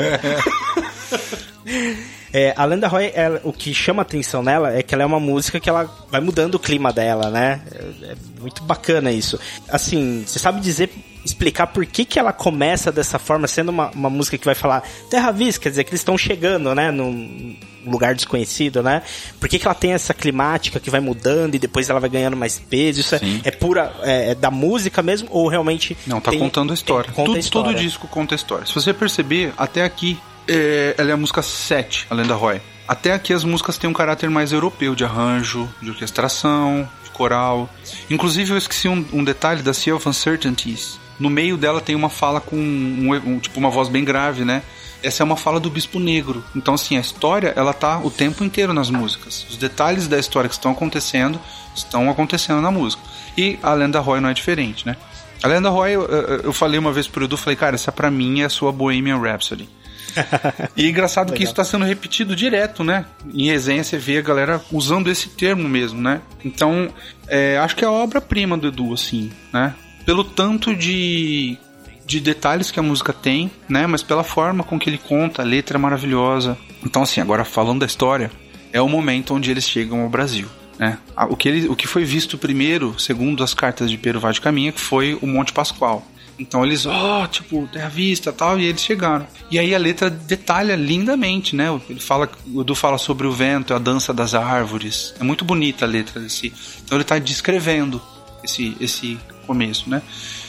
É, 2.34 2.54
a 2.56 2.64
Lenda 2.64 2.88
Roy, 2.88 3.12
ela- 3.14 3.40
o 3.44 3.52
que 3.52 3.74
chama 3.74 4.00
atenção 4.02 4.42
nela 4.42 4.72
é 4.74 4.82
que 4.82 4.94
ela 4.94 5.02
é 5.04 5.06
uma 5.06 5.20
música 5.20 5.60
que 5.60 5.68
ela 5.68 5.88
vai 6.10 6.20
mudando 6.20 6.54
o 6.54 6.58
clima 6.58 6.92
dela, 6.92 7.30
né? 7.30 7.60
É, 7.70 8.12
é 8.12 8.16
muito 8.40 8.62
bacana 8.64 9.12
isso. 9.12 9.38
Assim, 9.68 10.24
você 10.26 10.38
sabe 10.38 10.60
dizer, 10.60 10.90
explicar 11.24 11.68
por 11.68 11.84
que, 11.86 12.04
que 12.04 12.18
ela 12.18 12.32
começa 12.32 12.90
dessa 12.90 13.18
forma, 13.18 13.46
sendo 13.46 13.70
uma, 13.70 13.90
uma 13.90 14.10
música 14.10 14.36
que 14.36 14.44
vai 14.44 14.54
falar 14.54 14.82
Terra 15.10 15.30
Vista, 15.30 15.62
quer 15.62 15.70
dizer 15.70 15.84
que 15.84 15.90
eles 15.90 16.00
estão 16.00 16.16
chegando, 16.18 16.74
né? 16.74 16.90
Num 16.90 17.56
lugar 17.84 18.14
desconhecido, 18.14 18.82
né? 18.82 19.02
Por 19.40 19.48
que, 19.48 19.58
que 19.58 19.66
ela 19.66 19.74
tem 19.74 19.92
essa 19.92 20.14
climática 20.14 20.78
que 20.78 20.90
vai 20.90 21.00
mudando 21.00 21.54
e 21.54 21.58
depois 21.58 21.88
ela 21.90 22.00
vai 22.00 22.10
ganhando 22.10 22.36
mais 22.36 22.58
peso? 22.58 23.00
Isso 23.00 23.14
é, 23.14 23.20
é 23.44 23.50
pura 23.50 23.92
é, 24.02 24.30
é 24.30 24.34
da 24.34 24.50
música 24.50 25.02
mesmo 25.02 25.28
ou 25.30 25.48
realmente. 25.48 25.96
Não, 26.06 26.20
tá 26.20 26.30
tem- 26.30 26.40
contando 26.40 26.70
a 26.70 26.74
história. 26.74 27.06
tem- 27.06 27.14
conta 27.14 27.26
Tudo, 27.26 27.36
a 27.36 27.40
história. 27.40 27.72
Todo 27.72 27.80
disco 27.80 28.08
conta 28.08 28.34
a 28.34 28.36
história. 28.36 28.66
Se 28.66 28.74
você 28.74 28.92
perceber, 28.92 29.52
até 29.56 29.84
aqui, 29.84 30.18
é, 30.46 30.94
ela 30.98 31.10
é 31.10 31.12
a 31.12 31.16
música 31.16 31.42
7, 31.42 32.06
a 32.10 32.14
Lenda 32.14 32.34
Roy. 32.34 32.60
Até 32.86 33.12
aqui 33.12 33.32
as 33.32 33.44
músicas 33.44 33.78
têm 33.78 33.88
um 33.88 33.92
caráter 33.92 34.28
mais 34.28 34.52
europeu, 34.52 34.94
de 34.94 35.04
arranjo, 35.04 35.68
de 35.80 35.90
orquestração, 35.90 36.88
de 37.04 37.10
coral. 37.10 37.70
Inclusive 38.10 38.52
eu 38.52 38.58
esqueci 38.58 38.88
um, 38.88 39.04
um 39.12 39.24
detalhe 39.24 39.62
da 39.62 39.72
Sea 39.72 39.94
of 39.94 40.08
Uncertainties. 40.08 40.98
No 41.22 41.30
meio 41.30 41.56
dela 41.56 41.80
tem 41.80 41.94
uma 41.94 42.08
fala 42.10 42.40
com 42.40 42.56
um, 42.56 43.14
um- 43.14 43.38
tipo 43.38 43.58
uma 43.60 43.70
voz 43.70 43.88
bem 43.88 44.04
grave, 44.04 44.44
né? 44.44 44.62
Essa 45.02 45.22
é 45.22 45.24
uma 45.24 45.36
fala 45.36 45.58
do 45.58 45.68
Bispo 45.70 45.98
Negro. 45.98 46.44
Então, 46.54 46.74
assim, 46.74 46.96
a 46.96 47.00
história, 47.00 47.52
ela 47.56 47.72
tá 47.72 47.98
o 47.98 48.10
tempo 48.10 48.44
inteiro 48.44 48.72
nas 48.72 48.88
músicas. 48.90 49.46
Os 49.50 49.56
detalhes 49.56 50.06
da 50.06 50.18
história 50.18 50.48
que 50.48 50.54
estão 50.54 50.70
acontecendo, 50.72 51.40
estão 51.74 52.08
acontecendo 52.10 52.60
na 52.60 52.70
música. 52.70 53.02
E 53.36 53.58
a 53.62 53.72
Lenda 53.74 53.98
Roy 54.00 54.20
não 54.20 54.28
é 54.28 54.34
diferente, 54.34 54.86
né? 54.86 54.96
A 55.42 55.48
Lenda 55.48 55.70
Roy, 55.70 55.90
eu, 55.92 56.02
eu- 56.04 56.52
falei 56.52 56.78
uma 56.78 56.92
vez 56.92 57.08
pro 57.08 57.24
Edu, 57.24 57.36
falei, 57.36 57.56
cara, 57.56 57.74
essa 57.74 57.90
pra 57.90 58.10
mim 58.12 58.42
é 58.42 58.44
a 58.44 58.48
sua 58.48 58.70
Bohemian 58.70 59.18
Rhapsody. 59.18 59.68
E 60.76 60.84
é 60.86 60.88
engraçado 60.88 61.32
que 61.32 61.42
isso 61.42 61.52
está 61.52 61.64
sendo 61.64 61.84
repetido 61.84 62.36
direto, 62.36 62.84
né? 62.84 63.04
Em 63.32 63.46
resenha 63.46 63.82
você 63.82 63.98
vê 63.98 64.18
a 64.18 64.22
galera 64.22 64.60
usando 64.70 65.10
esse 65.10 65.30
termo 65.30 65.68
mesmo, 65.68 66.00
né? 66.00 66.20
Então, 66.44 66.88
é, 67.26 67.58
acho 67.58 67.74
que 67.74 67.84
é 67.84 67.88
a 67.88 67.90
obra-prima 67.90 68.56
do 68.56 68.68
Edu, 68.68 68.92
assim, 68.92 69.32
né? 69.52 69.74
Pelo 70.04 70.24
tanto 70.24 70.74
de, 70.74 71.56
de 72.04 72.20
detalhes 72.20 72.70
que 72.70 72.80
a 72.80 72.82
música 72.82 73.12
tem, 73.12 73.50
né? 73.68 73.86
Mas 73.86 74.02
pela 74.02 74.24
forma 74.24 74.64
com 74.64 74.78
que 74.78 74.88
ele 74.88 74.98
conta, 74.98 75.42
a 75.42 75.44
letra 75.44 75.76
é 75.76 75.80
maravilhosa. 75.80 76.56
Então, 76.84 77.02
assim, 77.02 77.20
agora 77.20 77.44
falando 77.44 77.80
da 77.80 77.86
história, 77.86 78.30
é 78.72 78.80
o 78.80 78.88
momento 78.88 79.34
onde 79.34 79.50
eles 79.50 79.68
chegam 79.68 80.00
ao 80.00 80.08
Brasil. 80.08 80.48
Né? 80.78 80.98
O, 81.28 81.36
que 81.36 81.48
ele, 81.48 81.68
o 81.68 81.76
que 81.76 81.86
foi 81.86 82.04
visto 82.04 82.36
primeiro, 82.36 82.98
segundo 82.98 83.44
as 83.44 83.54
cartas 83.54 83.90
de 83.90 83.96
Pero 83.96 84.18
Vaz 84.18 84.36
de 84.36 84.40
Caminha, 84.40 84.72
que 84.72 84.80
foi 84.80 85.16
o 85.20 85.26
Monte 85.26 85.52
Pascoal. 85.52 86.04
Então 86.38 86.64
eles, 86.64 86.86
ó, 86.86 87.26
tipo, 87.26 87.68
terra 87.70 87.88
vista 87.88 88.32
tal, 88.32 88.58
e 88.58 88.64
eles 88.64 88.82
chegaram. 88.82 89.26
E 89.50 89.58
aí 89.58 89.74
a 89.74 89.78
letra 89.78 90.10
detalha 90.10 90.74
lindamente, 90.74 91.54
né? 91.54 91.68
Ele 91.88 92.00
fala, 92.00 92.28
o 92.52 92.62
Edu 92.62 92.74
fala 92.74 92.98
sobre 92.98 93.26
o 93.26 93.32
vento, 93.32 93.74
a 93.74 93.78
dança 93.78 94.12
das 94.12 94.34
árvores. 94.34 95.14
É 95.20 95.22
muito 95.24 95.44
bonita 95.44 95.84
a 95.84 95.88
letra 95.88 96.20
desse. 96.20 96.52
Então 96.84 96.96
ele 96.98 97.04
tá 97.04 97.18
descrevendo 97.18 98.02
esse, 98.42 98.76
esse 98.80 99.18
começo, 99.52 99.88
né? 99.88 100.00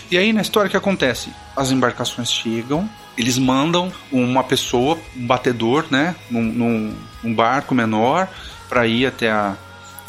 E 0.10 0.18
aí 0.18 0.32
na 0.32 0.42
história 0.42 0.68
o 0.68 0.72
que 0.72 0.78
acontece? 0.78 1.30
As 1.56 1.72
embarcações 1.72 2.32
chegam, 2.32 2.90
eles 3.18 3.38
mandam 3.38 3.92
uma 4.12 4.44
pessoa, 4.44 4.98
um 5.16 5.28
batedor, 5.28 5.86
né? 5.92 6.16
Num, 6.32 6.42
num, 6.42 6.96
num 7.24 7.34
barco 7.34 7.76
menor 7.76 8.28
para 8.70 8.88
ir 8.88 9.06
até 9.06 9.30
a, 9.30 9.56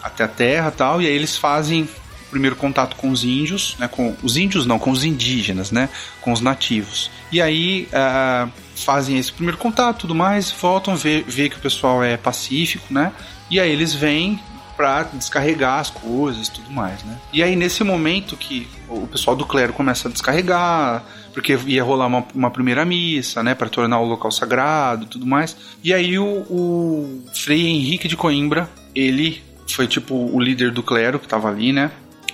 até 0.03 0.25
a 0.25 0.29
terra 0.29 0.71
tal, 0.71 1.03
e 1.03 1.07
aí 1.07 1.13
eles 1.13 1.37
fazem 1.37 1.83
o 1.83 2.31
primeiro 2.31 2.57
contato 2.57 2.97
com 2.97 3.11
os 3.11 3.25
índios, 3.25 3.77
né, 3.79 3.89
com 3.89 4.17
os 4.23 4.37
índios 4.37 4.67
não, 4.67 4.79
com 4.79 4.91
os 4.91 5.05
indígenas, 5.05 5.71
né, 5.71 5.89
com 6.21 6.33
os 6.33 6.41
nativos. 6.41 7.11
E 7.31 7.41
aí 7.43 7.89
ah, 7.93 8.49
fazem 8.75 9.19
esse 9.19 9.33
primeiro 9.33 9.59
contato, 9.59 10.01
tudo 10.01 10.15
mais, 10.15 10.51
voltam 10.51 10.97
ver, 10.97 11.25
ver 11.25 11.49
que 11.51 11.57
o 11.57 11.61
pessoal 11.61 12.03
é 12.03 12.17
pacífico, 12.17 12.93
né? 12.93 13.13
E 13.51 13.61
aí 13.61 13.71
eles 13.71 13.95
vêm 13.95 14.41
para 14.77 15.05
descarregar 15.05 15.81
as 15.81 15.91
coisas, 15.91 16.49
tudo 16.49 16.71
mais, 16.71 17.03
né? 17.05 17.19
E 17.33 17.43
aí 17.43 17.57
nesse 17.57 17.85
momento 17.85 18.37
que 18.37 18.69
o 18.89 19.07
pessoal 19.07 19.37
do 19.37 19.47
clero 19.47 19.73
começa 19.73 20.09
a 20.09 20.11
descarregar, 20.11 21.05
porque 21.33 21.59
ia 21.67 21.83
rolar 21.83 22.07
uma, 22.07 22.25
uma 22.35 22.51
primeira 22.51 22.85
missa, 22.85 23.43
né, 23.43 23.55
para 23.55 23.69
tornar 23.69 24.01
o 24.01 24.05
local 24.05 24.31
sagrado, 24.31 25.07
tudo 25.07 25.27
mais. 25.27 25.57
E 25.83 25.93
aí 25.93 26.19
o, 26.19 26.25
o 26.25 27.25
Frei 27.35 27.67
Henrique 27.67 28.09
de 28.09 28.17
Coimbra, 28.17 28.69
ele 28.95 29.43
foi 29.69 29.87
tipo 29.87 30.15
o 30.15 30.41
líder 30.41 30.71
do 30.71 30.83
clero 30.83 31.19
que 31.19 31.27
tava 31.27 31.49
ali, 31.49 31.73
né? 31.73 31.91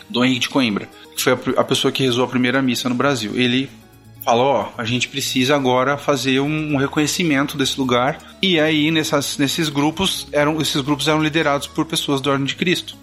Dom 0.09 0.24
Henrique 0.24 0.40
de 0.40 0.48
Coimbra, 0.48 0.88
que 1.16 1.22
foi 1.22 1.33
a, 1.33 1.61
a 1.61 1.64
pessoa 1.64 1.92
que 1.92 2.03
rezou 2.03 2.24
a 2.24 2.29
primeira 2.29 2.61
missa 2.61 2.88
no 2.88 2.94
Brasil. 2.94 3.33
Ele 3.35 3.70
fala, 4.24 4.42
ó, 4.42 4.68
a 4.76 4.85
gente 4.85 5.09
precisa 5.09 5.54
agora 5.54 5.96
fazer 5.96 6.40
um, 6.40 6.76
reconhecimento 6.76 7.56
desse 7.56 7.78
lugar. 7.78 8.18
E 8.42 8.61
aí, 8.61 8.90
nessas, 8.90 9.38
nesses 9.38 9.68
grupos, 9.68 10.26
eram, 10.33 10.61
esses 10.61 10.80
grupos 10.83 11.09
eram 11.09 11.22
liderados 11.22 11.66
por 11.66 11.85
pessoas 11.87 12.20
da 12.20 12.30
Ordem 12.30 12.46
de 12.46 12.54
Cristo. 12.54 12.96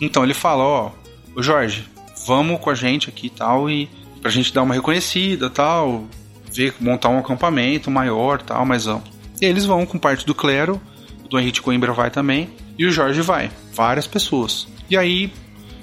Então 0.00 0.24
ele 0.24 0.34
fala, 0.34 0.62
ó, 0.62 0.90
ô 1.36 1.42
Jorge, 1.42 1.84
vamos 2.26 2.60
com 2.60 2.70
a 2.70 2.74
gente 2.74 3.08
aqui 3.08 3.26
e 3.26 3.30
tal, 3.30 3.68
e 3.68 3.88
pra 4.20 4.30
gente 4.30 4.52
dar 4.52 4.62
uma 4.62 4.74
reconhecida 4.74 5.50
tal, 5.50 6.04
ver, 6.52 6.74
montar 6.80 7.08
um 7.08 7.18
acampamento 7.18 7.90
maior 7.90 8.40
tal, 8.40 8.64
mais 8.64 8.86
amplo. 8.86 9.12
E 9.40 9.44
eles 9.44 9.64
vão 9.64 9.84
com 9.84 9.98
parte 9.98 10.24
do 10.26 10.34
clero, 10.34 10.80
o 11.32 11.38
Henrique 11.38 11.60
Coimbra 11.60 11.92
vai 11.92 12.10
também, 12.10 12.48
e 12.78 12.86
o 12.86 12.90
Jorge 12.90 13.20
vai. 13.20 13.50
Várias 13.74 14.06
pessoas. 14.06 14.66
E 14.88 14.96
aí, 14.96 15.32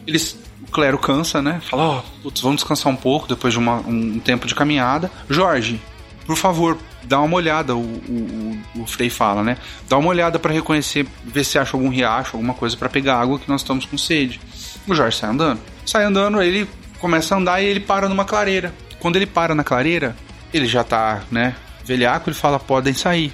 eles 0.06 0.38
o 0.67 0.71
clero 0.71 0.97
cansa, 0.97 1.41
né? 1.41 1.62
Fala, 1.69 1.84
ó, 1.84 2.01
putz, 2.21 2.41
vamos 2.41 2.58
descansar 2.58 2.91
um 2.91 2.95
pouco 2.95 3.27
depois 3.27 3.53
de 3.53 3.60
uma- 3.60 3.77
um 3.80 4.19
tempo 4.19 4.47
de 4.47 4.53
caminhada. 4.56 5.10
Jorge, 5.30 5.82
por 6.25 6.36
favor, 6.36 6.77
dá 7.03 7.19
uma 7.21 7.36
olhada, 7.36 7.75
o, 7.75 7.80
o, 7.82 8.60
o- 8.75 8.86
Frei 8.88 9.10
fala, 9.10 9.43
né? 9.43 9.58
Dá 9.89 9.97
uma 9.97 10.10
olhada 10.10 10.38
pra 10.39 10.51
reconhecer, 10.53 11.06
ver 11.23 11.43
se 11.43 11.58
acha 11.58 11.75
algum 11.75 11.89
riacho, 11.89 12.36
alguma 12.36 12.53
coisa 12.53 12.75
pra 12.77 12.89
pegar 12.89 13.19
água 13.19 13.39
que 13.39 13.47
nós 13.49 13.62
estamos 13.62 13.86
com 13.86 13.97
sede. 13.97 14.39
O 14.88 14.93
Jorge 14.95 15.17
sai 15.17 15.30
andando. 15.30 15.60
Sai 15.86 16.03
andando, 16.03 16.41
ele 16.41 16.67
começa 16.99 17.34
a 17.36 17.38
andar 17.38 17.62
e 17.62 17.65
ele 17.65 17.80
para 17.80 18.10
numa 18.10 18.25
clareira. 18.25 18.73
Quando 18.99 19.15
ele 19.15 19.25
para 19.25 19.53
na 19.56 19.63
clareira, 19.63 20.15
ele 20.53 20.65
já 20.65 20.84
tá, 20.84 21.21
né, 21.32 21.56
velhaco, 21.86 22.30
ele 22.30 22.36
fala, 22.36 22.60
podem 22.60 22.93
sair. 22.93 23.32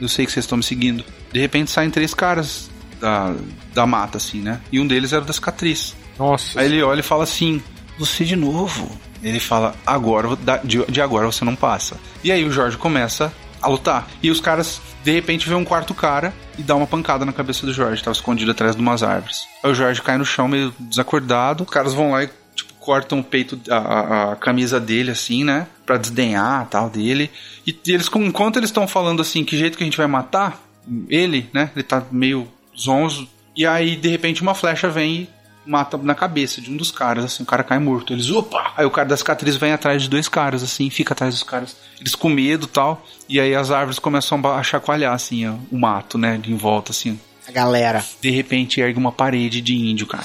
Eu 0.00 0.08
sei 0.08 0.26
que 0.26 0.32
vocês 0.32 0.44
estão 0.44 0.58
me 0.58 0.64
seguindo. 0.64 1.04
De 1.32 1.40
repente 1.40 1.70
saem 1.70 1.88
três 1.90 2.12
caras 2.12 2.68
da, 3.00 3.34
da 3.72 3.86
mata, 3.86 4.18
assim, 4.18 4.40
né? 4.40 4.60
E 4.72 4.80
um 4.80 4.86
deles 4.86 5.12
era 5.12 5.22
o 5.22 5.24
da 5.26 5.32
cicatriz. 5.32 5.94
Nossa. 6.18 6.60
Aí 6.60 6.66
ele 6.66 6.82
olha 6.82 7.00
e 7.00 7.02
fala 7.02 7.24
assim: 7.24 7.62
Você 7.98 8.24
de 8.24 8.36
novo? 8.36 8.90
Ele 9.22 9.40
fala: 9.40 9.74
Agora, 9.86 10.28
de, 10.64 11.00
agora 11.00 11.26
você 11.26 11.44
não 11.44 11.56
passa. 11.56 11.96
E 12.22 12.30
aí 12.30 12.44
o 12.44 12.50
Jorge 12.52 12.76
começa 12.76 13.32
a 13.60 13.68
lutar. 13.68 14.06
E 14.22 14.30
os 14.30 14.40
caras, 14.40 14.80
de 15.02 15.10
repente, 15.12 15.48
vê 15.48 15.54
um 15.54 15.64
quarto 15.64 15.94
cara 15.94 16.32
e 16.58 16.62
dá 16.62 16.74
uma 16.76 16.86
pancada 16.86 17.24
na 17.24 17.32
cabeça 17.32 17.64
do 17.66 17.72
Jorge. 17.72 18.02
Tava 18.02 18.14
escondido 18.14 18.50
atrás 18.50 18.76
de 18.76 18.82
umas 18.82 19.02
árvores. 19.02 19.46
Aí 19.62 19.70
o 19.70 19.74
Jorge 19.74 20.02
cai 20.02 20.18
no 20.18 20.24
chão 20.24 20.46
meio 20.48 20.72
desacordado. 20.78 21.64
Os 21.64 21.70
caras 21.70 21.94
vão 21.94 22.12
lá 22.12 22.24
e, 22.24 22.30
tipo, 22.54 22.74
cortam 22.74 23.20
o 23.20 23.24
peito, 23.24 23.58
a, 23.70 23.76
a- 23.76 24.32
a 24.32 24.36
camisa 24.36 24.78
dele, 24.78 25.10
assim, 25.10 25.42
né? 25.44 25.66
Pra 25.86 25.96
desdenhar 25.96 26.66
tal 26.68 26.90
dele. 26.90 27.30
E, 27.66 27.70
e 27.86 27.92
eles, 27.92 28.10
enquanto 28.14 28.58
eles 28.58 28.68
estão 28.68 28.86
falando 28.86 29.22
assim, 29.22 29.42
que 29.44 29.56
jeito 29.56 29.78
que 29.78 29.82
a 29.84 29.86
gente 29.86 29.96
vai 29.96 30.06
matar 30.06 30.60
ele, 31.08 31.48
né? 31.52 31.70
Ele 31.74 31.82
tá 31.82 32.02
meio 32.12 32.46
zonzo. 32.78 33.26
E 33.56 33.64
aí, 33.66 33.96
de 33.96 34.08
repente, 34.10 34.42
uma 34.42 34.54
flecha 34.54 34.90
vem 34.90 35.22
e 35.22 35.28
mata 35.66 35.96
na 35.96 36.14
cabeça 36.14 36.60
de 36.60 36.70
um 36.70 36.76
dos 36.76 36.90
caras, 36.90 37.24
assim, 37.24 37.42
o 37.42 37.46
cara 37.46 37.64
cai 37.64 37.78
morto. 37.78 38.12
Eles, 38.12 38.30
opa! 38.30 38.72
Aí 38.76 38.84
o 38.84 38.90
cara 38.90 39.08
da 39.08 39.16
cicatriz 39.16 39.56
vem 39.56 39.72
atrás 39.72 40.02
de 40.02 40.08
dois 40.08 40.28
caras, 40.28 40.62
assim, 40.62 40.90
fica 40.90 41.14
atrás 41.14 41.34
dos 41.34 41.42
caras. 41.42 41.76
Eles 42.00 42.14
com 42.14 42.28
medo 42.28 42.66
e 42.66 42.68
tal. 42.68 43.04
E 43.28 43.40
aí 43.40 43.54
as 43.54 43.70
árvores 43.70 43.98
começam 43.98 44.40
a 44.46 44.62
chacoalhar, 44.62 45.14
assim, 45.14 45.46
ó, 45.46 45.54
o 45.70 45.78
mato, 45.78 46.18
né? 46.18 46.38
De 46.38 46.52
em 46.52 46.56
volta, 46.56 46.92
assim. 46.92 47.18
A 47.46 47.52
galera. 47.52 48.04
De 48.20 48.30
repente 48.30 48.80
ergue 48.80 48.98
uma 48.98 49.12
parede 49.12 49.60
de 49.60 49.74
índio, 49.74 50.06
cara. 50.06 50.24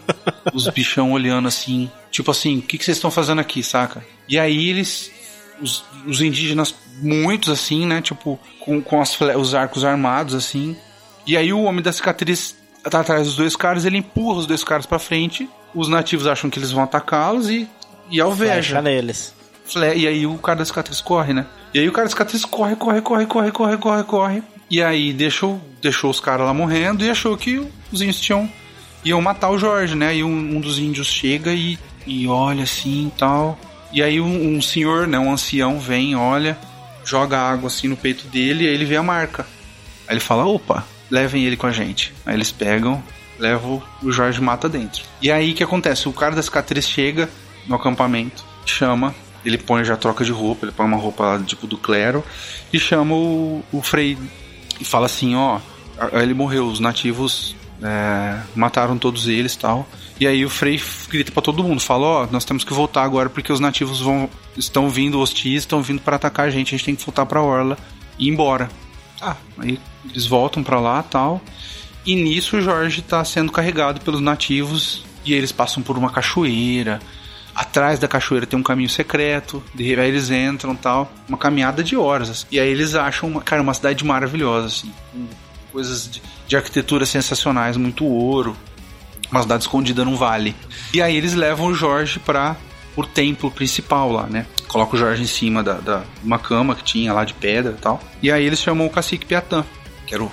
Os 0.52 0.68
bichão 0.68 1.12
olhando 1.12 1.48
assim, 1.48 1.90
tipo 2.10 2.30
assim, 2.30 2.58
o 2.58 2.62
que, 2.62 2.78
que 2.78 2.84
vocês 2.84 2.96
estão 2.96 3.10
fazendo 3.10 3.40
aqui, 3.40 3.62
saca? 3.62 4.04
E 4.28 4.38
aí 4.38 4.68
eles. 4.68 5.10
Os, 5.60 5.84
os 6.06 6.20
indígenas, 6.20 6.74
muitos 7.00 7.48
assim, 7.48 7.86
né? 7.86 8.00
Tipo, 8.00 8.38
com, 8.60 8.80
com 8.80 9.00
as 9.00 9.18
os 9.20 9.54
arcos 9.54 9.84
armados, 9.84 10.34
assim. 10.34 10.76
E 11.26 11.36
aí 11.36 11.52
o 11.52 11.62
homem 11.62 11.82
da 11.82 11.92
cicatriz 11.92 12.56
tá 12.84 13.00
atrás 13.00 13.26
dos 13.26 13.36
dois 13.36 13.56
caras, 13.56 13.84
ele 13.84 13.98
empurra 13.98 14.38
os 14.38 14.46
dois 14.46 14.64
caras 14.64 14.86
pra 14.86 14.98
frente. 14.98 15.48
Os 15.74 15.88
nativos 15.88 16.26
acham 16.26 16.48
que 16.50 16.58
eles 16.58 16.70
vão 16.72 16.82
atacá-los 16.84 17.48
e. 17.50 17.68
E 18.10 18.20
alveja. 18.20 18.54
Fecha 18.54 18.82
neles. 18.82 19.34
Fle- 19.66 19.94
E 19.96 20.06
aí 20.06 20.26
o 20.26 20.38
cara 20.38 20.58
da 20.60 20.64
cicatriz 20.64 21.00
corre, 21.00 21.34
né? 21.34 21.44
E 21.74 21.78
aí 21.80 21.88
o 21.88 21.92
cara 21.92 22.06
da 22.06 22.10
cicatriz 22.10 22.44
corre, 22.44 22.74
corre, 22.76 23.00
corre, 23.02 23.26
corre, 23.26 23.50
corre, 23.52 23.76
corre, 23.76 24.02
corre. 24.04 24.42
E 24.70 24.82
aí 24.82 25.12
deixou, 25.12 25.60
deixou 25.82 26.10
os 26.10 26.20
caras 26.20 26.46
lá 26.46 26.54
morrendo 26.54 27.04
e 27.04 27.10
achou 27.10 27.36
que 27.36 27.58
os 27.92 28.00
índios 28.00 28.20
tinham, 28.20 28.50
iam 29.04 29.20
matar 29.20 29.50
o 29.50 29.58
Jorge, 29.58 29.94
né? 29.94 30.16
E 30.16 30.24
um, 30.24 30.30
um 30.56 30.60
dos 30.60 30.78
índios 30.78 31.06
chega 31.08 31.52
e, 31.52 31.78
e 32.06 32.26
olha 32.26 32.64
assim 32.64 33.08
e 33.14 33.18
tal. 33.18 33.58
E 33.92 34.02
aí 34.02 34.20
um, 34.20 34.56
um 34.56 34.62
senhor, 34.62 35.06
né? 35.06 35.18
Um 35.18 35.32
ancião 35.32 35.78
vem, 35.78 36.14
olha, 36.16 36.56
joga 37.04 37.38
água 37.38 37.66
assim 37.68 37.88
no 37.88 37.96
peito 37.96 38.26
dele 38.28 38.64
e 38.64 38.68
aí 38.68 38.74
ele 38.74 38.84
vê 38.86 38.96
a 38.96 39.02
marca. 39.02 39.46
Aí 40.06 40.14
ele 40.14 40.20
fala, 40.20 40.46
opa, 40.46 40.84
levem 41.10 41.44
ele 41.44 41.56
com 41.56 41.66
a 41.66 41.72
gente. 41.72 42.12
Aí 42.24 42.34
eles 42.34 42.50
pegam, 42.50 43.02
levam 43.38 43.82
o 44.02 44.12
Jorge 44.12 44.40
mata 44.40 44.68
dentro. 44.68 45.04
E 45.22 45.30
aí 45.30 45.52
o 45.52 45.54
que 45.54 45.62
acontece? 45.62 46.08
O 46.08 46.12
cara 46.12 46.34
da 46.34 46.42
cicatriz 46.42 46.88
chega 46.88 47.28
no 47.66 47.76
acampamento, 47.76 48.44
chama, 48.64 49.14
ele 49.44 49.58
põe 49.58 49.84
já 49.84 49.96
troca 49.96 50.24
de 50.24 50.32
roupa, 50.32 50.66
ele 50.66 50.72
põe 50.72 50.86
uma 50.86 50.96
roupa 50.96 51.42
tipo 51.46 51.66
do 51.66 51.76
clero, 51.76 52.24
e 52.72 52.78
chama 52.78 53.14
o, 53.14 53.62
o 53.72 53.82
Frei 53.82 54.18
e 54.80 54.84
fala 54.84 55.06
assim, 55.06 55.34
ó, 55.34 55.60
ele 56.12 56.34
morreu, 56.34 56.66
os 56.66 56.80
nativos 56.80 57.56
é, 57.82 58.40
mataram 58.54 58.98
todos 58.98 59.28
eles 59.28 59.56
tal. 59.56 59.88
E 60.20 60.26
aí 60.26 60.44
o 60.44 60.50
Frei 60.50 60.80
grita 61.08 61.30
pra 61.30 61.42
todo 61.42 61.62
mundo, 61.62 61.80
fala, 61.80 62.06
ó, 62.06 62.28
nós 62.30 62.44
temos 62.44 62.64
que 62.64 62.72
voltar 62.72 63.02
agora 63.04 63.30
porque 63.30 63.52
os 63.52 63.60
nativos 63.60 64.00
vão 64.00 64.28
estão 64.56 64.88
vindo 64.90 65.20
hostis, 65.20 65.62
estão 65.62 65.82
vindo 65.82 66.00
para 66.00 66.16
atacar 66.16 66.46
a 66.46 66.50
gente, 66.50 66.74
a 66.74 66.78
gente 66.78 66.84
tem 66.84 66.96
que 66.96 67.04
voltar 67.04 67.24
pra 67.26 67.42
orla 67.42 67.78
e 68.18 68.26
ir 68.26 68.30
embora. 68.30 68.68
Ah, 69.20 69.36
aí 69.58 69.78
eles 70.08 70.26
voltam 70.26 70.62
pra 70.62 70.80
lá 70.80 71.02
tal. 71.02 71.40
E 72.04 72.14
nisso 72.14 72.56
o 72.56 72.60
Jorge 72.60 73.02
tá 73.02 73.24
sendo 73.24 73.52
carregado 73.52 74.00
pelos 74.00 74.20
nativos 74.20 75.04
e 75.24 75.34
eles 75.34 75.52
passam 75.52 75.82
por 75.82 75.98
uma 75.98 76.10
cachoeira. 76.10 77.00
Atrás 77.54 77.98
da 77.98 78.06
cachoeira 78.06 78.46
tem 78.46 78.58
um 78.58 78.62
caminho 78.62 78.88
secreto, 78.88 79.62
de 79.74 79.98
aí 79.98 80.08
eles 80.08 80.30
entram 80.30 80.76
tal, 80.76 81.12
uma 81.28 81.36
caminhada 81.36 81.82
de 81.82 81.96
horas. 81.96 82.30
assim. 82.30 82.46
E 82.52 82.60
aí 82.60 82.68
eles 82.68 82.94
acham, 82.94 83.28
uma, 83.28 83.40
cara, 83.42 83.60
uma 83.60 83.74
cidade 83.74 84.04
maravilhosa, 84.04 84.68
assim, 84.68 84.92
com 85.12 85.26
coisas 85.72 86.08
de, 86.08 86.22
de 86.46 86.56
arquitetura 86.56 87.04
sensacionais, 87.04 87.76
muito 87.76 88.04
ouro, 88.04 88.56
uma 89.30 89.42
cidade 89.42 89.64
escondida 89.64 90.04
num 90.04 90.14
vale. 90.14 90.54
E 90.94 91.02
aí 91.02 91.16
eles 91.16 91.34
levam 91.34 91.66
o 91.66 91.74
Jorge 91.74 92.20
para 92.20 92.56
o 92.96 93.04
templo 93.04 93.50
principal 93.50 94.12
lá, 94.12 94.26
né? 94.26 94.46
Coloca 94.68 94.94
o 94.94 94.98
Jorge 94.98 95.22
em 95.22 95.26
cima 95.26 95.62
da, 95.62 95.74
da 95.74 96.02
uma 96.22 96.38
cama 96.38 96.74
que 96.74 96.84
tinha 96.84 97.12
lá 97.12 97.24
de 97.24 97.34
pedra 97.34 97.72
e 97.76 97.80
tal. 97.80 98.00
E 98.22 98.30
aí 98.30 98.44
eles 98.44 98.60
chamam 98.60 98.86
o 98.86 98.90
cacique 98.90 99.24
Piatã, 99.26 99.64
que 100.06 100.14
era 100.14 100.22
o 100.22 100.30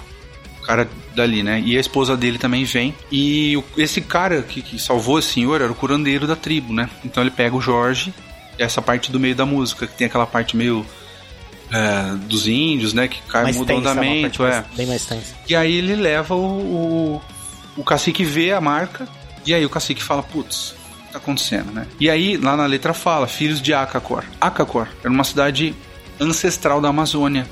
cara 0.65 0.87
dali, 1.15 1.41
né? 1.41 1.61
E 1.65 1.77
a 1.77 1.79
esposa 1.79 2.17
dele 2.17 2.37
também 2.37 2.63
vem. 2.65 2.93
E 3.11 3.55
o- 3.55 3.63
esse 3.77 4.01
cara 4.01 4.41
que, 4.41 4.61
que 4.61 4.77
salvou 4.77 5.19
esse 5.19 5.29
senhor 5.33 5.61
era 5.61 5.71
o 5.71 5.75
curandeiro 5.75 6.27
da 6.27 6.35
tribo, 6.35 6.73
né? 6.73 6.89
Então 7.03 7.23
ele 7.23 7.31
pega 7.31 7.55
o 7.55 7.61
Jorge, 7.61 8.13
essa 8.59 8.81
parte 8.81 9.11
do 9.11 9.19
meio 9.19 9.35
da 9.35 9.45
música, 9.45 9.87
que 9.87 9.95
tem 9.95 10.07
aquela 10.07 10.25
parte 10.27 10.55
meio 10.57 10.85
é, 11.71 12.15
dos 12.27 12.47
índios, 12.47 12.93
né? 12.93 13.07
Que 13.07 13.21
cai 13.23 13.43
Mais 13.43 13.55
muda 13.57 13.73
o 13.73 13.77
andamento, 13.77 14.45
é. 14.45 14.49
mais- 14.51 14.65
bem 14.75 14.85
mais 14.85 15.05
tensa. 15.05 15.33
E 15.47 15.55
aí 15.55 15.73
ele 15.75 15.95
leva 15.95 16.35
o, 16.35 16.39
o, 17.17 17.21
o 17.77 17.83
cacique 17.83 18.23
vê 18.23 18.51
a 18.51 18.61
marca, 18.61 19.07
e 19.45 19.53
aí 19.53 19.65
o 19.65 19.69
cacique 19.69 20.03
fala, 20.03 20.21
putz, 20.21 20.75
o 20.84 20.84
tá 21.15 21.17
acontecendo, 21.17 21.71
né? 21.71 21.87
E 21.99 22.09
aí, 22.09 22.37
lá 22.37 22.55
na 22.55 22.65
letra 22.65 22.93
fala, 22.93 23.27
filhos 23.27 23.61
de 23.61 23.73
Acacor. 23.73 24.23
Acacor 24.39 24.87
era 25.01 25.09
uma 25.09 25.23
cidade 25.23 25.73
ancestral 26.19 26.81
da 26.81 26.89
Amazônia. 26.89 27.47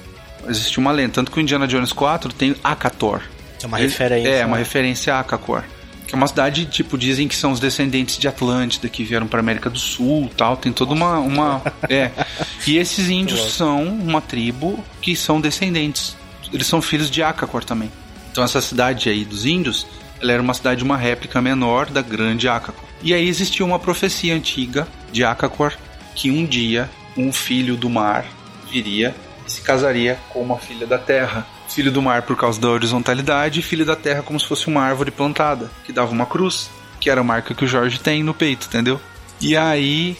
Existe 0.48 0.78
uma 0.78 0.92
lenda, 0.92 1.14
tanto 1.14 1.32
que 1.32 1.38
o 1.38 1.42
Indiana 1.42 1.66
Jones 1.66 1.94
4 1.94 2.34
tem 2.34 2.56
Acator. 2.64 3.22
É 3.62 3.66
uma 3.66 3.78
referência. 3.78 4.30
É, 4.30 4.46
uma 4.46 4.58
né? 4.58 4.64
referência 4.64 5.16
a 5.16 5.20
Acacor. 5.22 5.64
Que 6.06 6.14
é 6.14 6.18
uma 6.18 6.28
cidade, 6.28 6.66
tipo, 6.66 6.98
dizem 6.98 7.30
que 7.30 7.36
são 7.36 7.54
os 7.54 7.62
descendentes 7.62 8.18
de 8.18 8.28
Atlântida 8.28 8.90
que 8.90 9.06
vieram 9.06 9.26
pra 9.26 9.40
América 9.40 9.70
do 9.70 9.80
Sul 9.80 10.30
tal. 10.36 10.58
Tem 10.58 10.74
toda 10.74 10.94
uma. 10.94 11.20
uma 11.20 11.62
é. 11.90 12.12
E 12.68 12.78
esses 12.78 13.10
índios 13.10 13.54
são 13.54 13.84
uma 13.86 14.22
tribo 14.22 14.84
que 15.02 15.16
são 15.16 15.40
descendentes. 15.40 16.16
Eles 16.52 16.68
são 16.68 16.82
filhos 16.82 17.10
de 17.10 17.24
Acacor 17.24 17.64
também. 17.64 17.92
Então 18.32 18.44
essa 18.44 18.62
cidade 18.62 19.10
aí 19.10 19.24
dos 19.24 19.46
índios, 19.46 19.86
ela 20.22 20.32
era 20.32 20.42
uma 20.42 20.54
cidade, 20.54 20.84
uma 20.84 20.98
réplica 20.98 21.42
menor 21.42 21.90
da 21.90 22.02
grande 22.02 22.48
Acacor. 22.48 22.88
E 23.02 23.14
aí 23.14 23.28
existia 23.28 23.66
uma 23.66 23.80
profecia 23.80 24.34
antiga 24.34 24.88
de 25.12 25.24
Acacor 25.24 25.74
que 26.16 26.32
um 26.32 26.46
dia 26.46 26.90
um 27.16 27.32
filho 27.32 27.76
do 27.76 27.90
mar 27.90 28.26
viria 28.72 29.16
e 29.46 29.52
se 29.52 29.62
casaria 29.62 30.18
com 30.30 30.42
uma 30.42 30.58
filha 30.58 30.88
da 30.88 30.98
terra. 30.98 31.46
Filho 31.68 31.92
do 31.92 32.02
mar 32.02 32.24
por 32.24 32.36
causa 32.36 32.60
da 32.60 32.70
horizontalidade 32.70 33.60
e 33.60 33.64
filho 33.64 33.86
da 33.86 33.96
terra 33.96 34.24
como 34.24 34.40
se 34.40 34.48
fosse 34.48 34.68
uma 34.68 34.82
árvore 34.82 35.12
plantada, 35.12 35.70
que 35.86 35.92
dava 35.92 36.12
uma 36.12 36.26
cruz, 36.26 36.70
que 37.00 37.10
era 37.10 37.22
a 37.22 37.24
marca 37.24 37.54
que 37.54 37.66
o 37.66 37.68
Jorge 37.68 38.00
tem 38.00 38.24
no 38.24 38.34
peito, 38.34 38.68
entendeu? 38.68 39.00
E 39.42 39.56
aí 39.56 40.18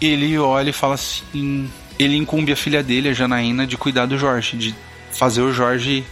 ele 0.00 0.38
olha 0.38 0.70
e 0.70 0.72
fala 0.72 0.94
assim: 0.94 1.70
ele 1.98 2.16
incumbe 2.16 2.52
a 2.52 2.56
filha 2.56 2.82
dele, 2.82 3.08
a 3.08 3.12
Janaína, 3.12 3.66
de 3.66 3.76
cuidar 3.76 4.06
do 4.06 4.18
Jorge, 4.18 4.56
de 4.56 4.74
fazer 5.12 5.42
o 5.42 5.52
Jorge 5.52 6.04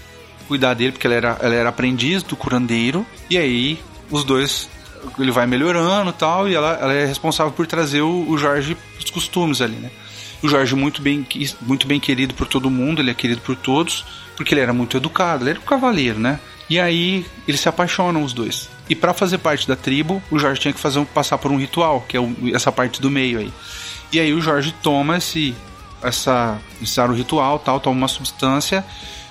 cuidar 0.50 0.74
dele, 0.74 0.90
porque 0.92 1.06
ela 1.06 1.14
era, 1.14 1.38
ela 1.40 1.54
era 1.54 1.68
aprendiz 1.68 2.24
do 2.24 2.34
curandeiro, 2.36 3.06
e 3.30 3.38
aí 3.38 3.78
os 4.10 4.24
dois. 4.24 4.68
Ele 5.18 5.30
vai 5.30 5.46
melhorando 5.46 6.12
tal, 6.12 6.46
e 6.48 6.54
ela, 6.54 6.76
ela 6.78 6.92
é 6.92 7.06
responsável 7.06 7.52
por 7.52 7.66
trazer 7.66 8.02
o, 8.02 8.28
o 8.28 8.36
Jorge 8.36 8.76
pros 8.98 9.10
costumes 9.10 9.62
ali, 9.62 9.76
né? 9.76 9.90
O 10.42 10.48
Jorge 10.48 10.74
muito 10.74 11.00
bem, 11.00 11.26
muito 11.62 11.86
bem 11.86 11.98
querido 12.00 12.34
por 12.34 12.46
todo 12.46 12.68
mundo, 12.68 13.00
ele 13.00 13.10
é 13.10 13.14
querido 13.14 13.40
por 13.40 13.56
todos, 13.56 14.04
porque 14.36 14.52
ele 14.52 14.60
era 14.60 14.72
muito 14.74 14.96
educado, 14.96 15.42
ele 15.44 15.50
era 15.50 15.60
um 15.60 15.62
cavaleiro, 15.62 16.18
né? 16.18 16.38
E 16.68 16.78
aí 16.78 17.24
eles 17.48 17.60
se 17.60 17.68
apaixonam 17.68 18.22
os 18.22 18.32
dois. 18.34 18.68
E 18.90 18.94
para 18.94 19.14
fazer 19.14 19.38
parte 19.38 19.66
da 19.66 19.74
tribo, 19.76 20.22
o 20.30 20.38
Jorge 20.38 20.60
tinha 20.60 20.72
que 20.74 20.80
fazer 20.80 21.02
passar 21.06 21.38
por 21.38 21.50
um 21.50 21.56
ritual, 21.56 22.04
que 22.06 22.16
é 22.16 22.20
o- 22.20 22.34
essa 22.54 22.70
parte 22.70 23.00
do 23.00 23.08
meio 23.10 23.38
aí. 23.38 23.52
E 24.12 24.18
aí 24.20 24.34
o 24.34 24.40
Jorge 24.40 24.74
toma 24.82 25.16
esse, 25.16 25.54
essa, 26.02 26.58
esse 26.82 27.00
ritual, 27.06 27.58
tal, 27.58 27.80
toma 27.80 27.96
uma 27.96 28.08
substância 28.08 28.84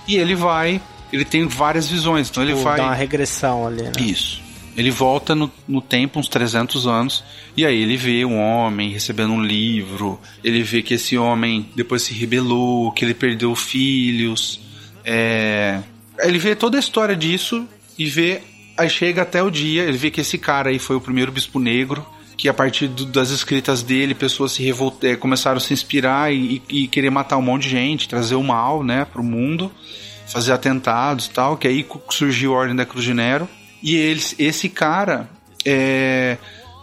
e 0.07 0.15
ele 0.15 0.33
vai, 0.35 0.81
ele 1.11 1.25
tem 1.25 1.47
várias 1.47 1.87
visões, 1.89 2.29
então 2.29 2.43
ele 2.43 2.53
vai... 2.53 2.77
Dá 2.77 2.83
uma 2.85 2.93
regressão 2.95 3.65
ali, 3.67 3.83
né? 3.83 3.91
Isso. 3.99 4.41
Ele 4.77 4.91
volta 4.91 5.35
no, 5.35 5.51
no 5.67 5.81
tempo, 5.81 6.19
uns 6.19 6.29
300 6.29 6.87
anos, 6.87 7.23
e 7.57 7.65
aí 7.65 7.81
ele 7.81 7.97
vê 7.97 8.23
um 8.23 8.39
homem 8.39 8.91
recebendo 8.91 9.33
um 9.33 9.43
livro, 9.43 10.19
ele 10.43 10.63
vê 10.63 10.81
que 10.81 10.93
esse 10.93 11.17
homem 11.17 11.67
depois 11.75 12.03
se 12.03 12.13
rebelou, 12.13 12.91
que 12.93 13.03
ele 13.03 13.13
perdeu 13.13 13.53
filhos, 13.55 14.59
é... 15.03 15.79
ele 16.19 16.37
vê 16.37 16.55
toda 16.55 16.77
a 16.77 16.79
história 16.79 17.15
disso 17.15 17.67
e 17.97 18.05
vê, 18.05 18.41
aí 18.77 18.89
chega 18.89 19.23
até 19.23 19.43
o 19.43 19.49
dia, 19.49 19.83
ele 19.83 19.97
vê 19.97 20.09
que 20.09 20.21
esse 20.21 20.37
cara 20.37 20.69
aí 20.69 20.79
foi 20.79 20.95
o 20.95 21.01
primeiro 21.01 21.31
bispo 21.31 21.59
negro, 21.59 22.05
que 22.37 22.47
a 22.47 22.53
partir 22.53 22.87
do- 22.87 23.05
das 23.05 23.31
escritas 23.31 23.83
dele, 23.83 24.13
pessoas 24.15 24.53
se 24.53 24.63
revolt... 24.63 25.03
eh, 25.03 25.17
começaram 25.17 25.57
a 25.57 25.59
se 25.59 25.73
inspirar 25.73 26.31
e, 26.33 26.61
e- 26.69 26.87
querer 26.87 27.09
matar 27.09 27.35
um 27.35 27.41
monte 27.41 27.63
de 27.63 27.69
gente, 27.71 28.07
trazer 28.07 28.35
o 28.35 28.43
mal, 28.43 28.81
né, 28.81 29.03
pro 29.03 29.21
mundo, 29.21 29.69
fazer 30.31 30.53
atentados 30.53 31.25
e 31.25 31.29
tal, 31.31 31.57
que 31.57 31.67
aí 31.67 31.85
surgiu 32.09 32.53
a 32.53 32.59
Ordem 32.59 32.75
da 32.75 32.85
Cruz 32.85 33.03
de 33.03 33.13
Nero. 33.13 33.47
E 33.81 33.95
eles, 33.95 34.35
esse 34.37 34.69
cara, 34.69 35.29
é, 35.65 36.37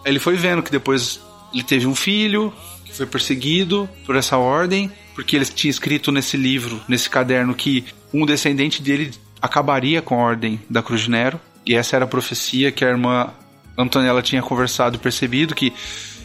ele 0.04 0.18
foi 0.18 0.36
vendo 0.36 0.62
que 0.62 0.70
depois 0.70 1.20
ele 1.52 1.62
teve 1.62 1.86
um 1.86 1.94
filho, 1.94 2.52
que 2.84 2.92
foi 2.92 3.06
perseguido 3.06 3.88
por 4.04 4.16
essa 4.16 4.36
ordem, 4.36 4.90
porque 5.14 5.36
ele 5.36 5.44
tinha 5.44 5.70
escrito 5.70 6.10
nesse 6.12 6.36
livro, 6.36 6.80
nesse 6.88 7.08
caderno, 7.08 7.54
que 7.54 7.84
um 8.12 8.26
descendente 8.26 8.82
dele 8.82 9.12
acabaria 9.40 10.02
com 10.02 10.14
a 10.14 10.24
Ordem 10.24 10.60
da 10.68 10.82
Cruz 10.82 11.02
de 11.02 11.10
Nero. 11.10 11.40
E 11.64 11.74
essa 11.74 11.96
era 11.96 12.04
a 12.04 12.08
profecia 12.08 12.70
que 12.70 12.84
a 12.84 12.88
irmã 12.88 13.32
Antonella 13.76 14.22
tinha 14.22 14.42
conversado 14.42 14.96
e 14.96 14.98
percebido 14.98 15.54
que 15.54 15.72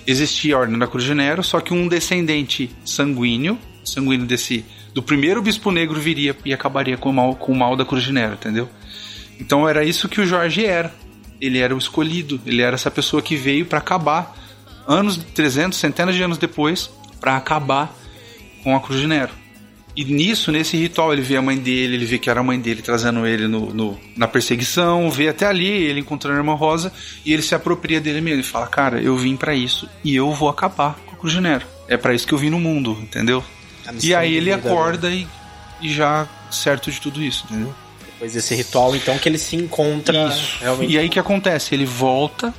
existia 0.08 0.56
a 0.56 0.60
Ordem 0.60 0.78
da 0.78 0.88
Cruz 0.88 1.04
de 1.04 1.14
Nero, 1.14 1.44
só 1.44 1.60
que 1.60 1.74
um 1.74 1.88
descendente 1.88 2.70
sanguíneo, 2.86 3.58
sanguíneo 3.84 4.26
desse 4.26 4.66
do 4.94 5.02
primeiro 5.02 5.42
bispo 5.42 5.72
negro 5.72 6.00
viria 6.00 6.36
e 6.46 6.54
acabaria 6.54 6.98
com 6.98 7.10
o 7.10 7.14
mal, 7.14 7.36
com 7.36 7.52
o 7.52 7.56
mal 7.56 7.76
da 7.76 7.86
entendeu? 8.34 8.70
Então 9.40 9.68
era 9.68 9.84
isso 9.84 10.08
que 10.10 10.22
o 10.22 10.26
Jorge 10.26 10.66
era. 10.66 10.94
Ele 11.40 11.58
era 11.58 11.74
o 11.74 11.78
escolhido, 11.78 12.40
ele 12.46 12.62
era 12.62 12.76
essa 12.76 12.92
pessoa 12.92 13.22
que 13.22 13.36
veio 13.36 13.66
para 13.66 13.80
acabar 13.80 14.36
anos 14.88 15.18
300, 15.18 15.78
centenas 15.80 16.16
de 16.16 16.22
anos 16.22 16.38
depois 16.38 16.92
para 17.20 17.36
acabar 17.36 17.96
com 18.64 18.76
a 18.76 18.80
Cruz 18.80 19.00
de 19.00 19.08
Nero. 19.08 19.32
E 19.96 20.06
nisso, 20.06 20.52
nesse 20.52 20.78
ritual, 20.78 21.12
ele 21.12 21.22
vê 21.22 21.36
a 21.36 21.42
mãe 21.42 21.58
dele, 21.58 21.96
ele 21.96 22.06
vê 22.06 22.18
que 22.18 22.30
era 22.30 22.40
a 22.40 22.44
mãe 22.44 22.60
dele 22.60 22.82
trazendo 22.82 23.26
ele 23.28 23.48
no, 23.48 23.74
no- 23.74 24.00
na 24.16 24.28
perseguição, 24.28 25.10
vê 25.12 25.28
até 25.28 25.46
ali 25.46 25.68
ele 25.68 26.00
encontrando 26.00 26.38
a 26.38 26.40
irmã 26.40 26.54
Rosa 26.54 26.94
e 27.26 27.34
ele 27.34 27.42
se 27.42 27.54
apropria 27.56 28.00
dele 28.00 28.22
mesmo. 28.22 28.38
Ele 28.38 28.44
fala: 28.48 28.68
Cara, 28.68 29.02
eu 29.02 29.18
vim 29.18 29.36
para 29.36 29.54
isso 29.54 29.90
e 30.04 30.16
eu 30.16 30.32
vou 30.32 30.48
acabar 30.48 30.96
com 31.06 31.28
de 31.28 31.42
Nero. 31.42 31.66
É 31.88 31.98
para 31.98 32.14
isso 32.14 32.26
que 32.26 32.34
eu 32.34 32.38
vim 32.38 32.50
no 32.50 32.60
mundo, 32.60 32.98
entendeu? 33.02 33.44
E 34.02 34.14
aí 34.16 34.36
ele 34.36 34.52
acorda 34.52 35.10
e, 35.10 35.28
e 35.82 35.94
já 35.94 36.28
certo 36.50 36.92
de 36.92 37.00
tudo 37.00 37.22
isso, 37.22 37.46
entendeu? 37.50 37.74
Depois 38.06 38.34
desse 38.34 38.54
ritual, 38.54 38.96
então, 38.96 39.18
que 39.18 39.28
ele 39.28 39.38
se 39.38 39.56
encontra 39.56 40.28
Isso. 40.30 40.58
realmente. 40.62 40.94
E 40.94 40.98
aí 40.98 41.08
o 41.08 41.10
que 41.10 41.20
acontece? 41.20 41.74
Ele 41.74 41.86
volta, 41.86 42.54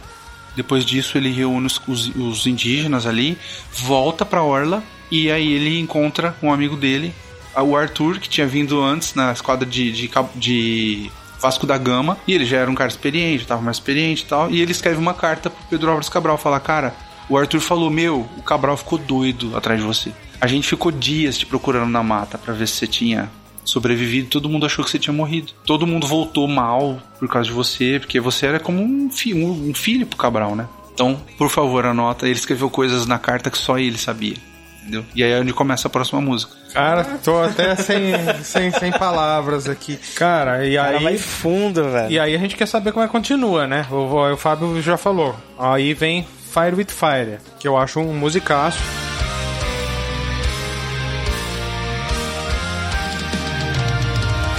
depois 0.56 0.84
disso 0.84 1.16
ele 1.16 1.30
reúne 1.30 1.66
os, 1.66 1.80
os- 1.86 2.08
os 2.16 2.46
indígenas 2.46 3.06
ali, 3.06 3.38
volta 3.72 4.24
pra 4.26 4.42
Orla 4.42 4.82
e 5.10 5.30
aí 5.30 5.52
ele 5.52 5.78
encontra 5.78 6.34
um 6.42 6.52
amigo 6.52 6.76
dele, 6.76 7.14
o 7.56 7.76
Arthur, 7.76 8.18
que 8.18 8.28
tinha 8.28 8.46
vindo 8.46 8.82
antes 8.82 9.14
na 9.14 9.30
esquadra 9.30 9.64
de, 9.66 9.92
de, 9.92 10.10
de 10.34 11.10
Vasco 11.40 11.66
da 11.66 11.76
Gama, 11.76 12.16
e 12.26 12.32
ele 12.34 12.46
já 12.46 12.56
era 12.58 12.70
um 12.70 12.74
cara 12.74 12.88
experiente, 12.88 13.46
tava 13.46 13.60
mais 13.62 13.76
experiente 13.76 14.22
e 14.22 14.26
tal, 14.26 14.50
e 14.50 14.60
ele 14.60 14.72
escreve 14.72 14.96
uma 14.96 15.12
carta 15.14 15.50
pro 15.50 15.62
Pedro 15.68 15.88
Álvares 15.90 16.08
Cabral, 16.08 16.38
fala, 16.38 16.58
cara, 16.58 16.94
o 17.28 17.36
Arthur 17.38 17.60
falou, 17.60 17.90
meu, 17.90 18.28
o 18.36 18.42
Cabral 18.42 18.76
ficou 18.76 18.98
doido 18.98 19.56
atrás 19.56 19.80
de 19.80 19.86
você. 19.86 20.12
A 20.40 20.46
gente 20.46 20.66
ficou 20.68 20.90
dias 20.90 21.38
te 21.38 21.46
procurando 21.46 21.90
na 21.90 22.02
mata 22.02 22.36
pra 22.38 22.52
ver 22.52 22.66
se 22.66 22.74
você 22.74 22.86
tinha 22.86 23.30
sobrevivido, 23.64 24.28
todo 24.28 24.48
mundo 24.48 24.66
achou 24.66 24.84
que 24.84 24.90
você 24.90 24.98
tinha 24.98 25.14
morrido. 25.14 25.52
Todo 25.64 25.86
mundo 25.86 26.06
voltou 26.06 26.48
mal 26.48 27.00
por 27.18 27.28
causa 27.28 27.48
de 27.48 27.54
você, 27.54 27.98
porque 28.00 28.18
você 28.20 28.46
era 28.46 28.58
como 28.60 28.82
um, 28.82 29.08
fi 29.10 29.32
um, 29.34 29.70
um 29.70 29.74
filho 29.74 30.06
pro 30.06 30.18
Cabral, 30.18 30.56
né? 30.56 30.66
Então, 30.92 31.18
por 31.38 31.48
favor, 31.48 31.86
anota. 31.86 32.26
Ele 32.26 32.34
escreveu 32.34 32.68
coisas 32.68 33.06
na 33.06 33.18
carta 33.18 33.50
que 33.50 33.56
só 33.58 33.78
ele 33.78 33.96
sabia. 33.96 34.36
Entendeu? 34.82 35.04
E 35.14 35.22
aí 35.22 35.30
é 35.30 35.38
onde 35.40 35.52
começa 35.52 35.86
a 35.86 35.90
próxima 35.90 36.20
música. 36.20 36.52
Cara, 36.74 37.04
tô 37.22 37.38
até 37.40 37.76
sem, 37.76 38.12
sem, 38.42 38.70
sem 38.72 38.90
palavras 38.90 39.68
aqui. 39.68 39.96
Cara, 40.16 40.66
e 40.66 40.76
O 40.76 40.82
cara 40.82 40.98
aí. 40.98 41.04
vai 41.04 41.18
fundo, 41.18 41.88
velho. 41.88 42.10
E 42.10 42.18
aí 42.18 42.34
a 42.34 42.38
gente 42.38 42.56
quer 42.56 42.66
saber 42.66 42.90
como 42.90 43.04
é 43.04 43.06
que 43.06 43.12
continua, 43.12 43.64
né? 43.66 43.86
O, 43.92 44.32
o 44.32 44.36
Fábio 44.36 44.82
já 44.82 44.96
falou. 44.96 45.36
Aí 45.56 45.94
vem 45.94 46.26
Fire 46.52 46.74
with 46.76 46.88
Fire, 46.90 47.38
que 47.58 47.66
eu 47.66 47.76
acho 47.76 47.98
um 48.00 48.12
musicaço. 48.14 48.78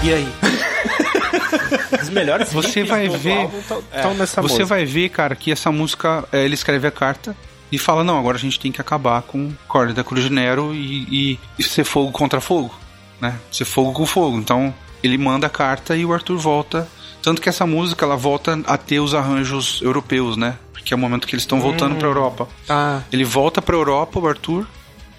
E 0.03 0.13
aí? 0.13 0.27
Os 2.01 2.09
melhores 2.09 2.51
Você 2.51 2.83
vai 2.83 3.07
ver- 3.07 3.37
álbum 3.37 3.61
tão- 3.61 3.81
tão 3.81 4.13
nessa 4.15 4.41
Você 4.41 4.53
música. 4.59 4.65
vai 4.65 4.85
ver, 4.85 5.09
cara, 5.09 5.35
que 5.35 5.51
essa 5.51 5.71
música, 5.71 6.25
é, 6.31 6.43
ele 6.43 6.55
escreve 6.55 6.87
a 6.87 6.91
carta 6.91 7.35
e 7.71 7.77
fala, 7.77 8.03
não, 8.03 8.19
agora 8.19 8.35
a 8.35 8.39
gente 8.39 8.59
tem 8.59 8.71
que 8.71 8.81
acabar 8.81 9.21
com 9.21 9.47
o 9.47 9.57
Corda 9.67 9.93
da 9.93 10.03
Cruz 10.03 10.23
de 10.25 10.29
Nero 10.31 10.73
e, 10.73 11.07
e, 11.33 11.39
e 11.57 11.63
ser 11.63 11.83
fogo 11.85 12.11
contra 12.11 12.41
fogo, 12.41 12.73
né? 13.21 13.35
Ser 13.51 13.65
fogo 13.65 13.93
com 13.93 14.05
fogo. 14.05 14.37
Então, 14.37 14.73
ele 15.01 15.17
manda 15.17 15.47
a 15.47 15.49
carta 15.49 15.95
e 15.95 16.05
o 16.05 16.13
Arthur 16.13 16.37
volta. 16.37 16.87
Tanto 17.24 17.41
que 17.41 17.47
essa 17.49 17.65
música, 17.65 18.05
ela 18.05 18.15
volta 18.17 18.59
a 18.67 18.78
ter 18.78 18.99
os 18.99 19.15
arranjos 19.15 19.82
europeus, 19.82 20.36
né? 20.38 20.57
Porque 20.74 20.93
é 20.93 20.97
o 20.97 20.99
momento 20.99 21.26
que 21.26 21.34
eles 21.34 21.43
estão 21.43 21.59
voltando 21.61 21.95
pra 21.95 22.07
Europa. 22.07 22.47
Tá. 22.67 23.01
Ele 23.11 23.24
volta 23.24 23.61
pra 23.61 23.76
Europa, 23.76 24.19
o 24.19 24.28
Arthur, 24.28 24.67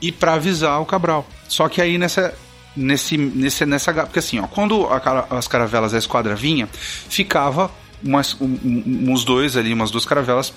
e 0.03 0.13
pra 0.13 0.35
avisar 0.35 0.81
o 0.83 0.85
Cabral. 0.87 1.27
Só 1.49 1.69
que 1.69 1.81
aí 1.81 1.97
nessa. 1.99 2.35
Nesse, 2.77 3.17
nesse, 3.17 3.65
nessa. 3.65 3.93
Porque 3.95 4.19
assim, 4.19 4.39
ó, 4.41 4.47
quando 4.47 4.87
a 4.89 5.27
as 5.39 5.49
caravelas 5.49 5.93
da 5.93 5.99
esquadra 5.99 6.35
vinha, 6.35 6.69
ficava 7.09 7.71
umas, 8.03 8.37
um- 8.41 9.09
uns 9.11 9.25
dois 9.25 9.57
ali, 9.57 9.73
umas 9.73 9.91
duas 9.93 10.05
caravelas, 10.05 10.53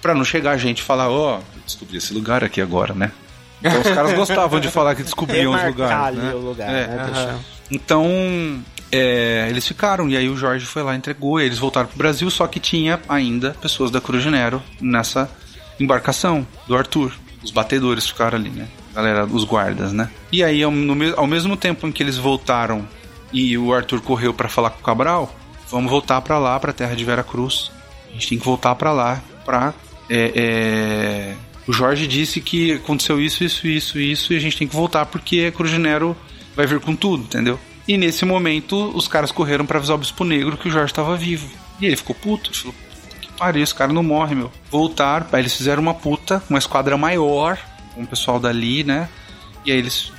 pra 0.00 0.14
não 0.14 0.22
chegar 0.24 0.52
a 0.52 0.56
gente 0.56 0.80
e 0.80 0.82
falar, 0.82 1.08
ó, 1.10 1.40
descobri 1.66 1.96
esse 1.96 2.12
lugar 2.14 2.44
aqui 2.44 2.60
agora, 2.60 2.92
né? 2.94 3.10
Então 3.60 3.80
os 3.80 3.88
caras 3.90 4.12
gostavam 4.14 4.60
de 4.60 4.68
falar 4.70 4.94
que 4.94 5.02
descobriam 5.02 5.54
os 5.54 5.64
lugares. 5.64 6.18
Né? 6.18 6.34
o 6.34 6.38
lugar, 6.38 6.68
É, 6.68 6.86
né? 6.86 7.10
Deixar- 7.12 7.38
então, 7.70 8.62
é, 8.92 9.46
eles 9.48 9.66
ficaram, 9.66 10.08
e 10.08 10.16
aí 10.16 10.28
o 10.28 10.36
Jorge 10.36 10.66
foi 10.66 10.82
lá, 10.82 10.94
entregou, 10.94 11.40
e 11.40 11.44
eles 11.44 11.58
voltaram 11.58 11.88
pro 11.88 11.96
Brasil, 11.96 12.30
só 12.30 12.46
que 12.46 12.60
tinha 12.60 13.00
ainda 13.08 13.56
pessoas 13.60 13.90
da 13.90 14.00
Cruz 14.00 14.24
Nero 14.26 14.62
nessa 14.80 15.30
embarcação 15.80 16.46
do 16.68 16.76
Arthur. 16.76 17.12
Os 17.42 17.50
batedores 17.50 18.06
ficaram 18.06 18.38
ali, 18.38 18.50
né? 18.50 18.68
Galera, 18.94 19.24
os 19.24 19.44
guardas, 19.44 19.92
né? 19.92 20.10
E 20.30 20.44
aí, 20.44 20.62
ao, 20.62 20.70
no 20.70 20.94
ao 21.16 21.26
mesmo 21.26 21.56
tempo 21.56 21.88
em 21.88 21.92
que 21.92 22.02
eles 22.02 22.18
voltaram 22.18 22.86
e 23.32 23.56
o 23.56 23.72
Arthur 23.72 24.02
correu 24.02 24.34
pra 24.34 24.48
falar 24.48 24.70
com 24.70 24.80
o 24.80 24.84
Cabral, 24.84 25.34
vamos 25.70 25.90
voltar 25.90 26.20
pra 26.20 26.38
lá, 26.38 26.60
pra 26.60 26.72
terra 26.72 26.94
de 26.94 27.04
Vera 27.04 27.24
Cruz. 27.24 27.72
A 28.10 28.12
gente 28.12 28.28
tem 28.28 28.38
que 28.38 28.44
voltar 28.44 28.74
pra 28.74 28.92
lá 28.92 29.22
pra. 29.44 29.72
é, 30.10 30.32
é, 30.34 31.34
O 31.66 31.72
Jorge 31.72 32.06
disse 32.06 32.40
que 32.40 32.74
aconteceu 32.74 33.18
isso, 33.18 33.42
isso, 33.42 33.66
isso, 33.66 33.98
isso, 33.98 34.32
e 34.34 34.36
a 34.36 34.40
gente 34.40 34.58
tem 34.58 34.68
que 34.68 34.76
voltar 34.76 35.06
porque 35.06 35.46
a 35.48 35.52
Cruz 35.52 35.72
Nero 35.72 36.14
vai 36.54 36.66
vir 36.66 36.78
com 36.78 36.94
tudo, 36.94 37.24
entendeu? 37.24 37.58
E 37.86 37.96
nesse 37.96 38.24
momento, 38.24 38.96
os 38.96 39.08
caras 39.08 39.32
correram 39.32 39.66
pra 39.66 39.78
avisar 39.78 39.96
o 39.96 39.98
Bispo 39.98 40.24
Negro 40.24 40.56
que 40.56 40.68
o 40.68 40.70
Jorge 40.70 40.92
tava 40.92 41.16
vivo. 41.16 41.48
E 41.80 41.86
ele 41.86 41.96
ficou 41.96 42.14
puto, 42.14 42.50
ele 42.50 42.56
falou, 42.56 42.74
puta 42.74 43.16
que 43.20 43.32
pariu, 43.32 43.62
esse 43.62 43.74
cara 43.74 43.92
não 43.92 44.02
morre, 44.02 44.34
meu. 44.34 44.52
Voltaram, 44.70 45.26
aí 45.32 45.40
eles 45.40 45.56
fizeram 45.56 45.82
uma 45.82 45.94
puta, 45.94 46.42
uma 46.48 46.58
esquadra 46.58 46.96
maior, 46.96 47.58
com 47.94 48.02
o 48.02 48.06
pessoal 48.06 48.38
dali, 48.38 48.84
né? 48.84 49.08
E 49.64 49.72
aí 49.72 49.78
eles, 49.78 50.12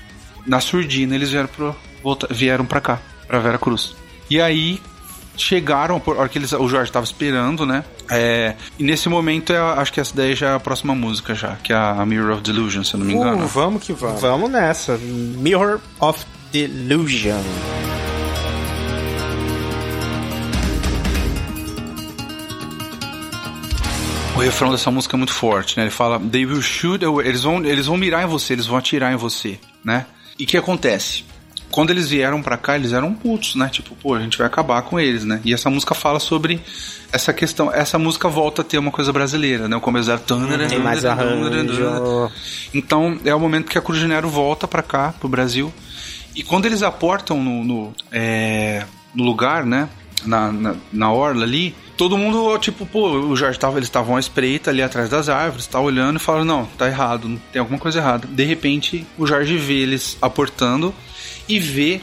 na 0.45 0.59
surdina, 0.59 1.15
eles 1.15 1.31
vieram, 1.31 1.47
pro, 1.47 1.75
volta, 2.03 2.27
vieram 2.29 2.65
pra 2.65 2.81
cá, 2.81 2.99
pra 3.27 3.39
Vera 3.39 3.57
Cruz. 3.57 3.95
E 4.29 4.41
aí, 4.41 4.81
chegaram, 5.37 5.99
por 5.99 6.17
hora 6.17 6.29
que 6.29 6.37
eles, 6.37 6.51
o 6.51 6.67
Jorge 6.67 6.91
tava 6.91 7.05
esperando, 7.05 7.65
né? 7.65 7.83
É, 8.09 8.55
e 8.77 8.83
nesse 8.83 9.07
momento, 9.09 9.53
é, 9.53 9.57
acho 9.57 9.93
que 9.93 9.99
essa 9.99 10.15
daí 10.15 10.35
já 10.35 10.49
é 10.49 10.55
a 10.55 10.59
próxima 10.59 10.93
música 10.93 11.33
já, 11.33 11.55
que 11.55 11.71
é 11.71 11.75
a 11.75 12.05
Mirror 12.05 12.33
of 12.33 12.41
Delusion, 12.41 12.83
se 12.83 12.93
eu 12.93 12.99
não 12.99 13.07
me 13.07 13.13
engano. 13.13 13.45
Uh, 13.45 13.47
vamos 13.47 13.83
que 13.83 13.93
vamos. 13.93 14.21
Vamos 14.21 14.51
nessa. 14.51 14.97
Mirror 14.97 15.79
of 15.99 16.25
Delusion. 16.53 17.41
O 24.35 24.39
refrão 24.39 24.69
dessa 24.69 24.91
música 24.91 25.15
é 25.15 25.17
muito 25.17 25.33
forte, 25.33 25.75
né? 25.77 25.85
Ele 25.85 25.89
fala, 25.89 26.19
they 26.19 26.45
will 26.45 26.61
shoot 26.61 27.03
away. 27.03 27.27
Eles 27.27 27.41
vão, 27.41 27.65
eles 27.65 27.87
vão 27.87 27.97
mirar 27.97 28.23
em 28.23 28.27
você, 28.27 28.53
eles 28.53 28.67
vão 28.67 28.77
atirar 28.77 29.11
em 29.11 29.15
você, 29.15 29.57
né? 29.83 30.05
E 30.37 30.43
o 30.43 30.47
que 30.47 30.55
acontece? 30.55 31.25
Quando 31.71 31.89
eles 31.89 32.11
vieram 32.11 32.39
pra 32.39 32.55
cá, 32.55 32.75
eles 32.75 32.93
eram 32.93 33.15
putos, 33.15 33.55
né? 33.55 33.67
Tipo, 33.69 33.95
pô, 33.95 34.13
a 34.13 34.19
gente 34.19 34.37
vai 34.37 34.45
acabar 34.45 34.79
com 34.83 34.99
eles, 34.99 35.23
né? 35.23 35.41
E 35.43 35.55
essa 35.55 35.71
música 35.71 35.95
fala 35.95 36.19
sobre 36.19 36.61
essa 37.11 37.33
questão. 37.33 37.73
Essa 37.73 37.97
música 37.97 38.29
volta 38.29 38.61
a 38.61 38.65
ter 38.65 38.77
uma 38.77 38.91
coisa 38.91 39.11
brasileira, 39.11 39.67
né? 39.67 39.75
O 39.75 39.81
começo 39.81 40.05
dela... 40.05 40.19
Tem 40.69 40.77
mais 40.77 41.03
arranjo. 41.03 42.31
Então, 42.71 43.17
é 43.25 43.33
o 43.33 43.39
momento 43.39 43.71
que 43.71 43.77
a 43.79 43.81
Cruz 43.81 43.99
de 43.99 44.07
Nero 44.07 44.29
volta 44.29 44.67
pra 44.67 44.83
cá, 44.83 45.15
pro 45.19 45.27
Brasil. 45.27 45.73
E 46.35 46.43
quando 46.43 46.65
eles 46.65 46.81
aportam 46.81 47.43
no, 47.43 47.63
no, 47.63 47.93
é, 48.11 48.85
no 49.13 49.23
lugar, 49.23 49.65
né? 49.65 49.89
Na, 50.25 50.51
na, 50.51 50.75
na 50.91 51.11
orla 51.11 51.43
ali, 51.43 51.75
todo 51.97 52.17
mundo, 52.17 52.57
tipo, 52.57 52.85
pô, 52.85 53.09
o 53.09 53.35
Jorge 53.35 53.59
tava, 53.59 53.77
eles 53.77 53.87
estavam 53.87 54.15
à 54.15 54.19
espreita 54.19 54.69
ali 54.69 54.81
atrás 54.81 55.09
das 55.09 55.27
árvores, 55.27 55.67
tá 55.67 55.81
olhando 55.81 56.15
e 56.15 56.19
falaram, 56.19 56.45
não, 56.45 56.65
tá 56.65 56.87
errado, 56.87 57.39
tem 57.51 57.59
alguma 57.59 57.77
coisa 57.77 57.99
errada. 57.99 58.25
De 58.25 58.43
repente, 58.45 59.05
o 59.17 59.27
Jorge 59.27 59.57
vê 59.57 59.79
eles 59.79 60.17
aportando 60.21 60.95
e 61.47 61.59
vê 61.59 61.99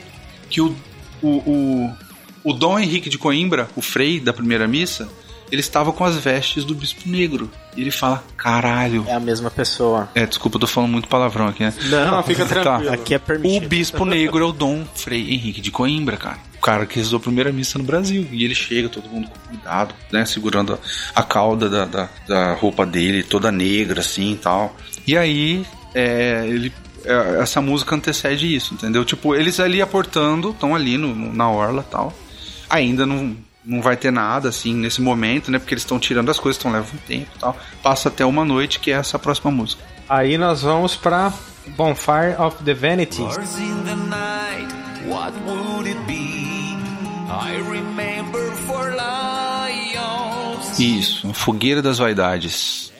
que 0.50 0.60
o, 0.60 0.76
o, 1.22 1.28
o, 1.28 1.96
o 2.44 2.52
Dom 2.52 2.78
Henrique 2.78 3.08
de 3.08 3.16
Coimbra, 3.16 3.70
o 3.74 3.80
frei 3.80 4.20
da 4.20 4.34
primeira 4.34 4.68
missa, 4.68 5.08
ele 5.50 5.60
estava 5.60 5.92
com 5.92 6.04
as 6.04 6.16
vestes 6.16 6.64
do 6.64 6.74
Bispo 6.74 7.08
Negro. 7.08 7.50
E 7.76 7.80
ele 7.80 7.90
fala, 7.90 8.22
caralho. 8.36 9.04
É 9.08 9.14
a 9.14 9.20
mesma 9.20 9.50
pessoa. 9.50 10.08
É, 10.14 10.26
desculpa, 10.26 10.56
eu 10.56 10.60
tô 10.60 10.66
falando 10.66 10.90
muito 10.90 11.08
palavrão 11.08 11.48
aqui, 11.48 11.62
né? 11.62 11.72
Não, 11.90 12.22
fica 12.22 12.44
Tá. 12.44 12.54
tranquilo. 12.62 12.92
Aqui 12.92 13.14
é 13.14 13.16
O 13.16 13.20
permitido. 13.20 13.68
bispo 13.68 14.04
negro 14.04 14.44
é 14.44 14.46
o 14.48 14.52
Dom 14.52 14.84
Frei 14.94 15.32
Henrique 15.34 15.60
de 15.60 15.70
Coimbra, 15.70 16.16
cara. 16.16 16.38
O 16.56 16.60
cara 16.60 16.84
que 16.84 16.96
rezou 16.96 17.16
a 17.18 17.20
primeira 17.20 17.50
missa 17.52 17.78
no 17.78 17.84
Brasil. 17.84 18.26
E 18.30 18.44
ele 18.44 18.54
chega, 18.54 18.88
todo 18.88 19.08
mundo 19.08 19.28
com 19.28 19.48
cuidado, 19.48 19.94
né? 20.12 20.24
Segurando 20.26 20.74
a, 21.14 21.20
a 21.20 21.22
cauda 21.22 21.68
da, 21.70 21.84
da, 21.86 22.08
da 22.28 22.54
roupa 22.54 22.84
dele, 22.84 23.22
toda 23.22 23.50
negra, 23.50 24.00
assim 24.00 24.32
e 24.32 24.36
tal. 24.36 24.76
E 25.06 25.16
aí, 25.16 25.64
é, 25.94 26.44
ele. 26.46 26.72
é, 27.04 27.40
essa 27.40 27.60
música 27.62 27.94
antecede 27.96 28.54
isso, 28.54 28.74
entendeu? 28.74 29.04
Tipo, 29.04 29.34
eles 29.34 29.58
ali 29.58 29.80
aportando, 29.80 30.50
estão 30.50 30.74
ali 30.74 30.98
no, 30.98 31.14
no- 31.14 31.32
na 31.32 31.48
orla 31.50 31.84
e 31.88 31.90
tal. 31.90 32.12
Ainda 32.68 33.06
não, 33.06 33.34
não 33.64 33.82
vai 33.82 33.96
ter 33.96 34.10
nada, 34.10 34.48
assim, 34.48 34.74
nesse 34.74 35.00
momento, 35.00 35.50
né? 35.50 35.58
Porque 35.58 35.74
eles 35.74 35.82
estão 35.82 35.98
tirando 35.98 36.30
as 36.30 36.38
coisas, 36.38 36.58
estão 36.58 36.72
levando 36.72 37.00
tempo 37.06 37.30
e 37.36 37.38
tal. 37.38 37.56
Passa 37.82 38.08
até 38.08 38.24
uma 38.24 38.44
noite, 38.44 38.80
que 38.80 38.90
é 38.90 38.94
essa 38.94 39.18
próxima 39.18 39.50
música. 39.50 39.82
Aí 40.08 40.38
nós 40.38 40.62
vamos 40.62 40.96
pra 40.96 41.32
Bonfire 41.76 42.34
of 42.38 42.62
the 42.64 42.74
Vanities. 42.74 43.18
Stars 43.18 43.58
in 43.58 43.84
the 43.84 43.94
night, 43.94 44.74
what 45.06 45.32
would 45.46 45.88
it 45.88 46.00
be? 46.06 46.76
I 47.30 47.62
remember 47.68 48.50
for 48.66 48.90
lions. 48.90 50.78
Isso, 50.78 51.30
a 51.30 51.34
fogueira 51.34 51.80
das 51.80 51.98
vaidades. 51.98 52.90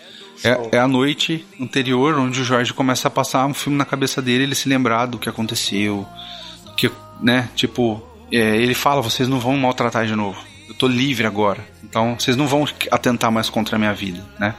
É, 0.43 0.77
é 0.77 0.79
a 0.79 0.89
noite 0.89 1.45
anterior 1.61 2.19
onde 2.19 2.41
o 2.41 2.45
Jorge 2.45 2.73
começa 2.73 3.09
a 3.09 3.11
passar 3.11 3.45
um 3.47 3.53
filme 3.53 3.77
na 3.77 3.85
cabeça 3.85 4.23
dele, 4.23 4.45
ele 4.45 4.55
se 4.55 4.69
lembrar 4.69 5.07
do 5.07 5.19
que 5.19 5.29
aconteceu, 5.29 6.07
que, 6.77 6.91
né, 7.21 7.51
tipo, 7.55 8.03
é, 8.33 8.57
ele 8.57 8.73
fala, 8.73 9.03
vocês 9.03 9.29
não 9.29 9.39
vão 9.39 9.57
maltratar 9.59 10.07
de 10.07 10.15
novo. 10.15 10.50
Eu 10.71 10.75
tô 10.77 10.87
livre 10.87 11.27
agora. 11.27 11.67
Então, 11.83 12.17
vocês 12.17 12.37
não 12.37 12.47
vão 12.47 12.65
atentar 12.93 13.31
mais 13.33 13.51
contra 13.51 13.75
a 13.75 13.79
minha 13.79 13.93
vida, 13.93 14.25
né? 14.39 14.55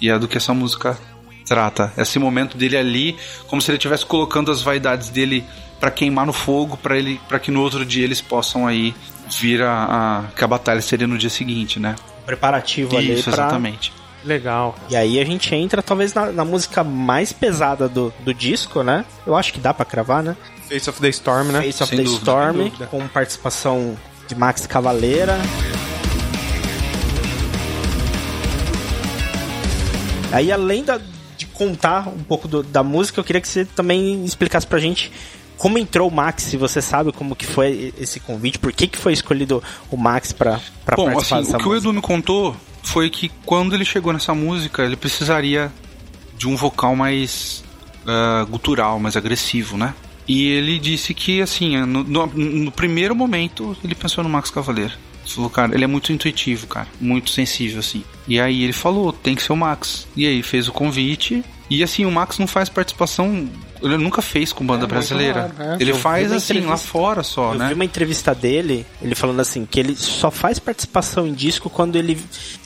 E 0.00 0.10
é 0.10 0.18
do 0.18 0.26
que 0.26 0.36
essa 0.36 0.52
música 0.52 0.98
trata. 1.46 1.92
Esse 1.96 2.18
momento 2.18 2.56
dele 2.58 2.76
ali, 2.76 3.16
como 3.46 3.62
se 3.62 3.70
ele 3.70 3.78
estivesse 3.78 4.04
colocando 4.04 4.50
as 4.50 4.60
vaidades 4.60 5.08
dele 5.08 5.44
pra 5.78 5.88
queimar 5.88 6.26
no 6.26 6.32
fogo, 6.32 6.76
para 6.76 6.98
ele, 6.98 7.20
para 7.28 7.38
que 7.38 7.52
no 7.52 7.60
outro 7.60 7.86
dia 7.86 8.02
eles 8.02 8.20
possam 8.20 8.66
aí 8.66 8.92
vir 9.40 9.62
a, 9.62 10.24
a 10.26 10.36
que 10.36 10.42
a 10.42 10.48
batalha 10.48 10.80
seria 10.80 11.06
no 11.06 11.16
dia 11.16 11.30
seguinte, 11.30 11.78
né? 11.78 11.94
Preparativo 12.26 12.96
ali 12.96 13.14
Isso, 13.14 13.30
pra... 13.30 13.32
exatamente. 13.32 13.92
Legal. 14.24 14.74
E 14.90 14.96
aí 14.96 15.20
a 15.20 15.24
gente 15.24 15.54
entra 15.54 15.80
talvez 15.80 16.12
na, 16.12 16.32
na 16.32 16.44
música 16.44 16.82
mais 16.82 17.32
pesada 17.32 17.88
do, 17.88 18.12
do 18.24 18.34
disco, 18.34 18.82
né? 18.82 19.04
Eu 19.24 19.36
acho 19.36 19.52
que 19.52 19.60
dá 19.60 19.72
pra 19.72 19.84
cravar, 19.84 20.24
né? 20.24 20.36
Face 20.68 20.90
of 20.90 21.00
the 21.00 21.08
Storm, 21.08 21.48
né? 21.52 21.62
Face 21.62 21.82
of 21.82 21.90
Sem 21.90 21.98
the 21.98 22.04
dúvida, 22.04 22.20
Storm, 22.20 22.70
com 22.90 23.06
participação 23.08 23.96
de 24.32 24.38
Max 24.38 24.66
Cavaleira. 24.66 25.38
Aí, 30.32 30.50
além 30.50 30.82
da- 30.82 31.00
de 31.36 31.44
contar 31.46 32.08
um 32.08 32.22
pouco 32.22 32.48
do- 32.48 32.62
da 32.62 32.82
música, 32.82 33.20
eu 33.20 33.24
queria 33.24 33.40
que 33.40 33.48
você 33.48 33.64
também 33.64 34.24
explicasse 34.24 34.66
pra 34.66 34.78
gente 34.78 35.12
como 35.58 35.78
entrou 35.78 36.08
o 36.08 36.10
Max, 36.12 36.42
se 36.44 36.56
você 36.56 36.80
sabe 36.82 37.12
como 37.12 37.36
que 37.36 37.46
foi 37.46 37.92
esse 37.98 38.18
convite, 38.18 38.58
por 38.58 38.72
que, 38.72 38.86
que 38.88 38.98
foi 38.98 39.12
escolhido 39.12 39.62
o 39.90 39.96
Max 39.96 40.32
Bom, 40.32 40.44
participar 40.84 41.16
assim, 41.20 41.34
dessa 41.36 41.56
o 41.56 41.60
que 41.60 41.66
o 41.66 41.68
música. 41.68 41.88
Edu 41.88 41.92
me 41.92 42.00
contou 42.00 42.56
foi 42.82 43.08
que 43.10 43.30
quando 43.44 43.74
ele 43.74 43.84
chegou 43.84 44.12
nessa 44.12 44.34
música, 44.34 44.82
ele 44.82 44.96
precisaria 44.96 45.70
de 46.36 46.48
um 46.48 46.56
vocal 46.56 46.96
mais 46.96 47.62
ah, 48.06 48.44
gutural, 48.50 48.98
mais 48.98 49.16
agressivo, 49.16 49.76
né? 49.76 49.94
E 50.28 50.46
ele 50.48 50.78
disse 50.78 51.12
que, 51.14 51.40
assim, 51.40 51.76
no, 51.78 52.04
no- 52.04 52.26
no 52.26 52.70
primeiro 52.72 53.14
momento, 53.14 53.76
ele 53.82 53.94
pensou 53.94 54.22
no 54.22 54.30
Max 54.30 54.50
Cavaleiro. 54.50 54.92
Falou, 55.26 55.48
cara, 55.48 55.74
ele 55.74 55.84
é 55.84 55.86
muito 55.86 56.12
intuitivo, 56.12 56.66
cara, 56.66 56.88
muito 57.00 57.30
sensível, 57.30 57.78
assim. 57.78 58.02
E 58.28 58.40
aí 58.40 58.64
ele 58.64 58.72
falou, 58.72 59.12
tem 59.12 59.34
que 59.34 59.42
ser 59.42 59.52
o 59.52 59.56
Max. 59.56 60.06
E 60.16 60.26
aí 60.26 60.42
fez 60.42 60.68
o 60.68 60.72
convite. 60.72 61.42
E 61.74 61.82
assim, 61.82 62.04
o 62.04 62.10
Max 62.10 62.38
não 62.38 62.46
faz 62.46 62.68
participação. 62.68 63.48
Ele 63.80 63.96
nunca 63.96 64.20
fez 64.20 64.52
com 64.52 64.64
banda 64.64 64.84
É 64.84 64.86
brasileira. 64.86 65.52
raro, 65.56 65.72
é. 65.72 65.76
Ele 65.80 65.90
Eu 65.92 65.96
faz 65.96 66.30
assim, 66.30 66.60
lá 66.60 66.76
fora 66.76 67.22
só, 67.22 67.52
Eu 67.54 67.58
né? 67.58 67.68
vi 67.68 67.74
uma 67.74 67.84
entrevista 67.84 68.34
dele, 68.34 68.86
ele 69.00 69.14
falando 69.14 69.40
assim, 69.40 69.66
que 69.66 69.80
ele 69.80 69.96
só 69.96 70.30
faz 70.30 70.58
participação 70.58 71.26
em 71.26 71.32
disco 71.32 71.70
quando 71.70 71.96
ele 71.96 72.18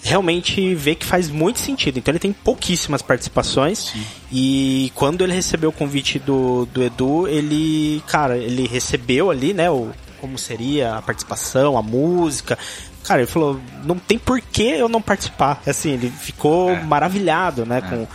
realmente 0.02 0.74
vê 0.74 0.94
que 0.94 1.06
faz 1.06 1.30
muito 1.30 1.58
sentido. 1.60 1.98
Então 1.98 2.12
ele 2.12 2.18
tem 2.18 2.32
pouquíssimas 2.32 3.00
participações. 3.00 3.92
E 4.30 4.90
quando 4.94 5.22
ele 5.22 5.32
recebeu 5.32 5.70
o 5.70 5.72
convite 5.72 6.18
do, 6.18 6.66
do 6.66 6.82
Edu, 6.82 7.28
ele, 7.28 8.02
cara, 8.08 8.36
ele 8.36 8.66
recebeu 8.66 9.30
ali, 9.30 9.54
né, 9.54 9.70
o, 9.70 9.90
como 10.20 10.36
seria 10.36 10.96
a 10.96 11.02
participação, 11.02 11.78
a 11.78 11.82
música. 11.82 12.58
Cara, 13.04 13.20
ele 13.20 13.30
falou, 13.30 13.60
não 13.84 13.96
tem 13.98 14.18
por 14.18 14.40
que 14.40 14.64
eu 14.64 14.88
não 14.88 15.00
participar. 15.00 15.62
Assim, 15.64 15.92
ele 15.92 16.10
ficou 16.10 16.74
maravilhado, 16.82 17.64
né, 17.64 17.80
com, 17.80 18.06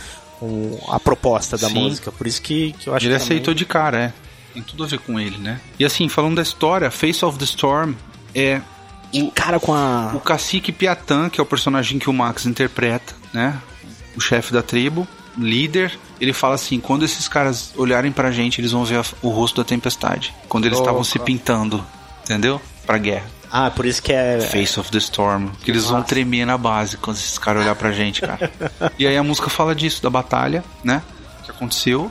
com 0.42 0.76
a 0.88 0.98
proposta 0.98 1.56
da 1.56 1.68
Sim. 1.68 1.74
música. 1.74 2.10
Por 2.10 2.26
isso 2.26 2.42
que, 2.42 2.72
que 2.72 2.88
eu 2.88 2.94
acho 2.96 3.06
Ele 3.06 3.14
que 3.14 3.20
também- 3.20 3.36
aceitou 3.36 3.54
de 3.54 3.64
cara, 3.64 3.98
é. 3.98 4.12
Tem 4.52 4.62
tudo 4.62 4.82
a 4.82 4.86
ver 4.88 4.98
com 4.98 5.18
ele, 5.20 5.38
né? 5.38 5.60
E 5.78 5.84
assim, 5.84 6.08
falando 6.08 6.34
da 6.36 6.42
história, 6.42 6.90
Face 6.90 7.24
of 7.24 7.38
the 7.38 7.44
Storm 7.44 7.94
é 8.34 8.60
de 9.12 9.30
cara 9.30 9.60
com 9.60 9.72
a 9.72 10.10
o 10.14 10.20
cacique 10.20 10.72
Piatã, 10.72 11.28
que 11.30 11.40
é 11.40 11.42
o 11.42 11.46
personagem 11.46 11.98
que 11.98 12.10
o 12.10 12.12
Max 12.12 12.44
interpreta, 12.44 13.14
né? 13.32 13.56
O 14.16 14.20
chefe 14.20 14.52
da 14.52 14.62
tribo, 14.62 15.06
líder. 15.38 15.96
Ele 16.20 16.32
fala 16.32 16.56
assim: 16.56 16.80
quando 16.80 17.04
esses 17.04 17.28
caras 17.28 17.72
olharem 17.76 18.10
pra 18.12 18.30
gente, 18.30 18.60
eles 18.60 18.72
vão 18.72 18.84
ver 18.84 18.98
a- 18.98 19.04
o 19.22 19.28
rosto 19.30 19.56
da 19.62 19.64
tempestade. 19.64 20.34
Quando 20.48 20.66
eles 20.66 20.78
estavam 20.78 21.02
se 21.04 21.18
pintando, 21.18 21.82
entendeu? 22.24 22.60
Pra 22.84 22.98
guerra. 22.98 23.26
Ah, 23.54 23.70
por 23.70 23.84
isso 23.84 24.02
que 24.02 24.12
é. 24.12 24.40
Face 24.40 24.80
of 24.80 24.90
the 24.90 24.96
Storm. 24.98 25.48
Que 25.62 25.70
eles 25.70 25.84
vão 25.84 26.02
tremer 26.02 26.46
na 26.46 26.56
base 26.56 26.96
quando 26.96 27.16
esses 27.18 27.36
caras 27.38 27.62
olhar 27.62 27.74
pra 27.74 27.92
gente, 27.92 28.22
cara. 28.22 28.50
e 28.98 29.06
aí 29.06 29.14
a 29.16 29.22
música 29.22 29.50
fala 29.50 29.74
disso, 29.74 30.02
da 30.02 30.08
batalha, 30.08 30.64
né? 30.82 31.02
Que 31.44 31.50
aconteceu. 31.50 32.10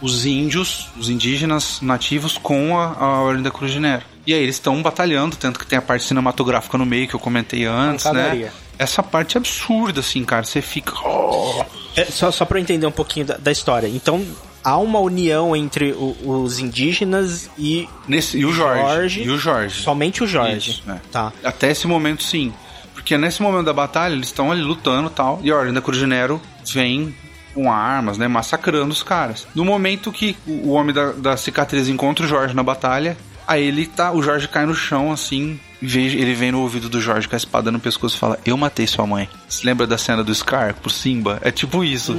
Os 0.00 0.26
índios, 0.26 0.88
os 0.98 1.08
indígenas 1.08 1.78
nativos 1.80 2.36
com 2.36 2.76
a, 2.76 2.96
a 2.98 3.20
Ordem 3.20 3.44
da 3.44 3.50
Cruz 3.52 3.70
de 3.70 3.78
Nero. 3.78 4.02
E 4.26 4.34
aí 4.34 4.42
eles 4.42 4.56
estão 4.56 4.82
batalhando, 4.82 5.36
tanto 5.36 5.60
que 5.60 5.66
tem 5.66 5.78
a 5.78 5.82
parte 5.82 6.04
cinematográfica 6.04 6.76
no 6.76 6.84
meio 6.84 7.06
que 7.06 7.14
eu 7.14 7.20
comentei 7.20 7.64
antes, 7.64 8.04
Pancadaria. 8.04 8.46
né? 8.46 8.52
Essa 8.78 9.02
parte 9.02 9.36
é 9.36 9.38
absurda, 9.38 10.00
assim, 10.00 10.24
cara. 10.24 10.42
Você 10.44 10.60
fica. 10.60 10.92
"Oh". 11.04 11.64
É, 11.94 12.06
só, 12.06 12.32
só 12.32 12.44
pra 12.44 12.58
eu 12.58 12.62
entender 12.62 12.86
um 12.86 12.90
pouquinho 12.92 13.26
da, 13.26 13.36
da 13.36 13.52
história. 13.52 13.86
Então, 13.86 14.26
há 14.64 14.76
uma 14.78 14.98
união 15.00 15.54
entre 15.56 15.92
o- 15.92 16.16
os 16.42 16.58
indígenas 16.58 17.50
e 17.58 17.88
Nesse, 18.08 18.38
e 18.38 18.44
o 18.44 18.52
Jorge. 18.52 18.82
Jorge. 18.82 19.22
E 19.22 19.30
o 19.30 19.38
Jorge. 19.38 19.82
somente 19.82 20.22
o 20.22 20.26
Jorge. 20.26 20.70
Isso, 20.70 20.82
é. 20.90 21.00
Tá. 21.10 21.32
Até 21.44 21.70
esse 21.70 21.86
momento, 21.86 22.22
sim. 22.22 22.52
Porque 22.94 23.16
nesse 23.18 23.42
momento 23.42 23.64
da 23.66 23.72
batalha, 23.72 24.12
eles 24.12 24.26
estão 24.28 24.52
ali 24.52 24.62
lutando 24.62 25.08
e 25.08 25.12
tal. 25.12 25.40
E 25.42 25.50
a 25.50 25.56
Ordem 25.56 25.72
da 25.72 25.80
Cruz 25.80 25.98
de 25.98 26.06
Nero 26.06 26.40
vem 26.72 27.14
com 27.54 27.70
armas, 27.70 28.16
né? 28.16 28.28
Massacrando 28.28 28.92
os 28.92 29.02
caras. 29.02 29.46
No 29.54 29.64
momento 29.64 30.12
que 30.12 30.36
o 30.46 30.70
homem 30.70 30.94
da, 30.94 31.12
da 31.12 31.36
cicatriz 31.36 31.88
encontra 31.88 32.24
o 32.24 32.28
Jorge 32.28 32.54
na 32.54 32.62
batalha, 32.62 33.16
aí 33.46 33.64
ele 33.66 33.86
tá. 33.86 34.12
O 34.12 34.22
Jorge 34.22 34.46
cai 34.46 34.64
no 34.66 34.74
chão, 34.74 35.10
assim. 35.10 35.58
Ele 35.82 36.32
vem 36.34 36.52
no 36.52 36.60
ouvido 36.60 36.88
do 36.88 37.00
Jorge 37.00 37.26
com 37.26 37.34
a 37.34 37.36
espada 37.36 37.72
no 37.72 37.80
pescoço 37.80 38.14
e 38.14 38.18
fala: 38.18 38.38
Eu 38.46 38.56
matei 38.56 38.86
sua 38.86 39.04
mãe. 39.04 39.28
Você 39.48 39.66
lembra 39.66 39.84
da 39.84 39.98
cena 39.98 40.22
do 40.22 40.32
Scar 40.32 40.74
pro 40.74 40.88
Simba? 40.88 41.38
É 41.42 41.50
tipo 41.50 41.82
isso. 41.82 42.14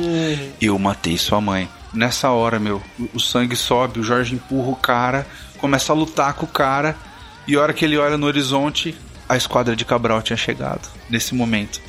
Eu 0.59 0.77
matei 0.77 1.17
sua 1.17 1.39
mãe. 1.39 1.69
Nessa 1.93 2.29
hora, 2.31 2.59
meu, 2.59 2.81
o- 3.13 3.19
sangue 3.19 3.55
sobe, 3.55 3.99
o 3.99 4.03
Jorge 4.03 4.35
empurra 4.35 4.69
o 4.71 4.75
cara, 4.75 5.27
começa 5.59 5.93
a 5.93 5.95
lutar 5.95 6.33
com 6.33 6.45
o 6.45 6.49
cara, 6.49 6.95
e 7.47 7.55
a 7.55 7.61
hora 7.61 7.73
que 7.73 7.85
ele 7.85 7.97
olha 7.97 8.17
no 8.17 8.25
horizonte, 8.25 8.95
a 9.29 9.37
esquadra 9.37 9.75
de 9.75 9.85
Cabral 9.85 10.21
tinha 10.21 10.37
chegado. 10.37 10.87
Nesse 11.09 11.35
momento. 11.35 11.79